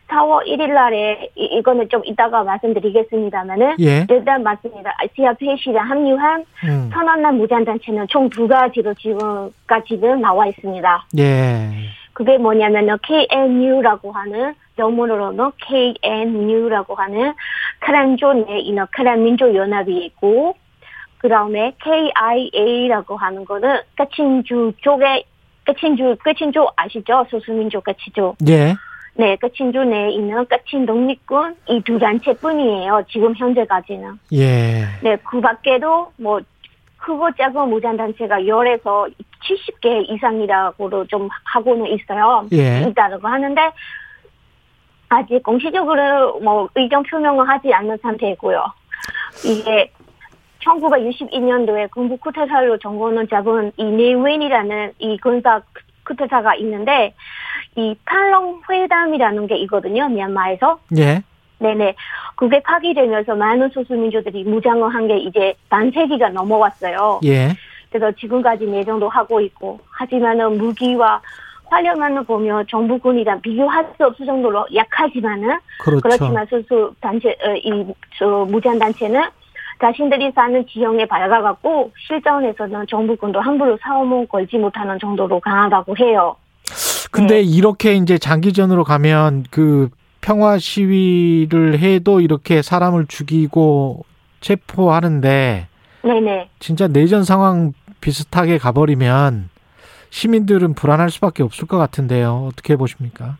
4월 0.08 0.46
1일 0.46 0.74
날에, 0.74 1.30
이, 1.36 1.46
이거는 1.46 1.88
좀 1.90 2.02
이따가 2.06 2.44
말씀드리겠습니다만은, 2.44 3.78
예. 3.80 4.06
일단 4.10 4.44
맞습니다. 4.44 4.94
CRPH랑 5.16 5.90
합류한 5.90 6.46
음. 6.66 6.90
선언한 6.94 7.38
무장단체는 7.38 8.08
총 8.10 8.30
두 8.30 8.48
가지로 8.48 8.94
지금까지는 8.96 10.22
나와 10.22 10.48
있습니다. 10.48 11.06
예. 11.18 11.70
그게 12.14 12.38
뭐냐면은 12.38 12.98
KNU라고 13.04 14.12
하는 14.12 14.54
영문으로는 14.78 15.52
KNU라고 15.62 16.96
하는 16.96 17.34
크란조 17.80 18.34
내 18.34 18.60
인어 18.60 18.86
크란 18.92 19.24
민족 19.24 19.56
연합이 19.56 20.06
있고 20.06 20.56
그 21.20 21.30
다음에 21.30 21.74
KIA라고 21.82 23.16
하는 23.16 23.46
거는 23.46 23.80
까친주 23.96 24.74
쪽에 24.82 25.24
까친주 25.66 26.18
까친주 26.24 26.66
아시죠 26.76 27.26
소수민족 27.30 27.84
까친주 27.84 28.34
예. 28.48 28.76
네 29.14 29.36
까친주 29.36 29.84
내에 29.84 30.12
있는 30.12 30.46
까친 30.48 30.86
독립군 30.86 31.56
이 31.68 31.82
두 31.82 32.00
단체뿐이에요 32.00 33.04
지금 33.10 33.36
현재까지는 33.36 34.20
예. 34.34 34.86
네, 35.04 35.18
그 35.30 35.42
밖에도 35.42 36.12
뭐 36.18 36.40
크고 36.98 37.32
작은 37.36 37.70
무장 37.70 37.98
단체가 37.98 38.46
열에서 38.46 39.08
70개 39.44 40.08
이상이라고도 40.10 41.08
좀 41.08 41.28
하고는 41.46 41.88
있어요. 41.88 42.46
예. 42.54 42.82
있다고 42.88 43.28
하는데 43.28 43.62
아직 45.10 45.42
공식적으로 45.44 46.40
뭐 46.42 46.70
의견 46.76 47.02
표명을 47.04 47.50
하지 47.50 47.74
않는 47.74 47.98
상태이고요. 48.02 48.64
이게 49.46 49.92
1962년도에 50.64 51.92
군부 51.92 52.18
쿠데타로 52.18 52.78
정권을 52.80 53.28
잡은 53.28 53.72
이 53.78 53.84
네웬이라는 53.84 54.94
이 55.00 55.18
군사 55.18 55.62
쿠데타가 56.06 56.56
있는데 56.56 57.14
이 57.76 57.96
팔롱 58.06 58.62
회담이라는 58.70 59.48
게 59.48 59.58
있거든요. 59.60 60.08
미얀마에서. 60.10 60.80
예. 60.98 61.22
네네. 61.60 61.96
그게 62.36 62.60
파기되면서 62.62 63.36
많은 63.36 63.70
소수민족들이 63.70 64.44
무장을 64.44 64.94
한 64.94 65.08
게 65.08 65.18
이제 65.18 65.54
반세기가 65.70 66.30
넘어왔어요. 66.30 67.20
예. 67.26 67.50
그래서 67.92 68.12
지금까지 68.14 68.66
내정도 68.66 69.08
하고 69.10 69.40
있고, 69.42 69.80
하지만은 69.92 70.58
무기와 70.58 71.22
화력만을 71.70 72.24
보면 72.24 72.66
정부군이랑 72.68 73.42
비교할 73.42 73.86
수 73.96 74.06
없을 74.06 74.26
정도로 74.26 74.66
약하지만은, 74.74 75.58
그렇죠. 75.80 76.26
지만 76.26 76.46
소수 76.48 76.94
단체, 77.00 77.30
어, 77.46 77.54
이, 77.56 77.86
저, 78.18 78.46
무장 78.50 78.80
단체는 78.80 79.22
자신들이 79.82 80.32
사는 80.36 80.66
지형에 80.68 81.06
밝아갖고, 81.08 81.92
실전에서는 82.08 82.86
정부군도 82.88 83.42
함부로 83.42 83.78
싸움을 83.82 84.28
걸지 84.28 84.58
못하는 84.58 85.00
정도로 85.00 85.40
강하다고 85.40 85.98
해요. 85.98 86.36
근데 87.12 87.36
네. 87.36 87.42
이렇게 87.42 87.96
이제 87.96 88.18
장기전으로 88.18 88.84
가면 88.84 89.46
그 89.52 89.90
평화 90.22 90.58
시위를 90.58 91.80
해도 91.80 92.22
이렇게 92.22 92.62
사람을 92.62 93.08
죽이고 93.08 94.06
체포하는데 94.40 95.68
네네. 96.04 96.50
진짜 96.60 96.88
내전 96.88 97.24
상황 97.24 97.74
비슷하게 98.00 98.58
가버리면 98.60 99.50
시민들은 100.10 100.74
불안할 100.74 101.10
수밖에 101.10 101.44
없을 101.44 101.68
것 101.68 101.78
같은데요. 101.78 102.48
어떻게 102.48 102.76
보십니까? 102.76 103.38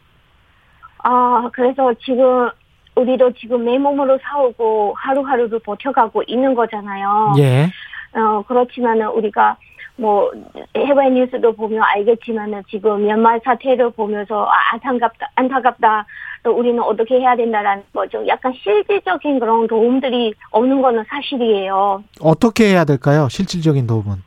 아, 1.04 1.50
그래서 1.54 1.94
지금, 2.04 2.50
우리도 2.96 3.34
지금 3.34 3.66
내 3.66 3.78
몸으로 3.78 4.20
싸우고 4.22 4.94
하루하루를 4.98 5.60
버텨가고 5.60 6.24
있는 6.28 6.54
거잖아요. 6.54 7.34
예. 7.38 7.70
어, 8.14 8.44
그렇지만은 8.48 9.08
우리가 9.08 9.58
뭐 9.96 10.32
해외 10.76 11.10
뉴스도 11.10 11.54
보면 11.54 11.82
알겠지만은 11.84 12.64
지금 12.70 13.08
연말 13.08 13.40
사태를 13.44 13.92
보면서 13.92 14.46
아, 14.46 14.74
안타깝다, 14.74 15.30
안타깝다. 15.36 16.06
또 16.44 16.52
우리는 16.52 16.82
어떻게 16.82 17.20
해야 17.20 17.36
된다라는 17.36 17.84
거죠. 17.94 18.26
약간 18.28 18.52
실질적인 18.64 19.40
그런 19.40 19.68
도움들이 19.68 20.34
없는 20.50 20.82
거는 20.82 21.06
사실이에요. 21.08 22.04
어떻게 22.20 22.72
해야 22.72 22.84
될까요? 22.84 23.28
실질적인 23.30 23.86
도움은. 23.86 24.24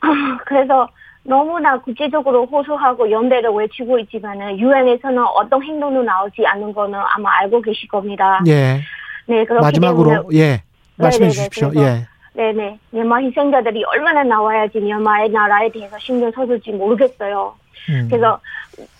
그래서 0.46 0.88
너무나 1.28 1.78
구체적으로 1.78 2.46
호소하고 2.46 3.10
연대를 3.10 3.50
외치고 3.50 3.98
있지만은 3.98 4.58
유엔에서는 4.58 5.22
어떤 5.36 5.62
행동도 5.62 6.02
나오지 6.02 6.46
않는 6.46 6.72
거는 6.72 6.98
아마 6.98 7.40
알고 7.40 7.60
계실 7.60 7.86
겁니다. 7.86 8.40
예. 8.46 8.80
네, 9.26 9.44
그렇기 9.44 9.62
마지막으로 9.62 10.10
때문에 10.10 10.38
예. 10.38 10.62
말씀해 10.96 11.28
네네네, 11.28 11.30
주십시오. 11.30 11.70
예. 11.76 12.06
네네. 12.32 12.78
미얀마 12.92 13.18
희생자들이 13.18 13.84
얼마나 13.84 14.24
나와야지 14.24 14.80
미얀마의 14.80 15.28
나라에 15.28 15.70
대해서 15.70 15.98
신경 15.98 16.30
써줄지 16.30 16.72
모르겠어요. 16.72 17.54
음. 17.90 18.08
그래서 18.08 18.40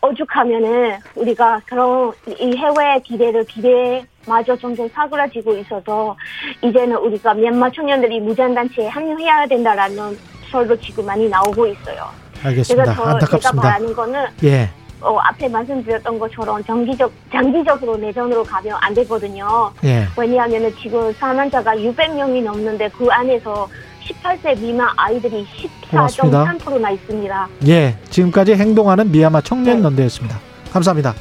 오죽하면은 0.03 0.99
우리가 1.15 1.63
그런 1.65 2.13
이 2.27 2.57
해외 2.57 3.01
기대를 3.05 3.45
기대마저 3.47 4.55
점점 4.57 4.87
사그라지고 4.89 5.57
있어서 5.57 6.15
이제는 6.63 6.95
우리가 6.97 7.33
미얀마 7.33 7.71
청년들이 7.71 8.21
무장단체에 8.21 8.89
합류해야 8.89 9.47
된다라는 9.47 10.19
설도 10.51 10.79
지금 10.81 11.07
많이 11.07 11.29
나오고 11.29 11.67
있어요. 11.67 12.09
알겠습니다. 12.43 12.85
그래서 12.85 12.95
저 12.95 13.03
제가 13.03 13.11
안타깝습니다. 13.15 13.63
바라는 13.63 13.95
거는 13.95 14.27
예. 14.45 14.71
어, 15.01 15.17
앞에 15.19 15.49
말씀드렸던 15.49 16.19
것처럼 16.19 16.65
장기적 16.65 17.13
장기적으로 17.31 17.97
내전으로 17.97 18.43
가면 18.43 18.77
안 18.81 18.95
되거든요. 18.95 19.71
예. 19.85 20.07
왜냐하면 20.17 20.73
지금 20.81 21.13
사망자가 21.15 21.75
600명이 21.77 22.43
넘는데 22.43 22.89
그 22.91 23.09
안에서 23.11 23.69
18세 24.05 24.59
미만 24.61 24.89
아이들이 24.97 25.47
고맙습니다. 25.91 26.45
14.3%나 26.45 26.91
있습니다. 26.91 27.49
예. 27.69 27.97
지금까지 28.11 28.55
행동하는 28.55 29.11
미얀마 29.11 29.43
청년 29.43 29.85
연대였습니다. 29.85 30.39
감사합니다. 30.73 31.15